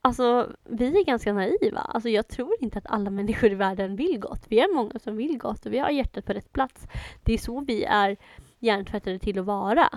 alltså, 0.00 0.52
vi 0.64 1.00
är 1.00 1.04
ganska 1.04 1.32
naiva. 1.32 1.78
Alltså, 1.78 2.08
jag 2.08 2.28
tror 2.28 2.54
inte 2.60 2.78
att 2.78 2.86
alla 2.86 3.10
människor 3.10 3.50
i 3.50 3.54
världen 3.54 3.96
vill 3.96 4.18
gott. 4.18 4.44
Vi 4.48 4.60
är 4.60 4.74
många 4.74 4.98
som 4.98 5.16
vill 5.16 5.38
gott 5.38 5.66
och 5.66 5.72
vi 5.72 5.78
har 5.78 5.90
hjärtat 5.90 6.24
på 6.24 6.32
rätt 6.32 6.52
plats. 6.52 6.86
Det 7.22 7.34
är 7.34 7.38
så 7.38 7.60
vi 7.60 7.84
är 7.84 8.16
hjärntvättade 8.58 9.18
till 9.18 9.38
att 9.38 9.46
vara. 9.46 9.88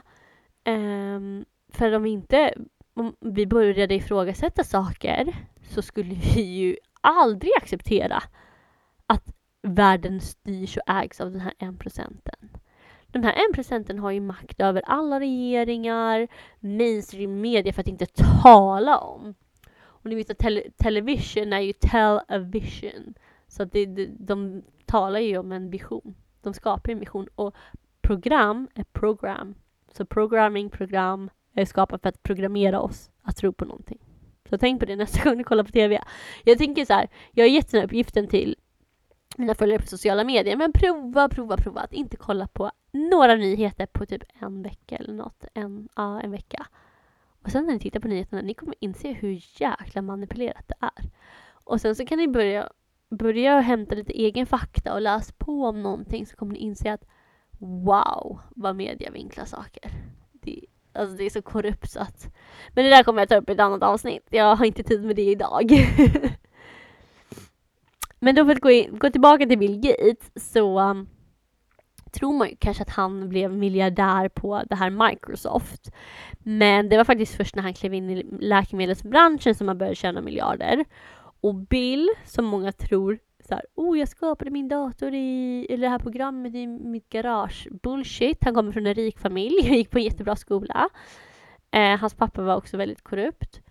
Um, 0.66 1.46
för 1.74 1.92
om 1.92 2.04
vi 2.04 2.10
inte 2.10 2.54
om 3.00 3.16
vi 3.20 3.48
började 3.48 3.96
ifrågasätta 3.96 4.64
saker 4.64 5.36
så 5.62 5.82
skulle 5.82 6.16
vi 6.16 6.42
ju 6.42 6.78
aldrig 7.02 7.52
acceptera 7.58 8.24
att 9.08 9.34
världen 9.62 10.22
styrs 10.22 10.78
och 10.78 10.90
ägs 10.94 11.22
av 11.22 11.32
den 11.32 11.42
här 11.42 11.54
en 11.58 11.78
procenten. 11.78 12.50
Den 13.08 13.24
här 13.24 13.34
en 13.34 13.54
procenten 13.54 14.00
har 14.00 14.12
ju 14.12 14.20
makt 14.20 14.62
över 14.62 14.82
alla 14.86 15.20
regeringar, 15.20 16.28
mainstream 16.60 17.42
media 17.42 17.74
för 17.74 17.82
att 17.82 17.88
inte 17.88 18.06
tala 18.44 18.98
om. 18.98 19.36
Och 19.80 20.06
ni 20.06 20.16
vet 20.16 20.30
att 20.30 20.38
tele 20.38 20.64
television 20.78 21.54
är 21.54 21.60
ju 21.60 21.74
tell 21.74 22.20
a 22.28 22.38
vision. 22.38 23.14
Så 23.48 23.64
att 23.64 23.72
det, 23.72 23.86
de, 23.86 24.08
de 24.20 24.64
talar 24.86 25.20
ju 25.20 25.38
om 25.38 25.52
en 25.52 25.70
vision. 25.70 26.16
De 26.42 26.54
skapar 26.54 26.92
en 26.92 27.00
vision 27.00 27.28
och 27.36 27.56
program 28.02 28.68
är 28.76 28.84
program. 28.84 29.56
Så 29.92 30.06
programming, 30.06 30.70
program 30.70 31.30
är 31.62 31.65
skapad 31.65 32.02
för 32.02 32.10
att 32.10 32.24
programmera 32.24 32.82
oss 32.82 33.12
att 33.22 33.38
tro 33.38 33.54
på 33.54 33.65
någonting. 33.65 34.00
Så 34.50 34.58
tänk 34.58 34.80
på 34.80 34.86
det 34.86 34.95
nästa 34.95 35.24
gång 35.30 35.38
ni 35.38 35.43
kollar 35.43 35.63
på 35.63 35.72
TV. 35.72 36.04
Jag 36.43 36.58
tänker 36.58 36.86
så 36.86 36.93
här, 36.93 37.10
jag 37.32 37.43
har 37.43 37.50
gett 37.50 37.72
den 37.72 37.80
här 37.80 37.86
uppgiften 37.86 38.28
till 38.28 38.56
mina 39.38 39.56
följare 39.56 39.80
på 39.80 39.88
sociala 39.88 40.24
medier. 40.24 40.56
Men 40.56 40.72
prova, 40.72 41.30
prova, 41.30 41.58
prova 41.58 41.82
att 41.82 41.93
inte 41.93 42.17
kolla 42.17 42.48
på 42.48 42.72
några 42.91 43.36
nyheter 43.36 43.86
på 43.86 44.06
typ 44.06 44.24
en 44.39 44.63
vecka 44.63 44.95
eller 44.95 45.13
något. 45.13 45.45
En, 45.54 45.89
ja, 45.95 46.22
en 46.22 46.32
vecka. 46.32 46.67
Och 47.43 47.52
sen 47.52 47.65
när 47.65 47.74
ni 47.74 47.80
tittar 47.80 48.00
på 48.00 48.08
nyheterna, 48.08 48.41
ni 48.41 48.54
kommer 48.54 48.76
inse 48.80 49.12
hur 49.12 49.41
jäkla 49.62 50.02
manipulerat 50.02 50.67
det 50.67 50.76
är. 50.80 51.10
Och 51.63 51.82
sen 51.82 51.95
så 51.95 52.06
kan 52.06 52.17
ni 52.17 52.28
börja, 52.28 52.69
börja 53.10 53.60
hämta 53.60 53.95
lite 53.95 54.13
egen 54.13 54.45
fakta 54.45 54.93
och 54.93 55.02
läsa 55.02 55.34
på 55.38 55.65
om 55.65 55.84
någonting 55.84 56.26
så 56.26 56.36
kommer 56.36 56.54
ni 56.54 56.60
inse 56.60 56.93
att 56.93 57.06
wow, 57.60 58.39
vad 58.50 58.76
media 58.76 59.12
vinklar 59.12 59.45
saker. 59.45 59.91
Det, 61.00 61.04
alltså 61.04 61.18
det 61.18 61.24
är 61.24 61.30
så 61.30 61.42
korrupt 61.42 61.92
så 61.92 62.00
att... 62.00 62.36
Men 62.74 62.84
det 62.84 62.90
där 62.90 63.04
kommer 63.04 63.22
jag 63.22 63.30
ta 63.30 63.36
upp 63.36 63.50
i 63.50 63.54
ett 63.54 63.60
annat 63.60 63.84
avsnitt. 63.84 64.28
Jag 64.30 64.56
har 64.56 64.66
inte 64.66 64.84
tid 64.84 65.04
med 65.04 65.16
det 65.16 65.32
idag. 65.32 65.72
Men 68.20 68.36
då 68.36 68.46
för 68.46 68.52
att 68.52 68.62
gå, 68.62 68.72
in, 68.72 69.00
gå 69.00 69.10
tillbaka 69.10 69.46
till 69.46 69.58
Bill 69.58 69.80
Gates 69.80 70.54
så 70.54 70.80
um, 70.80 71.10
tror 72.12 72.34
man 72.34 72.50
ju 72.50 72.56
kanske 72.60 72.84
att 72.84 72.90
han 72.90 73.30
blev 73.30 73.54
miljardär 73.54 74.30
på 74.30 74.64
det 74.70 74.76
här 74.76 75.10
Microsoft. 75.10 75.92
Men 76.40 76.90
det 76.90 76.98
var 76.98 77.04
faktiskt 77.04 77.36
först 77.36 77.56
när 77.56 77.64
han 77.64 77.74
klev 77.74 77.94
in 77.94 78.10
i 78.10 78.26
läkemedelsbranschen 78.40 79.56
som 79.56 79.68
han 79.68 79.78
började 79.78 79.96
tjäna 79.96 80.22
miljarder. 80.22 80.86
Och 81.41 81.56
Bill, 81.56 82.10
som 82.26 82.45
många 82.45 82.72
tror 82.72 83.20
så 83.50 83.56
här, 83.56 83.66
oh 83.76 84.00
jag 84.00 84.08
skapade 84.08 84.52
min 84.52 84.68
dator 84.68 85.14
i, 85.14 85.68
eller 85.70 85.82
det 85.82 85.89
här 85.89 86.00
programmet 86.00 86.56
i 86.56 86.68
mitt 86.68 87.10
garage. 87.10 87.68
Bullshit, 87.84 88.43
han 88.43 88.54
kommer 88.54 88.72
från 88.72 88.88
en 88.88 88.93
rik 88.93 89.20
familj, 89.20 89.76
gick 89.76 89.91
på 89.91 89.97
en 89.97 90.04
jättebra 90.04 90.36
skola. 90.36 90.89
Eh, 91.72 92.00
hans 92.00 92.14
pappa 92.14 92.41
var 92.41 92.56
också 92.56 92.78
väldigt 92.78 93.04
korrupt. 93.04 93.62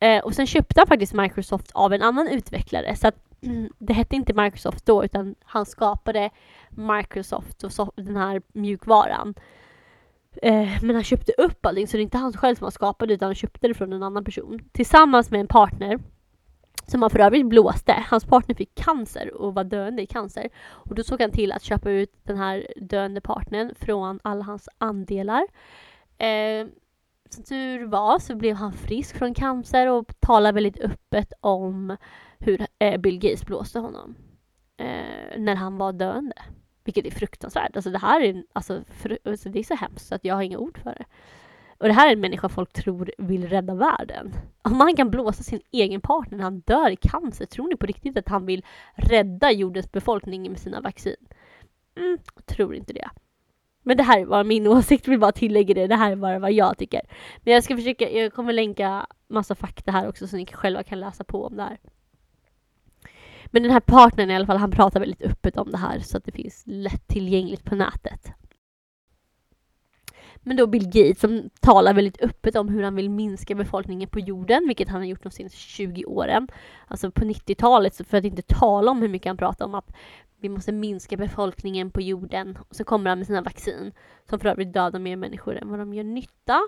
Eh, 0.00 0.24
och 0.24 0.34
sen 0.34 0.46
köpte 0.46 0.80
han 0.80 0.86
faktiskt 0.86 1.14
Microsoft 1.14 1.70
av 1.72 1.92
en 1.92 2.02
annan 2.02 2.28
utvecklare. 2.28 2.96
Så 2.96 3.08
att 3.08 3.16
det 3.78 3.92
hette 3.92 4.16
inte 4.16 4.34
Microsoft 4.34 4.86
då 4.86 5.04
utan 5.04 5.34
han 5.44 5.66
skapade 5.66 6.30
Microsoft 6.70 7.64
och 7.64 7.92
den 7.96 8.16
här 8.16 8.42
mjukvaran. 8.52 9.34
Eh, 10.42 10.82
men 10.82 10.94
han 10.94 11.04
köpte 11.04 11.32
upp 11.32 11.66
allting 11.66 11.86
så 11.86 11.96
det 11.96 12.00
är 12.00 12.02
inte 12.02 12.18
han 12.18 12.32
själv 12.32 12.56
som 12.56 12.64
har 12.64 12.70
skapat 12.70 13.08
det 13.08 13.14
utan 13.14 13.26
han 13.26 13.34
köpte 13.34 13.68
det 13.68 13.74
från 13.74 13.92
en 13.92 14.02
annan 14.02 14.24
person. 14.24 14.60
Tillsammans 14.72 15.30
med 15.30 15.40
en 15.40 15.46
partner 15.46 15.98
som 16.86 17.02
han 17.02 17.10
för 17.10 17.18
övrigt 17.18 17.46
blåste. 17.46 18.04
Hans 18.10 18.24
partner 18.24 18.54
fick 18.54 18.74
cancer 18.74 19.34
och 19.34 19.54
var 19.54 19.64
döende 19.64 20.02
i 20.02 20.06
cancer. 20.06 20.48
Och 20.56 20.94
då 20.94 21.02
såg 21.02 21.20
han 21.20 21.30
till 21.30 21.52
att 21.52 21.62
köpa 21.62 21.90
ut 21.90 22.12
den 22.22 22.36
här 22.36 22.66
döende 22.76 23.20
partnern 23.20 23.74
från 23.74 24.20
alla 24.22 24.44
hans 24.44 24.68
andelar. 24.78 25.46
Eh, 26.18 26.66
som 27.30 27.44
tur 27.44 27.86
var 27.86 28.18
så 28.18 28.34
blev 28.34 28.56
han 28.56 28.72
frisk 28.72 29.16
från 29.16 29.34
cancer 29.34 29.86
och 29.86 30.20
talade 30.20 30.54
väldigt 30.54 30.80
öppet 30.80 31.32
om 31.40 31.96
hur 32.38 32.66
eh, 32.78 33.00
Bill 33.00 33.18
Gates 33.18 33.46
blåste 33.46 33.78
honom. 33.78 34.14
Eh, 34.76 35.38
när 35.38 35.54
han 35.54 35.78
var 35.78 35.92
döende. 35.92 36.42
Vilket 36.84 37.06
är 37.06 37.10
fruktansvärt. 37.10 37.76
Alltså 37.76 37.90
det 37.90 37.98
här 37.98 38.20
är, 38.20 38.44
alltså, 38.52 38.84
fru, 38.88 39.18
alltså 39.24 39.48
det 39.48 39.58
är 39.58 39.64
så 39.64 39.74
hemskt 39.74 40.12
att 40.12 40.24
jag 40.24 40.34
har 40.34 40.42
inga 40.42 40.58
ord 40.58 40.78
för 40.78 40.90
det. 40.90 41.04
Och 41.84 41.88
det 41.88 41.94
här 41.94 42.08
är 42.08 42.12
en 42.12 42.20
människa 42.20 42.48
folk 42.48 42.72
tror 42.72 43.10
vill 43.18 43.48
rädda 43.48 43.74
världen. 43.74 44.34
Om 44.62 44.80
han 44.80 44.96
kan 44.96 45.10
blåsa 45.10 45.42
sin 45.42 45.60
egen 45.70 46.00
partner 46.00 46.36
när 46.36 46.44
han 46.44 46.60
dör 46.60 46.90
i 46.90 46.96
cancer, 46.96 47.46
tror 47.46 47.68
ni 47.68 47.76
på 47.76 47.86
riktigt 47.86 48.18
att 48.18 48.28
han 48.28 48.46
vill 48.46 48.64
rädda 48.94 49.52
jordens 49.52 49.92
befolkning 49.92 50.50
med 50.50 50.58
sina 50.60 50.80
vaccin? 50.80 51.16
Mm, 51.96 52.18
tror 52.46 52.74
inte 52.74 52.92
det. 52.92 53.10
Men 53.82 53.96
det 53.96 54.02
här 54.02 54.24
var 54.24 54.44
min 54.44 54.66
åsikt, 54.68 55.08
vill 55.08 55.18
bara 55.20 55.32
tillägga 55.32 55.74
det. 55.74 55.86
Det 55.86 55.94
här 55.94 56.12
är 56.12 56.16
bara 56.16 56.38
vad 56.38 56.52
jag 56.52 56.78
tycker. 56.78 57.00
Men 57.42 57.54
jag 57.54 57.64
ska 57.64 57.76
försöka, 57.76 58.10
jag 58.10 58.32
kommer 58.32 58.52
länka 58.52 59.06
massa 59.28 59.54
fakta 59.54 59.92
här 59.92 60.08
också 60.08 60.26
så 60.26 60.36
ni 60.36 60.46
själva 60.46 60.82
kan 60.82 61.00
läsa 61.00 61.24
på 61.24 61.46
om 61.46 61.56
det 61.56 61.62
här. 61.62 61.78
Men 63.46 63.62
den 63.62 63.72
här 63.72 63.80
partnern 63.80 64.30
i 64.30 64.36
alla 64.36 64.46
fall, 64.46 64.56
han 64.56 64.70
pratar 64.70 65.00
väldigt 65.00 65.22
öppet 65.22 65.56
om 65.56 65.70
det 65.70 65.78
här 65.78 65.98
så 65.98 66.16
att 66.16 66.24
det 66.24 66.32
finns 66.32 66.62
lättillgängligt 66.66 67.64
på 67.64 67.74
nätet. 67.74 68.34
Men 70.44 70.56
då 70.56 70.66
Bill 70.66 70.84
Gates 70.84 71.20
som 71.20 71.50
talar 71.60 71.94
väldigt 71.94 72.22
öppet 72.22 72.56
om 72.56 72.68
hur 72.68 72.82
han 72.82 72.94
vill 72.94 73.10
minska 73.10 73.54
befolkningen 73.54 74.08
på 74.08 74.20
jorden, 74.20 74.66
vilket 74.66 74.88
han 74.88 75.00
har 75.00 75.06
gjort 75.06 75.22
de 75.22 75.30
senaste 75.30 75.58
20 75.58 76.04
åren. 76.04 76.48
Alltså 76.86 77.10
på 77.10 77.24
90-talet, 77.24 78.08
för 78.08 78.16
att 78.16 78.24
inte 78.24 78.42
tala 78.42 78.90
om 78.90 79.02
hur 79.02 79.08
mycket 79.08 79.30
han 79.30 79.36
pratar 79.36 79.64
om 79.64 79.74
att 79.74 79.94
vi 80.36 80.48
måste 80.48 80.72
minska 80.72 81.16
befolkningen 81.16 81.90
på 81.90 82.00
jorden. 82.00 82.58
Och 82.68 82.76
så 82.76 82.84
kommer 82.84 83.10
han 83.10 83.18
med 83.18 83.26
sina 83.26 83.42
vaccin, 83.42 83.92
som 84.28 84.38
för 84.38 84.48
övrigt 84.48 84.72
dödar 84.72 84.98
mer 84.98 85.16
människor 85.16 85.56
än 85.56 85.70
vad 85.70 85.78
de 85.78 85.94
gör 85.94 86.04
nytta. 86.04 86.60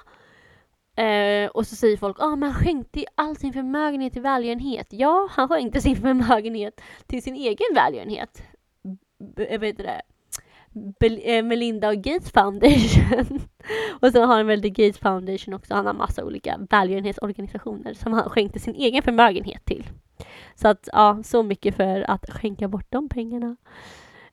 Eh, 0.97 1.51
och 1.51 1.67
så 1.67 1.77
säger 1.77 1.97
folk, 1.97 2.17
att 2.19 2.25
ah, 2.25 2.37
men 2.37 2.51
han 2.53 2.65
skänkte 2.65 3.05
all 3.15 3.37
sin 3.37 3.53
förmögenhet 3.53 4.13
till 4.13 4.23
välgörenhet. 4.23 4.87
Ja, 4.91 5.29
han 5.31 5.49
skänkte 5.49 5.81
sin 5.81 5.97
förmögenhet 5.97 6.81
till 7.07 7.23
sin 7.23 7.35
egen 7.35 7.75
välgörenhet. 7.75 8.43
B 9.19 9.59
vet 9.59 9.77
det? 9.77 10.03
Eh, 11.23 11.43
Melinda 11.43 11.89
och 11.89 11.97
Gates 11.97 12.31
Foundation. 12.31 13.41
och 14.01 14.13
sen 14.13 14.29
har 14.29 14.37
han 14.37 14.47
väl 14.47 14.63
The 14.63 14.71
Gates 14.71 14.99
Foundation 14.99 15.55
också. 15.55 15.75
Han 15.75 15.87
har 15.87 15.95
massa 15.95 16.25
olika 16.25 16.59
välgörenhetsorganisationer 16.71 17.95
som 17.95 18.13
han 18.13 18.31
skänkte 18.31 18.59
sin 18.59 18.75
egen 18.75 19.03
förmögenhet 19.03 19.65
till. 19.65 19.87
Så 20.55 20.69
att 20.69 20.89
ja, 20.93 21.23
så 21.25 21.43
mycket 21.43 21.77
för 21.77 22.11
att 22.11 22.31
skänka 22.31 22.69
bort 22.69 22.87
de 22.89 23.09
pengarna. 23.09 23.57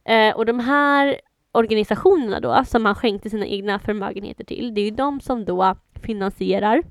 Eh, 0.06 0.36
och 0.36 0.46
de 0.46 0.60
här 0.60 1.20
organisationerna 1.52 2.40
då, 2.40 2.64
som 2.66 2.86
han 2.86 2.96
skänkte 2.96 3.30
sina 3.30 3.46
egna 3.46 3.80
förmögenheter 3.80 4.44
till, 4.44 4.74
det 4.74 4.82
är 4.82 4.86
ju 4.86 4.92
de 4.92 5.20
som 5.20 5.46
då 5.46 5.76
finansierar. 6.02 6.84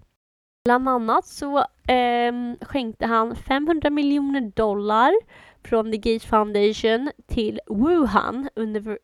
Bland 0.64 0.88
annat 0.88 1.26
så 1.26 1.58
eh, 1.92 2.32
skänkte 2.60 3.06
han 3.06 3.36
500 3.36 3.90
miljoner 3.90 4.40
dollar 4.40 5.12
från 5.64 5.92
The 5.92 5.98
Gates 5.98 6.24
Foundation 6.24 7.10
till 7.26 7.60
Wuhan 7.66 8.48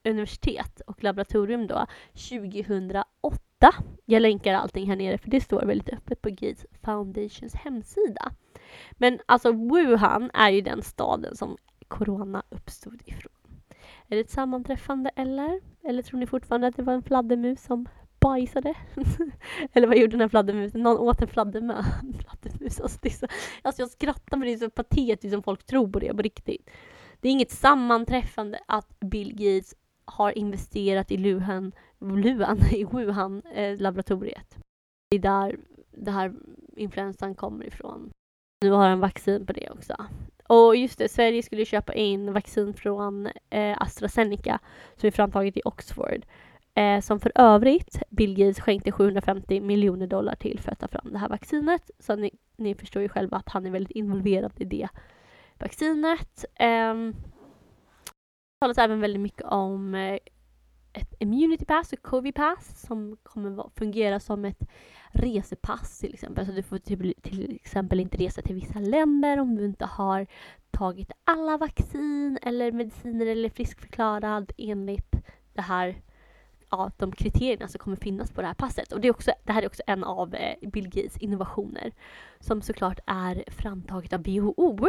universitet 0.05 0.81
och 0.87 1.05
laboratorium 1.05 1.67
då 1.67 1.87
2008. 2.13 3.05
Jag 4.05 4.23
länkar 4.23 4.55
allting 4.55 4.89
här 4.89 4.97
nere 4.97 5.19
för 5.19 5.31
det 5.31 5.41
står 5.41 5.63
väldigt 5.63 5.93
öppet 5.93 6.23
på 6.23 6.31
Gates 6.31 6.67
Foundations 6.83 7.55
hemsida. 7.55 8.33
Men 8.93 9.19
alltså 9.27 9.53
Wuhan 9.53 10.31
är 10.35 10.51
ju 10.51 10.61
den 10.61 10.83
staden 10.83 11.37
som 11.37 11.57
corona 11.89 12.43
uppstod 12.49 13.03
ifrån. 13.05 13.33
Är 14.09 14.17
det 14.17 14.21
ett 14.21 14.31
sammanträffande 14.31 15.11
eller? 15.17 15.61
Eller 15.85 16.03
tror 16.03 16.21
ni 16.21 16.27
fortfarande 16.27 16.67
att 16.67 16.77
det 16.77 16.83
var 16.83 16.93
en 16.93 17.03
fladdermus 17.03 17.63
som 17.63 17.89
bajsade? 18.21 18.75
Eller 19.73 19.87
vad 19.87 19.97
gjorde 19.97 20.11
den 20.11 20.21
här 20.21 20.29
fladdermusen? 20.29 20.83
Någon 20.83 20.99
åt 20.99 21.23
en 21.23 21.29
fladdermö. 21.29 21.83
fladdermus. 22.19 22.81
Alltså, 22.81 22.99
det 23.03 23.09
är 23.09 23.13
så, 23.13 23.27
alltså 23.63 23.83
jag 23.83 23.91
skrattar 23.91 24.37
men 24.37 24.49
det 24.49 24.53
är 24.53 24.59
så 24.59 24.71
patetiskt 24.71 25.33
som 25.33 25.43
folk 25.43 25.67
tror 25.67 25.89
på 25.89 25.99
det 25.99 26.15
på 26.15 26.23
riktigt. 26.23 26.71
Det 27.21 27.29
är 27.29 27.33
inget 27.33 27.51
sammanträffande 27.51 28.61
att 28.67 29.01
Bill 29.01 29.33
Gates 29.33 29.75
har 30.05 30.39
investerat 30.39 31.11
i 31.11 31.17
Luhan, 31.17 31.73
Luhan 32.01 32.59
i 32.73 32.85
Wuhan 32.85 33.43
eh, 33.55 33.79
laboratoriet. 33.79 34.57
Det 35.11 35.17
är 35.17 35.21
där 35.21 35.59
det 35.91 36.11
här 36.11 36.35
influensan 36.77 37.35
kommer 37.35 37.65
ifrån. 37.65 38.11
Nu 38.61 38.71
har 38.71 38.89
han 38.89 39.01
vaccin 39.01 39.47
på 39.47 39.53
det 39.53 39.71
också. 39.71 39.95
Och 40.49 40.77
just 40.77 40.99
det, 40.99 41.09
Sverige 41.09 41.43
skulle 41.43 41.65
köpa 41.65 41.95
in 41.95 42.33
vaccin 42.33 42.75
från 42.75 43.29
eh, 43.51 43.83
AstraZeneca 43.83 44.59
som 44.97 45.07
är 45.07 45.11
framtaget 45.11 45.57
i 45.57 45.63
Oxford. 45.65 46.27
Eh, 46.79 47.01
som 47.01 47.21
för 47.21 47.33
övrigt 47.35 48.03
Bill 48.11 48.35
Gates 48.35 48.61
skänkte 48.61 48.93
750 48.93 49.61
miljoner 49.61 50.07
dollar 50.07 50.35
till 50.35 50.61
för 50.61 50.73
att 50.73 50.79
ta 50.79 50.89
fram 50.89 51.13
det 51.13 51.19
här 51.19 51.29
vaccinet. 51.29 51.91
Så 51.99 52.17
ni, 52.17 52.31
ni 52.57 52.75
förstår 52.75 53.03
ju 53.03 53.09
själva 53.09 53.37
att 53.37 53.49
han 53.49 53.67
är 53.67 53.71
väldigt 53.71 53.97
involverad 53.97 54.53
i 54.57 54.65
det 54.65 54.89
vaccinet. 55.59 56.45
Eh, 56.55 56.95
det 56.95 58.61
talas 58.61 58.79
även 58.79 59.01
väldigt 59.01 59.21
mycket 59.21 59.43
om 59.43 59.95
eh, 59.95 60.19
ett 60.93 61.15
immunity 61.19 61.65
pass 61.65 61.93
och 61.93 62.03
covid 62.03 62.35
pass 62.35 62.81
som 62.87 63.17
kommer 63.23 63.71
fungera 63.79 64.21
som 64.21 64.45
ett 64.45 64.69
resepass 65.13 65.99
till 65.99 66.15
exempel. 66.15 66.47
Så 66.47 66.53
du 66.53 66.63
får 66.63 66.79
typ, 66.79 67.23
till 67.23 67.57
exempel 67.57 68.01
inte 68.01 68.17
resa 68.17 68.43
till 68.43 68.55
vissa 68.55 68.79
länder 68.79 69.41
om 69.41 69.57
du 69.57 69.65
inte 69.65 69.85
har 69.85 70.27
tagit 70.71 71.13
alla 71.25 71.57
vaccin 71.57 72.39
eller 72.43 72.73
mediciner 72.73 73.27
eller 73.27 73.51
friskförklarad 73.51 74.53
enligt 74.57 75.15
det 75.53 75.63
här 75.63 76.03
ja, 76.71 76.91
de 76.97 77.13
kriterierna 77.13 77.69
som 77.69 77.79
kommer 77.79 77.97
finnas 77.97 78.31
på 78.31 78.41
det 78.41 78.47
här 78.47 78.55
passet. 78.55 78.93
Och 78.93 79.01
det, 79.01 79.09
är 79.09 79.13
också, 79.13 79.33
det 79.45 79.53
här 79.53 79.63
är 79.63 79.67
också 79.67 79.83
en 79.87 80.05
av 80.05 80.35
eh, 80.35 80.69
Bill 80.69 80.89
Gates 80.89 81.17
innovationer 81.17 81.93
som 82.41 82.63
såklart 82.63 82.99
är 83.07 83.45
framtaget 83.47 84.13
av 84.13 84.23
WHO. 84.23 84.89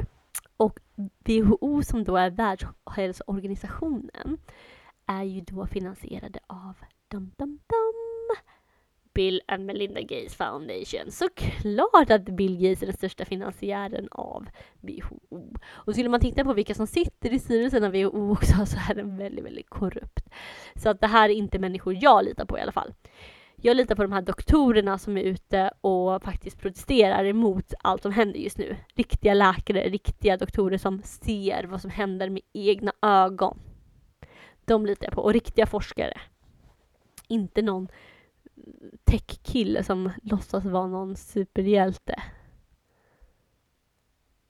Och 0.58 0.80
WHO 1.26 1.82
som 1.84 2.04
då 2.04 2.18
är 2.18 2.30
Världshälsoorganisationen 2.30 4.38
är 5.06 5.24
ju 5.24 5.42
då 5.42 5.66
finansierade 5.66 6.40
av 6.48 6.74
dum, 7.08 7.32
dum, 7.38 7.60
dum, 7.68 7.89
Bill 9.20 9.42
and 9.48 9.66
Melinda 9.66 10.02
Gates 10.02 10.36
Foundation. 10.36 11.12
Såklart 11.12 12.10
att 12.10 12.26
Bill 12.26 12.58
Gates 12.58 12.82
är 12.82 12.86
den 12.86 12.96
största 12.96 13.26
finansiären 13.26 14.08
av 14.12 14.48
WHO. 14.82 15.20
Och 15.70 15.94
skulle 15.94 16.10
man 16.10 16.20
titta 16.20 16.44
på 16.44 16.54
vilka 16.54 16.74
som 16.74 16.88
sitter 16.88 17.34
i 17.34 17.40
styrelsen 17.40 17.84
av 17.84 17.92
WHO 17.92 18.32
också 18.32 18.54
så 18.66 18.78
är 18.90 18.96
den 18.96 19.18
väldigt, 19.18 19.46
väldigt 19.46 19.70
korrupt. 19.70 20.30
Så 20.76 20.90
att 20.90 21.02
det 21.02 21.08
här 21.08 21.30
är 21.30 21.34
inte 21.34 21.60
människor 21.60 21.98
jag 22.02 22.26
litar 22.26 22.46
på 22.46 22.58
i 22.58 22.62
alla 22.62 22.72
fall. 22.72 22.94
Jag 23.56 23.78
litar 23.78 23.96
på 23.96 24.02
de 24.02 24.12
här 24.12 24.22
doktorerna 24.22 24.98
som 24.98 25.18
är 25.18 25.22
ute 25.22 25.72
och 25.82 26.24
faktiskt 26.24 26.60
protesterar 26.60 27.26
emot 27.26 27.74
allt 27.80 28.02
som 28.02 28.12
händer 28.12 28.40
just 28.40 28.58
nu. 28.58 28.76
Riktiga 28.96 29.34
läkare, 29.34 29.90
riktiga 29.90 30.38
doktorer 30.38 30.78
som 30.78 31.02
ser 31.02 31.64
vad 31.64 31.82
som 31.82 31.92
händer 31.92 32.30
med 32.30 32.42
egna 32.54 32.94
ögon. 33.02 33.60
De 34.66 34.86
litar 34.86 35.06
jag 35.06 35.14
på. 35.14 35.22
Och 35.22 35.34
riktiga 35.34 35.66
forskare. 35.66 36.14
Inte 37.28 37.62
någon 37.62 37.88
tech-kille 39.04 39.84
som 39.84 40.12
låtsas 40.24 40.66
vara 40.66 40.88
någon 40.88 41.16
superhjälte. 41.16 42.16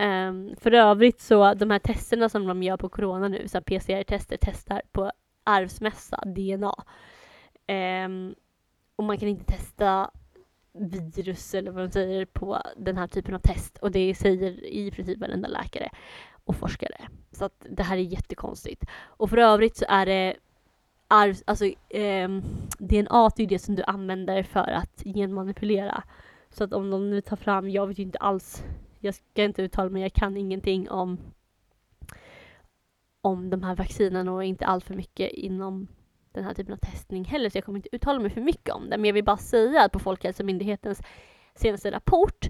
Um, 0.04 0.56
för 0.56 0.72
övrigt 0.72 1.22
så, 1.22 1.54
de 1.54 1.72
här 1.72 1.80
testerna 1.80 2.30
som 2.30 2.48
de 2.48 2.64
gör 2.64 2.78
på 2.78 2.90
corona 2.90 3.28
nu, 3.28 3.48
så 3.48 3.62
PCR-tester, 3.62 4.38
testar 4.42 4.82
på 4.92 5.12
arvsmässa, 5.44 6.24
DNA. 6.26 6.76
Um, 6.78 6.86
ehm, 7.68 8.36
och 8.96 9.04
man 9.04 9.18
kan 9.18 9.30
inte 9.30 9.54
testa 9.54 10.12
virus 11.16 11.54
eller 11.54 11.72
vad 11.72 11.84
de 11.84 11.92
säger 11.92 12.26
på 12.26 12.62
den 12.78 12.98
här 12.98 13.08
typen 13.08 13.36
av 13.36 13.40
test 13.40 13.78
och 13.78 13.92
det 13.92 14.16
säger 14.16 14.66
i 14.66 14.92
princip 14.92 15.20
varenda 15.20 15.48
läkare 15.48 15.90
och 16.44 16.56
forskare. 16.56 17.08
Så 17.32 17.46
att 17.46 17.66
det 17.70 17.84
här 17.84 17.98
är 17.98 18.02
jättekonstigt. 18.02 18.86
Och 19.02 19.30
för 19.30 19.38
övrigt 19.38 19.78
så 19.78 19.86
är 19.90 20.06
det 20.06 20.36
arv, 21.10 21.36
alltså 21.46 21.66
eh, 21.90 22.30
DNA 22.80 23.26
är 23.38 23.42
ju 23.42 23.46
det 23.46 23.60
som 23.60 23.76
du 23.76 23.84
använder 23.84 24.44
för 24.44 24.70
att 24.70 25.04
genmanipulera. 25.06 26.04
Så 26.50 26.64
att 26.64 26.74
om 26.74 26.90
de 26.90 27.10
nu 27.10 27.22
tar 27.22 27.36
fram, 27.36 27.70
jag 27.70 27.88
vet 27.88 28.00
ju 28.00 28.04
inte 28.04 28.18
alls, 28.18 28.64
jag 29.00 29.16
ska 29.16 29.44
inte 29.44 29.62
uttala 29.62 29.90
mig, 29.90 30.02
jag 30.02 30.14
kan 30.14 30.38
ingenting 30.38 30.90
om 30.90 31.18
om 33.22 33.50
de 33.50 33.64
här 33.64 33.76
vaccinen 33.76 34.28
och 34.28 34.44
inte 34.44 34.66
allt 34.66 34.84
för 34.84 34.96
mycket 34.96 35.32
inom 35.32 35.88
den 36.32 36.44
här 36.44 36.54
typen 36.54 36.74
av 36.74 36.78
testning 36.78 37.26
heller, 37.26 37.50
så 37.50 37.58
jag 37.58 37.66
kommer 37.66 37.80
inte 37.80 37.96
uttala 37.96 38.20
mig 38.20 38.30
för 38.30 38.42
mycket 38.42 38.76
om 38.76 38.90
det. 38.90 38.98
Men 38.98 39.06
jag 39.06 39.14
vill 39.14 39.24
bara 39.24 39.38
säga 39.38 39.84
att 39.84 39.92
på 39.92 40.00
Folkhälsomyndighetens 40.00 41.02
senaste 41.56 41.92
rapport 41.92 42.50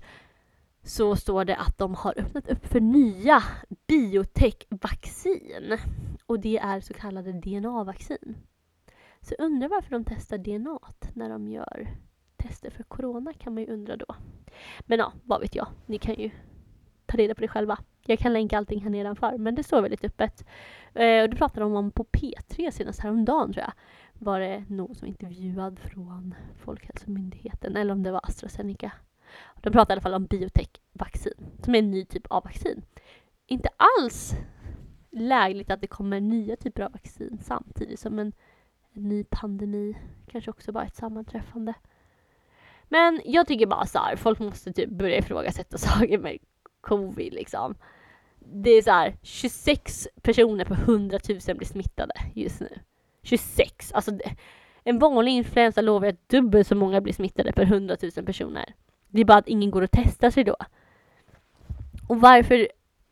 så 0.84 1.16
står 1.16 1.46
det 1.46 1.56
att 1.56 1.78
de 1.78 1.96
har 1.96 2.20
öppnat 2.20 2.50
upp 2.50 2.66
för 2.66 2.80
nya 2.80 3.44
biotech-vaccin. 3.88 5.78
Och 6.26 6.40
det 6.40 6.58
är 6.58 6.80
så 6.80 6.94
kallade 6.94 7.32
DNA-vaccin. 7.32 8.38
Så 9.22 9.36
undrar 9.36 9.70
varför 9.70 9.92
de 9.92 10.04
testar 10.04 10.38
DNA 10.38 10.80
när 11.14 11.30
de 11.30 11.48
gör 11.48 11.88
tester 12.38 12.70
för 12.70 12.84
corona 12.84 13.34
kan 13.34 13.54
man 13.54 13.64
ju 13.64 13.70
undra 13.74 13.96
då. 13.96 14.16
Men 14.80 15.00
ja, 15.00 15.14
vad 15.24 15.42
vet 15.42 15.56
jag. 15.56 15.68
Ni 15.86 15.98
kan 15.98 16.16
ju 16.16 16.32
ta 17.06 17.18
reda 17.18 17.36
på 17.36 17.42
det 17.42 17.48
själva. 17.48 17.78
Jag 18.06 18.20
kan 18.20 18.34
länka 18.34 18.58
allting 18.58 18.82
här 18.82 18.90
nedanför, 18.90 19.38
men 19.38 19.56
det 19.56 19.64
står 19.64 19.82
väldigt 19.82 20.04
öppet. 20.04 20.46
Eh, 20.94 21.22
och 21.22 21.30
det 21.30 21.36
pratade 21.36 21.62
de 21.62 21.76
om 21.76 21.92
på 21.92 22.04
P3 22.04 22.72
senast 22.72 23.00
häromdagen 23.00 23.54
tror 23.54 23.64
jag. 23.64 23.74
Var 24.14 24.40
det 24.40 24.66
någon 24.70 24.96
som 24.96 25.08
intervjuad 25.08 25.80
från 25.80 26.36
Folkhälsomyndigheten, 26.58 27.76
eller 27.76 27.94
om 27.94 28.04
det 28.04 28.12
var 28.12 28.22
AstraZeneca. 28.24 28.92
De 29.62 29.74
pratar 29.74 29.92
i 29.92 29.96
alla 29.96 30.02
fall 30.02 30.14
om 30.14 30.26
biotech-vaccin, 30.26 31.46
som 31.64 31.76
är 31.76 31.80
en 31.80 31.92
ny 31.92 32.06
typ 32.06 32.28
av 32.28 32.44
vaccin. 32.44 32.82
Inte 33.48 33.70
alls 33.78 34.34
lägligt 35.12 35.72
att 35.72 35.82
det 35.82 35.88
kommer 35.88 36.20
nya 36.20 36.56
typer 36.56 36.84
av 36.84 36.92
vaccin 36.92 37.40
samtidigt 37.42 38.00
som 38.00 38.20
en, 38.20 38.34
en 38.94 39.10
ny 39.10 39.24
pandemi. 39.24 39.98
Kanske 40.32 40.52
också 40.52 40.72
bara 40.72 40.86
ett 40.86 40.96
sammanträffande. 40.96 41.74
Men 42.90 43.22
jag 43.26 43.48
tycker 43.48 43.66
bara 43.66 43.86
så 43.86 44.00
här, 44.00 44.16
folk 44.16 44.40
måste 44.40 44.74
typ 44.74 44.90
börja 44.90 45.18
ifrågasätta 45.18 45.78
saker 45.78 46.18
med 46.18 46.38
covid 46.82 47.34
liksom. 47.34 47.76
Det 48.40 48.70
är 48.70 48.82
så 48.82 48.92
här, 48.92 49.18
26 49.22 50.08
personer 50.22 50.66
på 50.66 50.74
100 50.74 51.20
000 51.30 51.58
blir 51.58 51.68
smittade 51.68 52.14
just 52.34 52.62
nu. 52.62 52.80
26! 53.24 53.92
Alltså 53.94 54.12
en 54.84 55.00
vanlig 55.00 55.32
influensa 55.32 55.82
lovar 55.82 56.08
att 56.08 56.30
dubbelt 56.30 56.68
så 56.68 56.76
många 56.76 57.02
blir 57.02 57.14
smittade 57.14 57.52
per 57.52 57.64
100 57.64 57.98
000 58.16 58.26
personer. 58.26 58.76
Det 59.10 59.22
är 59.22 59.26
bara 59.26 59.38
att 59.38 59.48
ingen 59.48 59.72
går 59.72 59.82
och 59.82 59.92
testar 59.92 60.30
sig 60.30 60.44
då. 60.44 60.56
Och 62.08 62.22
varför 62.22 62.68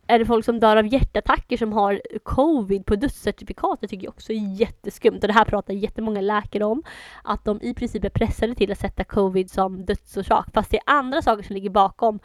är 0.07 0.19
det 0.19 0.25
folk 0.25 0.45
som 0.45 0.59
dör 0.59 0.77
av 0.77 0.87
hjärtattacker 0.87 1.57
som 1.57 1.73
har 1.73 2.01
covid 2.23 2.85
på 2.85 2.95
dödscertifikatet 2.95 3.89
tycker 3.89 4.05
jag 4.05 4.13
också 4.13 4.33
är 4.33 4.59
jätteskumt. 4.59 5.19
Och 5.21 5.27
det 5.27 5.33
här 5.33 5.45
pratar 5.45 5.73
jättemånga 5.73 6.21
läkare 6.21 6.65
om. 6.65 6.83
Att 7.23 7.45
de 7.45 7.61
i 7.61 7.73
princip 7.73 8.03
är 8.03 8.09
pressade 8.09 8.55
till 8.55 8.71
att 8.71 8.79
sätta 8.79 9.03
covid 9.03 9.51
som 9.51 9.85
dödsorsak. 9.85 10.47
Fast 10.53 10.71
det 10.71 10.77
är 10.77 10.83
andra 10.85 11.21
saker 11.21 11.43
som 11.43 11.53
ligger 11.53 11.69
bakom 11.69 12.19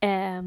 eh, 0.00 0.42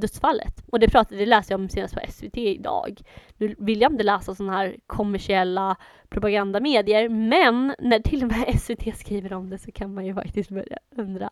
dödsfallet. 0.00 0.64
Och 0.72 0.80
det, 0.80 0.88
pratade, 0.88 1.20
det 1.20 1.26
läste 1.26 1.52
jag 1.52 1.60
om 1.60 1.68
senast 1.68 1.94
på 1.94 2.00
SVT 2.08 2.36
idag. 2.36 3.00
Nu 3.36 3.54
vill 3.58 3.80
jag 3.80 3.92
inte 3.92 4.04
läsa 4.04 4.34
sådana 4.34 4.56
här 4.56 4.76
kommersiella 4.86 5.76
propagandamedier, 6.08 7.08
men 7.08 7.74
när 7.78 7.98
till 7.98 8.22
och 8.22 8.28
med 8.28 8.60
SVT 8.60 8.98
skriver 8.98 9.32
om 9.32 9.50
det 9.50 9.58
så 9.58 9.72
kan 9.72 9.94
man 9.94 10.06
ju 10.06 10.14
faktiskt 10.14 10.50
börja 10.50 10.78
undra 10.96 11.30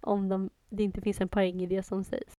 om 0.00 0.28
de, 0.28 0.50
det 0.70 0.82
inte 0.82 1.00
finns 1.00 1.20
en 1.20 1.28
poäng 1.28 1.62
i 1.62 1.66
det 1.66 1.82
som 1.82 2.04
sägs. 2.04 2.32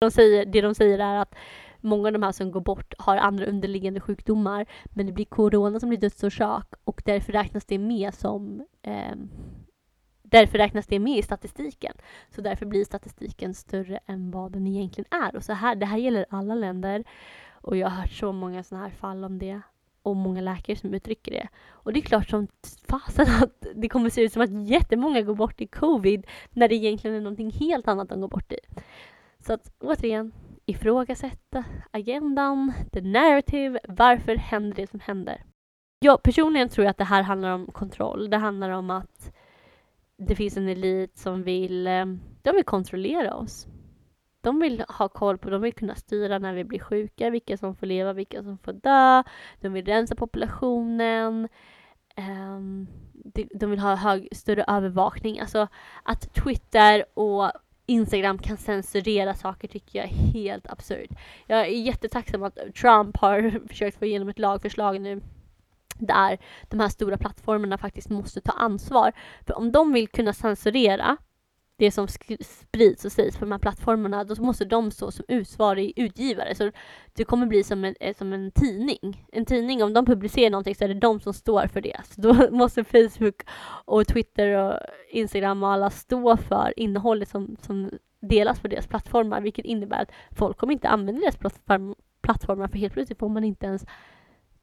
De 0.00 0.10
säger, 0.10 0.46
det 0.46 0.60
de 0.60 0.74
säger 0.74 0.98
är 0.98 1.16
att 1.16 1.34
många 1.80 2.08
av 2.08 2.12
de 2.12 2.22
här 2.22 2.32
som 2.32 2.50
går 2.50 2.60
bort 2.60 2.94
har 2.98 3.16
andra 3.16 3.46
underliggande 3.46 4.00
sjukdomar, 4.00 4.66
men 4.84 5.06
det 5.06 5.12
blir 5.12 5.24
corona 5.24 5.80
som 5.80 5.88
blir 5.88 5.98
dödsorsak 5.98 6.74
och 6.84 7.02
därför 7.04 7.32
räknas 7.32 7.64
det 7.64 7.78
med 7.78 8.14
som 8.14 8.66
eh, 8.82 9.16
Därför 10.30 10.58
räknas 10.58 10.86
det 10.86 10.98
med 10.98 11.18
i 11.18 11.22
statistiken. 11.22 11.92
Så 12.30 12.40
därför 12.40 12.66
blir 12.66 12.84
statistiken 12.84 13.54
större 13.54 14.00
än 14.06 14.30
vad 14.30 14.52
den 14.52 14.66
egentligen 14.66 15.08
är. 15.10 15.36
Och 15.36 15.44
så 15.44 15.52
här, 15.52 15.76
det 15.76 15.86
här 15.86 15.98
gäller 15.98 16.26
alla 16.30 16.54
länder. 16.54 17.04
Och 17.50 17.76
jag 17.76 17.88
har 17.88 18.00
hört 18.00 18.12
så 18.12 18.32
många 18.32 18.62
sådana 18.62 18.84
här 18.84 18.94
fall 18.94 19.24
om 19.24 19.38
det. 19.38 19.60
Och 20.02 20.16
många 20.16 20.40
läkare 20.40 20.76
som 20.76 20.94
uttrycker 20.94 21.32
det. 21.32 21.48
Och 21.68 21.92
det 21.92 22.00
är 22.00 22.02
klart 22.02 22.28
som 22.28 22.48
fasen 22.88 23.26
att 23.42 23.66
det 23.74 23.88
kommer 23.88 24.10
se 24.10 24.22
ut 24.22 24.32
som 24.32 24.42
att 24.42 24.68
jättemånga 24.68 25.22
går 25.22 25.34
bort 25.34 25.60
i 25.60 25.66
covid 25.66 26.26
när 26.50 26.68
det 26.68 26.74
egentligen 26.74 27.16
är 27.16 27.20
någonting 27.20 27.50
helt 27.50 27.88
annat 27.88 28.08
de 28.08 28.20
går 28.20 28.28
bort 28.28 28.52
i. 28.52 28.58
Så 29.40 29.52
att 29.52 29.72
återigen, 29.80 30.32
ifrågasätta 30.66 31.64
agendan, 31.90 32.72
the 32.92 33.00
narrative, 33.00 33.78
varför 33.88 34.36
händer 34.36 34.76
det 34.76 34.90
som 34.90 35.00
händer? 35.00 35.42
Jag 36.00 36.22
personligen 36.22 36.68
tror 36.68 36.84
jag 36.84 36.90
att 36.90 36.98
det 36.98 37.04
här 37.04 37.22
handlar 37.22 37.50
om 37.50 37.66
kontroll. 37.66 38.30
Det 38.30 38.36
handlar 38.36 38.70
om 38.70 38.90
att 38.90 39.32
det 40.18 40.34
finns 40.34 40.56
en 40.56 40.68
elit 40.68 41.18
som 41.18 41.42
vill, 41.42 41.86
eh, 41.86 42.06
de 42.42 42.54
vill 42.54 42.64
kontrollera 42.64 43.34
oss. 43.34 43.66
De 44.40 44.60
vill 44.60 44.84
ha 44.88 45.08
koll 45.08 45.38
på, 45.38 45.50
de 45.50 45.62
vill 45.62 45.72
kunna 45.72 45.94
styra 45.94 46.38
när 46.38 46.54
vi 46.54 46.64
blir 46.64 46.78
sjuka, 46.78 47.30
vilka 47.30 47.56
som 47.56 47.74
får 47.74 47.86
leva, 47.86 48.12
vilka 48.12 48.42
som 48.42 48.58
får 48.58 48.72
dö. 48.72 49.22
De 49.60 49.72
vill 49.72 49.84
rensa 49.84 50.14
populationen. 50.14 51.48
Ehm, 52.16 52.86
de 53.54 53.70
vill 53.70 53.78
ha 53.78 53.94
hög, 53.94 54.28
större 54.32 54.64
övervakning. 54.68 55.40
Alltså 55.40 55.68
att 56.02 56.34
Twitter 56.34 57.04
och 57.14 57.52
Instagram 57.86 58.38
kan 58.38 58.56
censurera 58.56 59.34
saker 59.34 59.68
tycker 59.68 59.98
jag 59.98 60.08
är 60.08 60.32
helt 60.32 60.66
absurt. 60.66 61.10
Jag 61.46 61.60
är 61.60 61.64
jättetacksam 61.64 62.42
att 62.42 62.58
Trump 62.74 63.16
har 63.16 63.60
försökt 63.68 63.98
få 63.98 64.04
igenom 64.04 64.28
ett 64.28 64.38
lagförslag 64.38 65.00
nu 65.00 65.20
där 65.98 66.38
de 66.68 66.80
här 66.80 66.88
stora 66.88 67.18
plattformarna 67.18 67.78
faktiskt 67.78 68.10
måste 68.10 68.40
ta 68.40 68.52
ansvar. 68.52 69.12
För 69.46 69.58
om 69.58 69.72
de 69.72 69.92
vill 69.92 70.08
kunna 70.08 70.32
censurera 70.32 71.16
det 71.78 71.90
som 71.90 72.08
sprids 72.08 73.04
och 73.04 73.12
sägs 73.12 73.36
på 73.36 73.44
de 73.44 73.52
här 73.52 73.58
plattformarna, 73.58 74.24
då 74.24 74.42
måste 74.42 74.64
de 74.64 74.90
stå 74.90 75.10
som 75.10 75.24
utsvarig 75.28 75.92
utgivare. 75.96 76.54
Så 76.54 76.70
det 77.12 77.24
kommer 77.24 77.46
bli 77.46 77.62
som 77.64 77.84
en, 77.84 77.94
eh, 78.00 78.16
som 78.16 78.32
en 78.32 78.50
tidning. 78.50 79.26
En 79.32 79.44
tidning, 79.44 79.82
om 79.82 79.92
de 79.92 80.06
publicerar 80.06 80.50
någonting 80.50 80.74
så 80.74 80.84
är 80.84 80.88
det 80.88 80.94
de 80.94 81.20
som 81.20 81.34
står 81.34 81.66
för 81.66 81.80
det. 81.80 82.00
Så 82.04 82.20
då 82.20 82.50
måste 82.50 82.84
Facebook 82.84 83.42
och 83.84 84.06
Twitter 84.06 84.56
och 84.56 84.80
Instagram 85.10 85.62
och 85.62 85.72
alla 85.72 85.90
stå 85.90 86.36
för 86.36 86.72
innehållet 86.76 87.28
som, 87.28 87.56
som 87.62 87.90
delas 88.20 88.60
på 88.60 88.68
deras 88.68 88.86
plattformar, 88.86 89.40
vilket 89.40 89.64
innebär 89.64 90.02
att 90.02 90.12
folk 90.38 90.56
kommer 90.56 90.72
inte 90.72 90.88
använda 90.88 91.20
deras 91.20 91.36
plattform, 91.36 91.94
plattformar 92.20 92.68
för 92.68 92.78
helt 92.78 92.94
plötsligt 92.94 93.18
får 93.18 93.28
man 93.28 93.44
inte 93.44 93.66
ens 93.66 93.84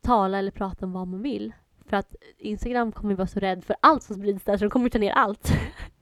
tala 0.05 0.37
eller 0.37 0.51
prata 0.51 0.85
om 0.85 0.93
vad 0.93 1.07
man 1.07 1.21
vill. 1.21 1.53
För 1.85 1.97
att 1.97 2.15
Instagram 2.37 2.91
kommer 2.91 3.15
vara 3.15 3.27
så 3.27 3.39
rädd 3.39 3.63
för 3.63 3.75
allt 3.79 4.03
som 4.03 4.15
sprids 4.15 4.43
där 4.43 4.57
så 4.57 4.65
de 4.65 4.69
kommer 4.69 4.89
ta 4.89 4.97
ner 4.97 5.11
allt. 5.11 5.51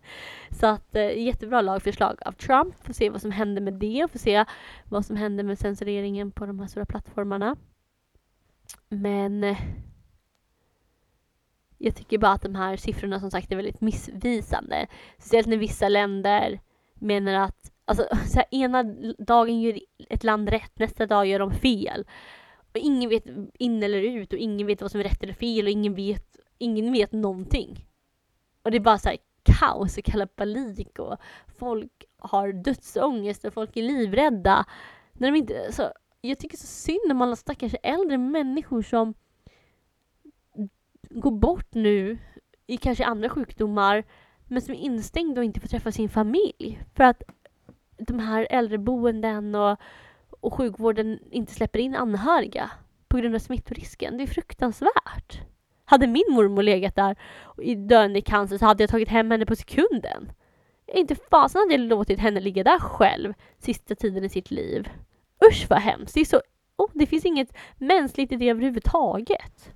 så 0.51 0.67
att 0.67 0.95
eh, 0.95 1.23
jättebra 1.23 1.61
lagförslag 1.61 2.17
av 2.25 2.31
Trump. 2.31 2.75
Får 2.85 2.93
se 2.93 3.09
vad 3.09 3.21
som 3.21 3.31
händer 3.31 3.61
med 3.61 3.73
det. 3.73 4.07
Får 4.11 4.19
se 4.19 4.45
vad 4.85 5.05
som 5.05 5.15
händer 5.15 5.43
med 5.43 5.59
censureringen 5.59 6.31
på 6.31 6.45
de 6.45 6.59
här 6.59 6.67
stora 6.67 6.85
plattformarna. 6.85 7.55
Men 8.89 9.43
eh, 9.43 9.57
jag 11.77 11.95
tycker 11.95 12.17
bara 12.17 12.31
att 12.31 12.41
de 12.41 12.55
här 12.55 12.77
siffrorna 12.77 13.19
som 13.19 13.31
sagt 13.31 13.51
är 13.51 13.55
väldigt 13.55 13.81
missvisande. 13.81 14.87
Speciellt 15.17 15.47
när 15.47 15.57
vissa 15.57 15.89
länder 15.89 16.59
menar 16.93 17.33
att 17.33 17.73
Alltså, 17.85 18.07
så 18.25 18.35
här, 18.35 18.45
ena 18.51 18.83
dagen 19.17 19.61
gör 19.61 19.79
ett 20.09 20.23
land 20.23 20.49
rätt, 20.49 20.79
nästa 20.79 21.05
dag 21.05 21.25
gör 21.25 21.39
de 21.39 21.51
fel. 21.51 22.05
Och 22.73 22.79
ingen 22.79 23.09
vet 23.09 23.25
in 23.53 23.83
eller 23.83 24.01
ut 24.01 24.33
och 24.33 24.39
ingen 24.39 24.67
vet 24.67 24.81
vad 24.81 24.91
som 24.91 24.99
är 24.99 25.03
rätt 25.03 25.23
eller 25.23 25.33
fel 25.33 25.65
och 25.65 25.71
ingen 25.71 25.95
vet, 25.95 26.37
ingen 26.57 26.91
vet 26.91 27.11
någonting. 27.11 27.85
Och 28.63 28.71
det 28.71 28.77
är 28.77 28.81
bara 28.81 28.97
så 28.97 29.09
här 29.09 29.17
kaos 29.43 29.97
och 29.97 30.03
kalabalik 30.03 30.99
och 30.99 31.17
folk 31.47 32.03
har 32.17 32.53
dödsångest 32.53 33.45
och 33.45 33.53
folk 33.53 33.77
är 33.77 33.83
livrädda. 33.83 34.65
När 35.13 35.31
de 35.31 35.37
inte, 35.37 35.71
så, 35.71 35.91
jag 36.21 36.39
tycker 36.39 36.57
så 36.57 36.67
synd 36.67 37.11
om 37.11 37.21
alla 37.21 37.35
stackars 37.35 37.75
äldre 37.83 38.17
människor 38.17 38.81
som 38.81 39.13
går 41.09 41.31
bort 41.31 41.73
nu 41.73 42.17
i 42.67 42.77
kanske 42.77 43.05
andra 43.05 43.29
sjukdomar 43.29 44.03
men 44.47 44.61
som 44.61 44.73
är 44.73 44.79
instängda 44.79 45.41
och 45.41 45.45
inte 45.45 45.59
får 45.59 45.67
träffa 45.67 45.91
sin 45.91 46.09
familj. 46.09 46.79
För 46.95 47.03
att 47.03 47.23
de 47.97 48.19
här 48.19 48.47
äldreboenden 48.49 49.55
och 49.55 49.79
och 50.43 50.53
sjukvården 50.53 51.19
inte 51.31 51.53
släpper 51.53 51.79
in 51.79 51.95
anhöriga 51.95 52.71
på 53.07 53.17
grund 53.17 53.35
av 53.35 53.39
smittorisken. 53.39 54.17
Det 54.17 54.23
är 54.23 54.27
fruktansvärt. 54.27 55.41
Hade 55.85 56.07
min 56.07 56.25
mormor 56.29 56.63
legat 56.63 56.95
där 56.95 57.15
i 57.61 57.75
döende 57.75 58.19
i 58.19 58.21
cancer 58.21 58.57
så 58.57 58.65
hade 58.65 58.83
jag 58.83 58.89
tagit 58.89 59.09
hem 59.09 59.31
henne 59.31 59.45
på 59.45 59.55
sekunden. 59.55 60.31
Inte 60.87 61.15
fasen 61.15 61.59
hade 61.59 61.73
jag 61.73 61.81
låtit 61.81 62.19
henne 62.19 62.39
ligga 62.39 62.63
där 62.63 62.79
själv 62.79 63.33
sista 63.59 63.95
tiden 63.95 64.23
i 64.23 64.29
sitt 64.29 64.51
liv. 64.51 64.89
Usch 65.49 65.65
vad 65.69 65.79
hemskt. 65.79 66.13
Det, 66.13 66.21
är 66.21 66.25
så, 66.25 66.41
oh, 66.77 66.89
det 66.93 67.05
finns 67.05 67.25
inget 67.25 67.53
mänskligt 67.77 68.31
i 68.31 68.35
det 68.35 68.49
överhuvudtaget. 68.49 69.73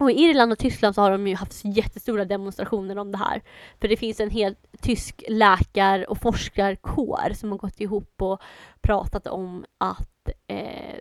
Och 0.00 0.10
i 0.10 0.14
Irland 0.14 0.52
och 0.52 0.58
Tyskland 0.58 0.94
så 0.94 1.00
har 1.00 1.10
de 1.10 1.26
ju 1.26 1.34
haft 1.34 1.64
jättestora 1.64 2.24
demonstrationer 2.24 2.98
om 2.98 3.12
det 3.12 3.18
här. 3.18 3.42
För 3.80 3.88
det 3.88 3.96
finns 3.96 4.20
en 4.20 4.30
helt 4.30 4.58
tysk 4.80 5.24
läkar 5.28 6.10
och 6.10 6.18
forskarkår 6.18 7.34
som 7.34 7.50
har 7.50 7.58
gått 7.58 7.80
ihop 7.80 8.22
och 8.22 8.40
pratat 8.80 9.26
om 9.26 9.64
att 9.78 10.28
eh, 10.46 10.98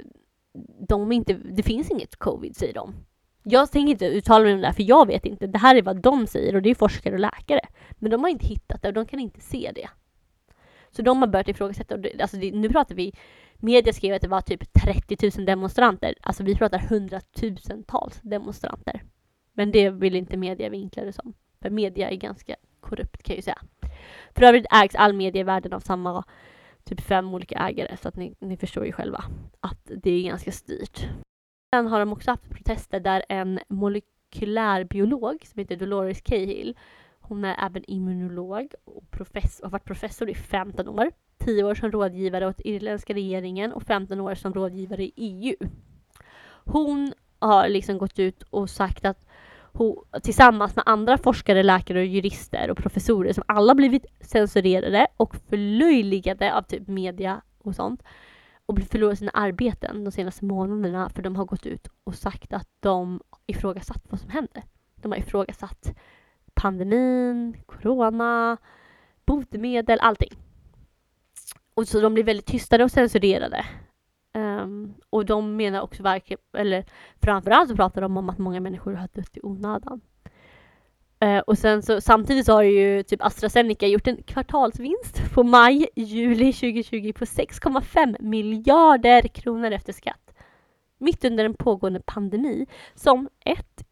de 0.88 1.12
inte, 1.12 1.34
det 1.34 1.64
finns 1.64 1.92
inget 1.92 2.16
covid, 2.16 2.56
säger 2.56 2.74
de. 2.74 2.96
Jag 3.44 3.72
tänker 3.72 3.92
inte 3.92 4.06
uttala 4.06 4.44
mig 4.44 4.54
om 4.54 4.62
det 4.62 4.68
här, 4.68 4.74
för 4.74 4.84
jag 4.84 5.08
vet 5.08 5.26
inte. 5.26 5.48
Det 5.48 5.60
här 5.60 5.76
är 5.76 5.82
vad 5.82 6.02
de 6.02 6.28
säger 6.28 6.56
och 6.56 6.62
det 6.62 6.70
är 6.70 6.76
forskare 6.76 7.14
och 7.14 7.20
läkare. 7.20 7.62
Men 7.92 8.12
de 8.12 8.22
har 8.22 8.30
inte 8.30 8.48
hittat 8.48 8.82
det 8.82 8.88
och 8.88 8.94
de 8.94 9.06
kan 9.06 9.20
inte 9.20 9.42
se 9.42 9.72
det. 9.76 9.90
Så 10.92 11.02
de 11.02 11.22
har 11.22 11.28
börjat 11.28 11.48
ifrågasätta. 11.48 11.96
Alltså 12.22 12.38
det, 12.38 12.52
nu 12.52 12.70
pratar 12.70 12.96
vi 12.96 13.14
Media 13.60 13.94
skrev 13.94 14.16
att 14.16 14.22
det 14.22 14.28
var 14.28 14.42
typ 14.42 14.74
30 14.74 15.38
000 15.38 15.46
demonstranter. 15.46 16.16
Alltså 16.22 16.44
vi 16.44 16.56
pratar 16.56 16.80
hundratusentals 16.80 18.20
demonstranter. 18.22 19.04
Men 19.54 19.72
det 19.72 19.90
vill 19.90 20.16
inte 20.16 20.38
media 20.38 20.70
vinkla 20.70 21.04
det 21.04 21.14
som. 21.14 21.34
För 21.62 21.70
media 21.70 22.10
är 22.10 22.16
ganska 22.16 22.56
korrupt 22.80 23.24
kan 23.24 23.34
jag 23.34 23.38
ju 23.38 23.42
säga. 23.42 23.62
För 24.36 24.44
övrigt 24.44 24.66
ägs 24.72 24.96
all 24.96 25.14
media 25.14 25.40
i 25.40 25.44
världen 25.44 25.74
av 25.74 25.80
samma 25.80 26.24
typ 26.84 27.02
fem 27.02 27.34
olika 27.34 27.60
ägare 27.60 27.98
så 27.98 28.08
att 28.08 28.16
ni, 28.16 28.36
ni 28.40 28.58
förstår 28.58 28.86
ju 28.86 28.92
själva 28.92 29.24
att 29.60 29.92
det 30.04 30.12
är 30.12 30.24
ganska 30.24 30.52
styrt. 30.52 31.08
Sen 31.76 31.88
har 31.88 32.00
de 32.00 32.14
också 32.14 32.32
haft 32.32 32.50
protester 32.50 33.00
där 33.00 33.26
en 33.30 33.60
molekylärbiolog 33.68 35.46
som 35.46 35.60
heter 35.60 35.76
Dolores 35.76 36.22
Cahill 36.22 36.78
hon 37.30 37.46
är 37.46 37.66
även 37.66 37.84
immunolog 37.88 38.74
och 38.86 39.12
professor, 39.12 39.64
har 39.64 39.72
varit 39.72 39.86
professor 39.86 40.30
i 40.30 40.36
15 40.36 40.90
år 40.90 41.12
10 41.38 41.64
år 41.64 41.76
som 41.76 41.92
rådgivare 41.92 42.48
åt 42.48 42.62
irländska 42.64 43.14
regeringen 43.14 43.74
och 43.74 43.84
15 43.84 44.20
år 44.20 44.36
som 44.36 44.54
rådgivare 44.54 45.04
i 45.04 45.14
EU. 45.16 45.56
Hon 46.66 47.14
har 47.40 47.70
liksom 47.70 47.98
gått 47.98 48.20
ut 48.20 48.44
och 48.44 48.70
sagt 48.70 49.06
att 49.06 49.26
hon, 49.74 49.96
tillsammans 50.24 50.76
med 50.76 50.84
andra 50.86 51.18
forskare, 51.18 51.64
läkare 51.64 52.00
och 52.00 52.06
jurister 52.06 52.72
och 52.72 52.78
professorer 52.78 53.34
som 53.34 53.44
alla 53.48 53.76
blivit 53.76 54.06
censurerade 54.22 55.08
och 55.18 55.36
förlöjligade 55.36 56.56
av 56.56 56.62
typ 56.62 56.88
media 56.88 57.42
och 57.58 57.76
sånt 57.76 58.04
och 58.66 58.80
förlorat 58.80 59.20
sina 59.20 59.32
arbeten 59.32 60.04
de 60.04 60.12
senaste 60.12 60.46
månaderna 60.46 61.10
för 61.10 61.22
de 61.22 61.36
har 61.36 61.46
gått 61.46 61.66
ut 61.66 61.88
och 62.04 62.16
sagt 62.16 62.54
att 62.54 62.70
de 62.80 63.22
ifrågasatt 63.48 64.04
vad 64.10 64.20
som 64.20 64.30
händer. 64.30 64.64
De 64.96 65.12
har 65.12 65.20
ifrågasatt 65.20 65.94
pandemin, 66.60 67.58
corona, 67.66 68.58
botemedel, 69.26 70.00
allting. 70.00 70.32
Och 71.74 71.88
så 71.88 72.00
de 72.00 72.14
blir 72.14 72.24
väldigt 72.24 72.46
tystade 72.46 72.84
och 72.84 72.92
censurerade. 72.92 73.66
Um, 74.34 74.94
och 75.10 75.26
de 75.26 75.56
menar 75.56 75.82
också 75.82 76.04
verkligen, 76.04 76.42
eller 76.54 76.86
framförallt 77.22 77.70
så 77.70 77.76
pratar 77.76 78.02
de 78.02 78.18
om 78.18 78.30
att 78.30 78.38
många 78.38 78.60
människor 78.60 78.94
har 78.94 79.10
dött 79.14 79.38
i 79.38 79.40
onödan. 79.44 80.02
Uh, 81.26 81.40
och 81.40 81.58
sen 81.58 81.84
så 81.84 82.02
samtidigt 82.02 82.46
så 82.46 82.54
har 82.54 82.64
ju 82.64 83.04
typ 83.04 83.26
AstraZeneca 83.26 83.88
gjort 83.88 84.08
en 84.08 84.24
kvartalsvinst 84.24 85.34
på 85.34 85.44
maj-juli 85.44 86.54
2020 86.54 87.14
på 87.14 87.26
6,5 87.26 88.16
miljarder 88.20 89.22
kronor 89.22 89.72
efter 89.72 89.94
skatt. 89.94 90.34
Mitt 90.98 91.26
under 91.26 91.46
en 91.46 91.54
pågående 91.54 92.02
pandemi 92.06 92.68
som 92.96 93.30
ett 93.46 93.89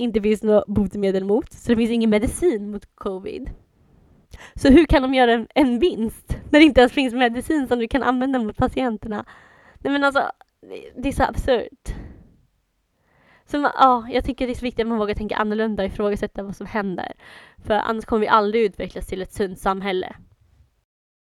inte 0.00 0.20
finns 0.20 0.42
något 0.42 0.66
botemedel 0.66 1.24
mot, 1.24 1.52
så 1.52 1.72
det 1.72 1.76
finns 1.76 1.90
ingen 1.90 2.10
medicin 2.10 2.70
mot 2.70 2.94
covid. 2.94 3.50
Så 4.54 4.68
hur 4.68 4.84
kan 4.84 5.02
de 5.02 5.14
göra 5.14 5.32
en, 5.32 5.48
en 5.54 5.78
vinst 5.78 6.36
när 6.50 6.60
det 6.60 6.64
inte 6.64 6.80
ens 6.80 6.92
finns 6.92 7.14
medicin 7.14 7.68
som 7.68 7.78
du 7.78 7.88
kan 7.88 8.02
använda 8.02 8.38
mot 8.38 8.56
patienterna? 8.56 9.24
Nej 9.78 9.92
men 9.92 10.04
alltså, 10.04 10.30
det 10.96 11.08
är 11.08 11.12
så 11.12 11.22
absurt. 11.22 11.94
Så 13.44 13.70
ja, 13.74 14.08
jag 14.12 14.24
tycker 14.24 14.46
det 14.46 14.52
är 14.52 14.54
så 14.54 14.64
viktigt 14.64 14.84
att 14.84 14.88
man 14.88 14.98
vågar 14.98 15.14
tänka 15.14 15.36
annorlunda 15.36 15.82
och 15.82 15.86
ifrågasätta 15.86 16.42
vad 16.42 16.56
som 16.56 16.66
händer. 16.66 17.12
För 17.64 17.74
annars 17.74 18.04
kommer 18.04 18.20
vi 18.20 18.28
aldrig 18.28 18.64
utvecklas 18.64 19.06
till 19.06 19.22
ett 19.22 19.32
sunt 19.32 19.58
samhälle. 19.58 20.16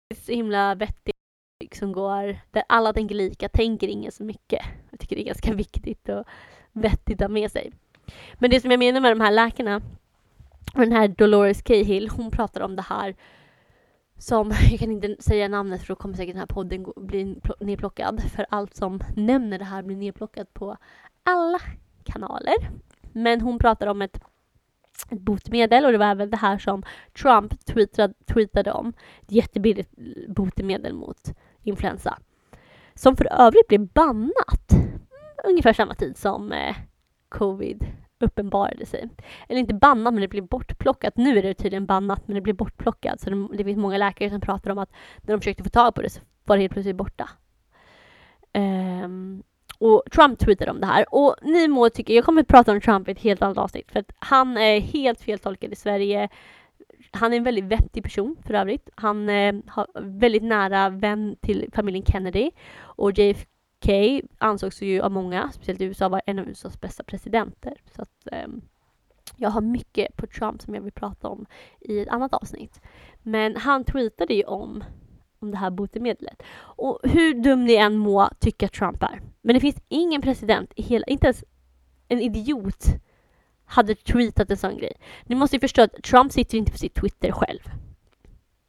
Det 0.09 0.15
är 0.15 0.21
så 0.21 0.31
himla 0.31 0.75
vettigt 0.75 1.15
som 1.73 1.91
går, 1.91 2.39
där 2.51 2.63
alla 2.69 2.93
tänker 2.93 3.15
lika, 3.15 3.49
tänker 3.49 3.87
ingen 3.87 4.11
så 4.11 4.23
mycket. 4.23 4.65
Jag 4.91 4.99
tycker 4.99 5.15
det 5.15 5.21
är 5.21 5.25
ganska 5.25 5.53
viktigt 5.63 6.09
och 6.09 6.23
vettigt 6.71 7.21
att 7.21 7.27
ha 7.27 7.33
med 7.33 7.51
sig. 7.51 7.71
Men 8.33 8.49
det 8.49 8.61
som 8.61 8.71
jag 8.71 8.79
menar 8.79 9.01
med 9.01 9.11
de 9.11 9.21
här 9.21 9.31
läkarna, 9.31 9.81
och 10.73 10.81
den 10.81 10.91
här 10.91 11.07
Dolores 11.07 11.61
Cahill, 11.61 12.09
hon 12.09 12.31
pratar 12.31 12.61
om 12.61 12.75
det 12.75 12.81
här 12.81 13.15
som, 14.17 14.51
jag 14.71 14.79
kan 14.79 14.91
inte 14.91 15.15
säga 15.19 15.47
namnet 15.47 15.81
för 15.81 15.87
då 15.87 15.95
kommer 15.95 16.15
säkert 16.15 16.33
den 16.33 16.39
här 16.39 16.47
podden 16.47 16.85
bli 16.95 17.41
nedplockad. 17.59 18.21
För 18.35 18.45
allt 18.49 18.75
som 18.75 18.99
nämner 19.15 19.59
det 19.59 19.65
här 19.65 19.83
blir 19.83 19.95
nedplockat 19.95 20.53
på 20.53 20.77
alla 21.23 21.59
kanaler. 22.03 22.69
Men 23.13 23.41
hon 23.41 23.59
pratar 23.59 23.87
om 23.87 24.01
ett, 24.01 24.19
ett 25.09 25.19
botemedel 25.19 25.85
och 25.85 25.91
det 25.91 25.97
var 25.97 26.05
även 26.05 26.29
det 26.29 26.37
här 26.37 26.57
som 26.57 26.83
Trump 27.21 27.65
tweetade, 27.65 28.13
tweetade 28.25 28.71
om. 28.71 28.93
Ett 29.21 29.31
jättebilligt 29.31 29.91
botemedel 30.27 30.93
mot 30.93 31.33
influensa. 31.63 32.19
Som 32.95 33.17
för 33.17 33.33
övrigt 33.33 33.67
blev 33.67 33.87
bannat 33.87 34.71
ungefär 35.43 35.73
samma 35.73 35.93
tid 35.93 36.17
som 36.17 36.51
eh, 36.51 36.75
covid 37.29 37.87
uppenbarade 38.19 38.85
sig. 38.85 39.09
Eller 39.49 39.59
inte 39.59 39.73
bannat, 39.73 40.13
men 40.13 40.21
det 40.21 40.27
blev 40.27 40.47
bortplockat. 40.47 41.17
Nu 41.17 41.37
är 41.37 41.43
det 41.43 41.53
tydligen 41.53 41.85
bannat, 41.85 42.27
men 42.27 42.35
det 42.35 42.41
blev 42.41 42.55
bortplockat. 42.55 43.19
Så 43.21 43.29
det, 43.29 43.47
det 43.57 43.63
finns 43.63 43.77
många 43.77 43.97
läkare 43.97 44.29
som 44.29 44.41
pratar 44.41 44.71
om 44.71 44.77
att 44.77 44.91
när 45.21 45.33
de 45.33 45.41
försökte 45.41 45.63
få 45.63 45.69
tag 45.69 45.95
på 45.95 46.01
det 46.01 46.09
så 46.09 46.21
var 46.45 46.57
det 46.57 46.61
helt 46.61 46.73
plötsligt 46.73 46.95
borta. 46.95 47.29
Um, 48.53 49.43
och 49.79 50.03
Trump 50.11 50.39
tweetade 50.39 50.71
om 50.71 50.79
det 50.79 50.87
här. 50.87 51.05
Och 51.09 51.35
ni 51.41 51.67
må 51.67 51.89
tycka, 51.89 52.13
jag 52.13 52.25
kommer 52.25 52.41
att 52.41 52.47
prata 52.47 52.71
om 52.71 52.81
Trump 52.81 53.07
i 53.07 53.11
ett 53.11 53.19
helt 53.19 53.41
annat 53.41 53.57
avsnitt, 53.57 53.91
för 53.91 53.99
att 53.99 54.11
han 54.19 54.57
är 54.57 54.79
helt 54.79 55.21
feltolkad 55.21 55.71
i 55.71 55.75
Sverige. 55.75 56.29
Han 57.11 57.33
är 57.33 57.37
en 57.37 57.43
väldigt 57.43 57.65
vettig 57.65 58.03
person 58.03 58.37
för 58.45 58.53
övrigt. 58.53 58.89
Han 58.95 59.29
eh, 59.29 59.55
har 59.67 59.87
väldigt 60.01 60.43
nära 60.43 60.89
vän 60.89 61.35
till 61.41 61.69
familjen 61.73 62.05
Kennedy 62.05 62.51
och 62.79 63.19
JFK 63.19 63.56
Kay 63.79 64.21
ansågs 64.37 64.81
ju 64.81 65.01
av 65.01 65.11
många, 65.11 65.51
speciellt 65.51 65.81
i 65.81 65.85
USA, 65.85 66.09
vara 66.09 66.21
en 66.25 66.39
av 66.39 66.49
USAs 66.49 66.81
bästa 66.81 67.03
presidenter. 67.03 67.73
Så 67.95 68.01
att, 68.01 68.27
um, 68.45 68.61
jag 69.35 69.49
har 69.49 69.61
mycket 69.61 70.17
på 70.17 70.27
Trump 70.27 70.61
som 70.61 70.75
jag 70.75 70.81
vill 70.81 70.91
prata 70.91 71.27
om 71.27 71.45
i 71.79 71.99
ett 71.99 72.07
annat 72.07 72.33
avsnitt. 72.33 72.81
Men 73.23 73.55
han 73.55 73.83
tweetade 73.83 74.33
ju 74.33 74.43
om, 74.43 74.83
om 75.39 75.51
det 75.51 75.57
här 75.57 75.69
botemedlet. 75.69 76.43
Och 76.59 76.99
hur 77.03 77.33
dum 77.33 77.65
ni 77.65 77.75
än 77.75 77.97
må 77.97 78.29
tycka 78.39 78.67
Trump 78.67 79.03
är, 79.03 79.21
men 79.41 79.53
det 79.53 79.59
finns 79.59 79.81
ingen 79.87 80.21
president 80.21 80.73
i 80.75 80.81
hela, 80.81 81.05
inte 81.05 81.27
ens 81.27 81.43
en 82.07 82.21
idiot 82.21 82.85
hade 83.65 83.95
tweetat 83.95 84.51
en 84.51 84.57
sån 84.57 84.77
grej. 84.77 84.93
Ni 85.25 85.35
måste 85.35 85.55
ju 85.55 85.59
förstå 85.59 85.81
att 85.81 86.03
Trump 86.03 86.31
sitter 86.31 86.57
inte 86.57 86.71
på 86.71 86.77
sitt 86.77 86.95
Twitter 86.95 87.31
själv. 87.31 87.59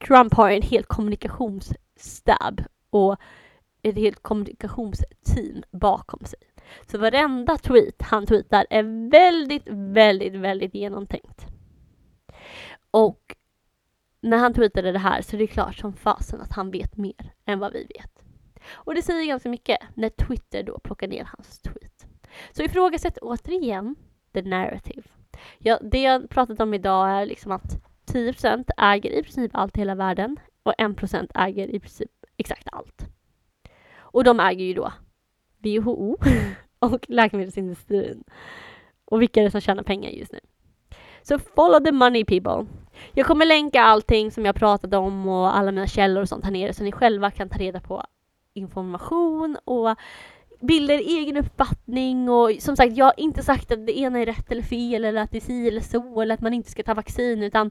Trump 0.06 0.34
har 0.34 0.50
en 0.50 0.62
hel 0.62 0.84
kommunikationsstab 0.84 2.62
och 2.90 3.16
ett 3.82 3.96
helt 3.96 4.22
kommunikationsteam 4.22 5.62
bakom 5.70 6.24
sig. 6.24 6.38
Så 6.86 6.98
varenda 6.98 7.56
tweet 7.56 8.02
han 8.02 8.26
tweetar 8.26 8.66
är 8.70 9.10
väldigt, 9.10 9.68
väldigt, 9.68 10.34
väldigt 10.34 10.74
genomtänkt. 10.74 11.46
Och 12.90 13.36
när 14.20 14.38
han 14.38 14.54
tweetade 14.54 14.92
det 14.92 14.98
här 14.98 15.22
så 15.22 15.36
är 15.36 15.38
det 15.38 15.46
klart 15.46 15.76
som 15.76 15.92
fasen 15.92 16.40
att 16.40 16.52
han 16.52 16.70
vet 16.70 16.96
mer 16.96 17.32
än 17.44 17.58
vad 17.58 17.72
vi 17.72 17.84
vet. 17.84 18.22
Och 18.70 18.94
det 18.94 19.02
säger 19.02 19.26
ganska 19.26 19.48
mycket 19.48 19.78
när 19.94 20.08
Twitter 20.08 20.62
då 20.62 20.78
plockar 20.78 21.08
ner 21.08 21.24
hans 21.24 21.58
tweet. 21.58 22.06
Så 22.52 22.62
ifrågasätt 22.62 23.18
återigen 23.18 23.96
the 24.32 24.42
narrative. 24.42 25.02
Ja, 25.58 25.78
det 25.82 26.02
jag 26.02 26.30
pratat 26.30 26.60
om 26.60 26.74
idag 26.74 27.10
är 27.10 27.26
liksom 27.26 27.52
att 27.52 27.80
10% 28.06 28.70
äger 28.76 29.10
i 29.10 29.22
princip 29.22 29.50
allt 29.54 29.76
i 29.76 29.80
hela 29.80 29.94
världen 29.94 30.36
och 30.62 30.74
1% 30.78 31.30
äger 31.34 31.68
i 31.68 31.80
princip 31.80 32.10
exakt 32.36 32.68
allt. 32.72 33.17
Och 34.10 34.24
de 34.24 34.40
äger 34.40 34.64
ju 34.64 34.74
då 34.74 34.92
WHO 35.58 36.18
och 36.78 37.06
läkemedelsindustrin. 37.08 38.24
Och 39.04 39.22
vilka 39.22 39.40
är 39.40 39.44
det 39.44 39.50
som 39.50 39.60
tjänar 39.60 39.82
pengar 39.82 40.10
just 40.10 40.32
nu? 40.32 40.40
Så 41.22 41.38
follow 41.38 41.84
the 41.84 41.92
money 41.92 42.24
people. 42.24 42.66
Jag 43.12 43.26
kommer 43.26 43.46
länka 43.46 43.82
allting 43.82 44.30
som 44.30 44.44
jag 44.44 44.54
pratat 44.54 44.94
om 44.94 45.28
och 45.28 45.56
alla 45.56 45.72
mina 45.72 45.86
källor 45.86 46.22
och 46.22 46.28
sånt 46.28 46.44
här 46.44 46.52
nere 46.52 46.72
så 46.72 46.84
ni 46.84 46.92
själva 46.92 47.30
kan 47.30 47.48
ta 47.48 47.58
reda 47.58 47.80
på 47.80 48.04
information 48.54 49.56
och 49.64 49.96
bilder 50.60 50.98
egen 50.98 51.36
uppfattning 51.36 52.28
och 52.28 52.50
som 52.58 52.76
sagt, 52.76 52.96
jag 52.96 53.04
har 53.04 53.14
inte 53.16 53.42
sagt 53.42 53.72
att 53.72 53.86
det 53.86 53.98
ena 53.98 54.18
är 54.18 54.26
rätt 54.26 54.52
eller 54.52 54.62
fel 54.62 55.04
eller 55.04 55.20
att 55.20 55.30
det 55.30 55.38
är 55.38 55.40
si 55.40 55.68
eller 55.68 55.80
så 55.80 56.20
eller 56.20 56.34
att 56.34 56.40
man 56.40 56.54
inte 56.54 56.70
ska 56.70 56.82
ta 56.82 56.94
vaccin 56.94 57.42
utan 57.42 57.70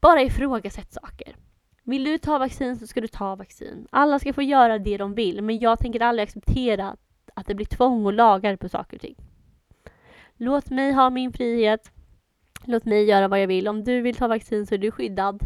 bara 0.00 0.22
ifrågasätt 0.22 0.92
saker. 0.92 1.36
Vill 1.84 2.04
du 2.04 2.18
ta 2.18 2.38
vaccin 2.38 2.76
så 2.76 2.86
ska 2.86 3.00
du 3.00 3.08
ta 3.08 3.36
vaccin. 3.36 3.86
Alla 3.90 4.18
ska 4.18 4.32
få 4.32 4.42
göra 4.42 4.78
det 4.78 4.96
de 4.96 5.14
vill, 5.14 5.42
men 5.42 5.58
jag 5.58 5.78
tänker 5.78 6.00
aldrig 6.00 6.22
acceptera 6.22 6.96
att 7.34 7.46
det 7.46 7.54
blir 7.54 7.66
tvång 7.66 8.06
och 8.06 8.12
lagar 8.12 8.56
på 8.56 8.68
saker 8.68 8.96
och 8.96 9.00
ting. 9.00 9.16
Låt 10.36 10.70
mig 10.70 10.92
ha 10.92 11.10
min 11.10 11.32
frihet. 11.32 11.90
Låt 12.64 12.84
mig 12.84 13.04
göra 13.04 13.28
vad 13.28 13.42
jag 13.42 13.46
vill. 13.46 13.68
Om 13.68 13.84
du 13.84 14.00
vill 14.00 14.14
ta 14.14 14.28
vaccin 14.28 14.66
så 14.66 14.74
är 14.74 14.78
du 14.78 14.90
skyddad 14.90 15.44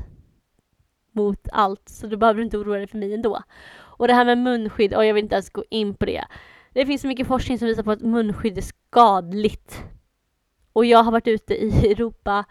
mot 1.13 1.49
allt, 1.53 1.89
så 1.89 2.07
då 2.07 2.17
behöver 2.17 2.39
du 2.39 2.45
inte 2.45 2.59
oroa 2.59 2.77
dig 2.77 2.87
för 2.87 2.99
mig 2.99 3.15
ändå. 3.15 3.43
Och 3.79 4.09
det 4.09 4.15
här 4.15 4.25
med 4.25 4.39
munskydd, 4.39 4.95
och 4.95 5.05
jag 5.05 5.15
vill 5.15 5.25
inte 5.25 5.35
ens 5.35 5.51
gå 5.51 5.65
in 5.71 5.95
på 5.95 6.05
det. 6.05 6.25
Det 6.73 6.87
finns 6.87 7.01
så 7.03 7.09
mycket 7.09 7.27
forskning 7.27 7.59
som 7.59 7.69
visar 7.69 7.83
på 7.83 7.91
att 7.91 8.01
munskydd 8.01 8.59
är 8.59 8.63
skadligt. 8.63 9.85
Och 10.73 10.85
jag 10.85 11.03
har 11.03 11.13
varit 11.13 11.29
ute 11.29 11.55
i 11.55 11.91
Europa 11.91 12.45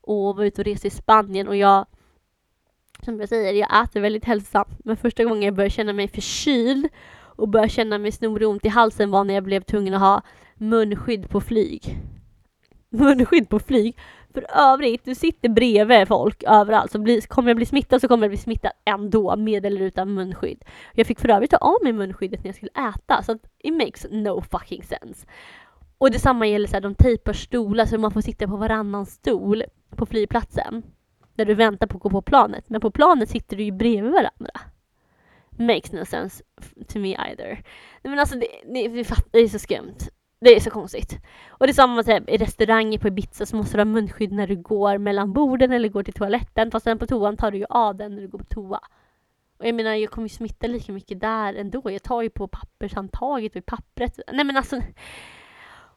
och 0.00 0.36
var 0.36 0.44
ute 0.44 0.60
och 0.60 0.66
rest 0.66 0.84
i 0.84 0.90
Spanien 0.90 1.48
och 1.48 1.56
jag 1.56 1.86
som 3.04 3.20
jag 3.20 3.28
säger, 3.28 3.52
jag 3.52 3.84
äter 3.84 4.00
väldigt 4.00 4.24
hälsosamt. 4.24 4.78
Men 4.84 4.96
första 4.96 5.24
gången 5.24 5.42
jag 5.42 5.54
började 5.54 5.70
känna 5.70 5.92
mig 5.92 6.08
förkyld 6.08 6.88
och 7.40 7.48
började 7.48 7.68
känna 7.68 7.98
mig 7.98 8.12
snorig 8.12 8.48
ont 8.48 8.64
i 8.64 8.68
halsen 8.68 9.10
var 9.10 9.24
när 9.24 9.34
jag 9.34 9.44
blev 9.44 9.60
tvungen 9.60 9.94
att 9.94 10.00
ha 10.00 10.22
munskydd 10.54 11.30
på 11.30 11.40
flyg. 11.40 11.98
Munskydd 12.90 13.48
på 13.48 13.58
flyg. 13.58 13.96
För 14.34 14.46
övrigt, 14.56 15.04
du 15.04 15.14
sitter 15.14 15.48
bredvid 15.48 16.08
folk 16.08 16.42
överallt, 16.46 16.92
så 16.92 16.98
bli, 16.98 17.20
kommer 17.20 17.50
jag 17.50 17.56
bli 17.56 17.66
smittad 17.66 18.00
så 18.00 18.08
kommer 18.08 18.24
jag 18.24 18.30
bli 18.30 18.38
smittad 18.38 18.72
ändå, 18.84 19.36
med 19.36 19.66
eller 19.66 19.80
utan 19.80 20.14
munskydd. 20.14 20.64
Jag 20.94 21.06
fick 21.06 21.20
för 21.20 21.28
övrigt 21.28 21.50
ta 21.50 21.56
av 21.56 21.76
mig 21.82 21.92
munskyddet 21.92 22.44
när 22.44 22.48
jag 22.48 22.56
skulle 22.56 22.88
äta, 22.94 23.22
så 23.22 23.38
it 23.58 23.74
makes 23.74 24.06
no 24.10 24.42
fucking 24.50 24.82
sense. 24.82 25.26
Och 25.98 26.10
detsamma 26.10 26.46
gäller 26.46 26.68
så 26.68 26.76
här, 26.76 26.80
de 26.80 26.94
tejpar 26.94 27.32
stolar 27.32 27.86
så 27.86 27.98
man 27.98 28.10
får 28.10 28.20
sitta 28.20 28.46
på 28.46 28.56
varannan 28.56 29.06
stol 29.06 29.62
på 29.96 30.06
flygplatsen 30.06 30.82
när 31.40 31.44
du 31.44 31.54
väntar 31.54 31.86
på 31.86 31.96
att 31.96 32.02
gå 32.02 32.10
på 32.10 32.22
planet. 32.22 32.64
Men 32.68 32.80
på 32.80 32.90
planet 32.90 33.30
sitter 33.30 33.56
du 33.56 33.62
ju 33.62 33.72
bredvid 33.72 34.12
varandra. 34.12 34.60
Makes 35.50 35.92
no 35.92 36.04
sense 36.04 36.44
to 36.88 36.98
me 36.98 37.16
either. 37.16 37.64
Men 38.02 38.18
alltså 38.18 38.38
det, 38.38 38.48
det, 38.64 38.88
det 39.30 39.38
är 39.38 39.48
så 39.48 39.58
skumt. 39.58 39.98
Det 40.40 40.56
är 40.56 40.60
så 40.60 40.70
konstigt. 40.70 41.18
Och 41.48 41.66
det 41.66 41.70
är 41.70 41.74
samma 41.74 42.02
typ, 42.02 42.28
i 42.28 42.36
restauranger 42.36 42.98
på 42.98 43.08
Ibiza 43.08 43.46
så 43.46 43.56
måste 43.56 43.76
du 43.76 43.80
ha 43.80 43.84
munskydd 43.84 44.32
när 44.32 44.46
du 44.46 44.56
går 44.56 44.98
mellan 44.98 45.32
borden 45.32 45.72
eller 45.72 45.88
går 45.88 46.02
till 46.02 46.14
toaletten. 46.14 46.70
Fast 46.70 46.84
sen 46.84 46.98
på 46.98 47.06
toan 47.06 47.36
tar 47.36 47.50
du 47.50 47.58
ju 47.58 47.66
av 47.68 47.96
den 47.96 48.14
när 48.14 48.22
du 48.22 48.28
går 48.28 48.38
på 48.38 48.44
toa. 48.44 48.80
Och 49.58 49.66
jag 49.66 49.74
menar, 49.74 49.94
jag 49.94 50.10
kommer 50.10 50.28
ju 50.28 50.34
smitta 50.34 50.66
lika 50.66 50.92
mycket 50.92 51.20
där 51.20 51.54
ändå. 51.54 51.82
Jag 51.84 52.02
tar 52.02 52.22
ju 52.22 52.30
på 52.30 52.48
pappershandtaget 52.48 53.52
och 53.52 53.56
i 53.56 53.62
pappret. 53.62 54.20
Nej 54.32 54.44
men 54.44 54.56
alltså. 54.56 54.76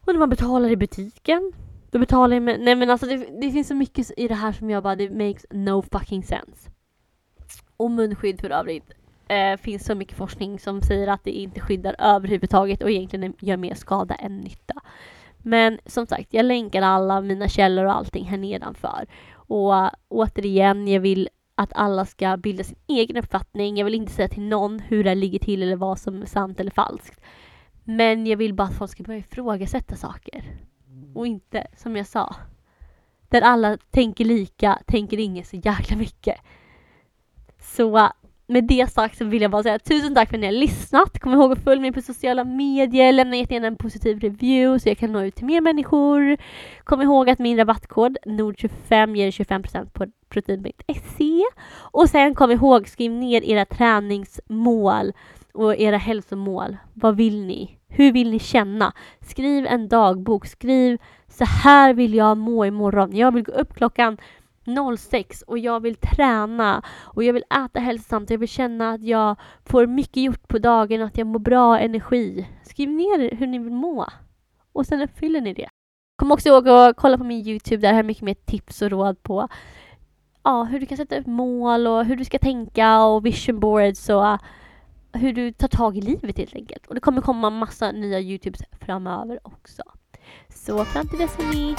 Och 0.05 0.13
när 0.13 0.19
man 0.19 0.29
betalar 0.29 0.69
i 0.69 0.75
butiken. 0.75 1.53
Då 1.93 1.99
betalar 1.99 2.35
jag 2.35 2.43
med, 2.43 2.59
nej 2.59 2.75
men 2.75 2.89
alltså 2.89 3.05
det, 3.05 3.27
det 3.41 3.51
finns 3.51 3.67
så 3.67 3.75
mycket 3.75 4.11
i 4.17 4.27
det 4.27 4.33
här 4.33 4.51
som 4.51 4.69
jag 4.69 4.83
bara, 4.83 4.95
det 4.95 5.09
makes 5.09 5.45
no 5.51 5.81
fucking 5.91 6.23
sense. 6.23 6.69
Och 7.77 7.91
munskydd 7.91 8.41
för 8.41 8.49
övrigt. 8.49 8.91
Eh, 9.27 9.57
finns 9.57 9.85
så 9.85 9.95
mycket 9.95 10.17
forskning 10.17 10.59
som 10.59 10.81
säger 10.81 11.07
att 11.07 11.23
det 11.23 11.31
inte 11.31 11.59
skyddar 11.59 11.95
överhuvudtaget 11.99 12.83
och 12.83 12.91
egentligen 12.91 13.33
gör 13.39 13.57
mer 13.57 13.73
skada 13.73 14.15
än 14.15 14.37
nytta. 14.37 14.73
Men 15.37 15.79
som 15.85 16.05
sagt, 16.07 16.33
jag 16.33 16.45
länkar 16.45 16.81
alla 16.81 17.21
mina 17.21 17.47
källor 17.47 17.85
och 17.85 17.95
allting 17.95 18.25
här 18.25 18.37
nedanför. 18.37 19.05
Och 19.33 19.73
uh, 19.73 19.89
återigen, 20.07 20.87
jag 20.87 20.99
vill 20.99 21.29
att 21.55 21.73
alla 21.75 22.05
ska 22.05 22.37
bilda 22.37 22.63
sin 22.63 22.77
egen 22.87 23.17
uppfattning. 23.17 23.77
Jag 23.77 23.85
vill 23.85 23.95
inte 23.95 24.11
säga 24.11 24.27
till 24.27 24.43
någon 24.43 24.79
hur 24.79 25.03
det 25.03 25.15
ligger 25.15 25.39
till 25.39 25.63
eller 25.63 25.75
vad 25.75 25.99
som 25.99 26.21
är 26.21 26.25
sant 26.25 26.59
eller 26.59 26.71
falskt. 26.71 27.21
Men 27.83 28.27
jag 28.27 28.37
vill 28.37 28.53
bara 28.53 28.67
att 28.67 28.77
folk 28.77 28.91
ska 28.91 29.03
börja 29.03 29.19
ifrågasätta 29.19 29.95
saker. 29.95 30.43
Och 31.15 31.27
inte, 31.27 31.67
som 31.77 31.95
jag 31.95 32.07
sa, 32.07 32.35
där 33.29 33.41
alla 33.41 33.77
tänker 33.91 34.25
lika, 34.25 34.79
tänker 34.87 35.19
ingen 35.19 35.45
så 35.45 35.55
jäkla 35.55 35.97
mycket. 35.97 36.37
Så 37.59 38.11
med 38.47 38.63
det 38.63 38.91
sagt 38.91 39.17
så 39.17 39.25
vill 39.25 39.41
jag 39.41 39.51
bara 39.51 39.63
säga 39.63 39.79
tusen 39.79 40.15
tack 40.15 40.29
för 40.29 40.35
att 40.35 40.41
ni 40.41 40.45
har 40.45 40.53
lyssnat. 40.53 41.19
Kom 41.19 41.33
ihåg 41.33 41.51
att 41.51 41.63
följa 41.63 41.81
mig 41.81 41.91
på 41.91 42.01
sociala 42.01 42.43
medier, 42.43 43.11
lämna 43.11 43.35
jättegärna 43.35 43.67
en 43.67 43.75
positiv 43.75 44.19
review 44.19 44.79
så 44.79 44.89
jag 44.89 44.97
kan 44.97 45.11
nå 45.11 45.21
ut 45.21 45.35
till 45.35 45.45
mer 45.45 45.61
människor. 45.61 46.37
Kom 46.83 47.01
ihåg 47.01 47.29
att 47.29 47.39
min 47.39 47.57
rabattkod 47.57 48.17
NORD25 48.25 49.15
ger 49.15 49.31
25% 49.31 49.89
på 49.89 50.05
protein.se. 50.29 51.43
Och 51.75 52.09
sen 52.09 52.35
kom 52.35 52.51
ihåg, 52.51 52.87
skriv 52.87 53.11
ner 53.11 53.43
era 53.43 53.65
träningsmål 53.65 55.13
och 55.53 55.75
era 55.75 55.97
hälsomål. 55.97 56.77
Vad 56.93 57.15
vill 57.15 57.45
ni? 57.45 57.77
Hur 57.95 58.11
vill 58.11 58.31
ni 58.31 58.39
känna? 58.39 58.93
Skriv 59.21 59.65
en 59.65 59.87
dagbok. 59.87 60.45
Skriv 60.45 60.97
så 61.27 61.45
här 61.45 61.93
vill 61.93 62.13
jag 62.13 62.37
må 62.37 62.65
imorgon. 62.65 63.15
Jag 63.15 63.33
vill 63.33 63.43
gå 63.43 63.51
upp 63.51 63.73
klockan 63.73 64.17
06 64.97 65.41
och 65.41 65.59
jag 65.59 65.79
vill 65.79 65.95
träna 65.95 66.83
och 66.87 67.23
jag 67.23 67.33
vill 67.33 67.43
äta 67.65 67.79
hälsosamt. 67.79 68.29
Jag 68.29 68.37
vill 68.37 68.49
känna 68.49 68.91
att 68.91 69.03
jag 69.03 69.35
får 69.65 69.87
mycket 69.87 70.23
gjort 70.23 70.47
på 70.47 70.57
dagen 70.57 71.01
och 71.01 71.07
att 71.07 71.17
jag 71.17 71.27
mår 71.27 71.39
bra 71.39 71.79
energi. 71.79 72.47
Skriv 72.63 72.89
ner 72.89 73.35
hur 73.35 73.47
ni 73.47 73.59
vill 73.59 73.73
må 73.73 74.07
och 74.73 74.85
sen 74.85 75.01
uppfyller 75.01 75.41
ni 75.41 75.53
det. 75.53 75.69
Kom 76.15 76.31
också 76.31 76.49
ihåg 76.49 76.69
att 76.69 76.95
kolla 76.97 77.17
på 77.17 77.23
min 77.23 77.47
Youtube, 77.47 77.81
där 77.81 77.89
har 77.89 77.99
jag 77.99 78.05
mycket 78.05 78.23
mer 78.23 78.33
tips 78.33 78.81
och 78.81 78.89
råd 78.89 79.23
på 79.23 79.47
ja, 80.43 80.63
hur 80.63 80.79
du 80.79 80.85
kan 80.85 80.97
sätta 80.97 81.17
upp 81.17 81.27
mål 81.27 81.87
och 81.87 82.05
hur 82.05 82.15
du 82.15 82.25
ska 82.25 82.39
tänka 82.39 83.03
och 83.03 83.25
vision 83.25 83.59
boards 83.59 84.09
och 84.09 84.37
hur 85.13 85.33
du 85.33 85.51
tar 85.51 85.67
tag 85.67 85.97
i 85.97 86.01
livet 86.01 86.37
helt 86.37 86.55
enkelt. 86.55 86.87
Och 86.87 86.95
det 86.95 87.01
kommer 87.01 87.21
komma 87.21 87.49
massa 87.49 87.91
nya 87.91 88.19
Youtubes 88.19 88.61
framöver 88.81 89.39
också. 89.43 89.83
Så 90.55 90.85
fram 90.85 91.07
till 91.07 91.19
dess 91.19 91.35
hörni, 91.37 91.75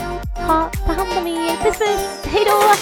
ha, 0.46 0.70
ta 0.86 0.92
hand 0.92 1.18
om 1.18 1.26
er. 1.26 1.64
Puss 1.64 1.78
puss, 1.78 2.24
hejdå! 2.24 2.74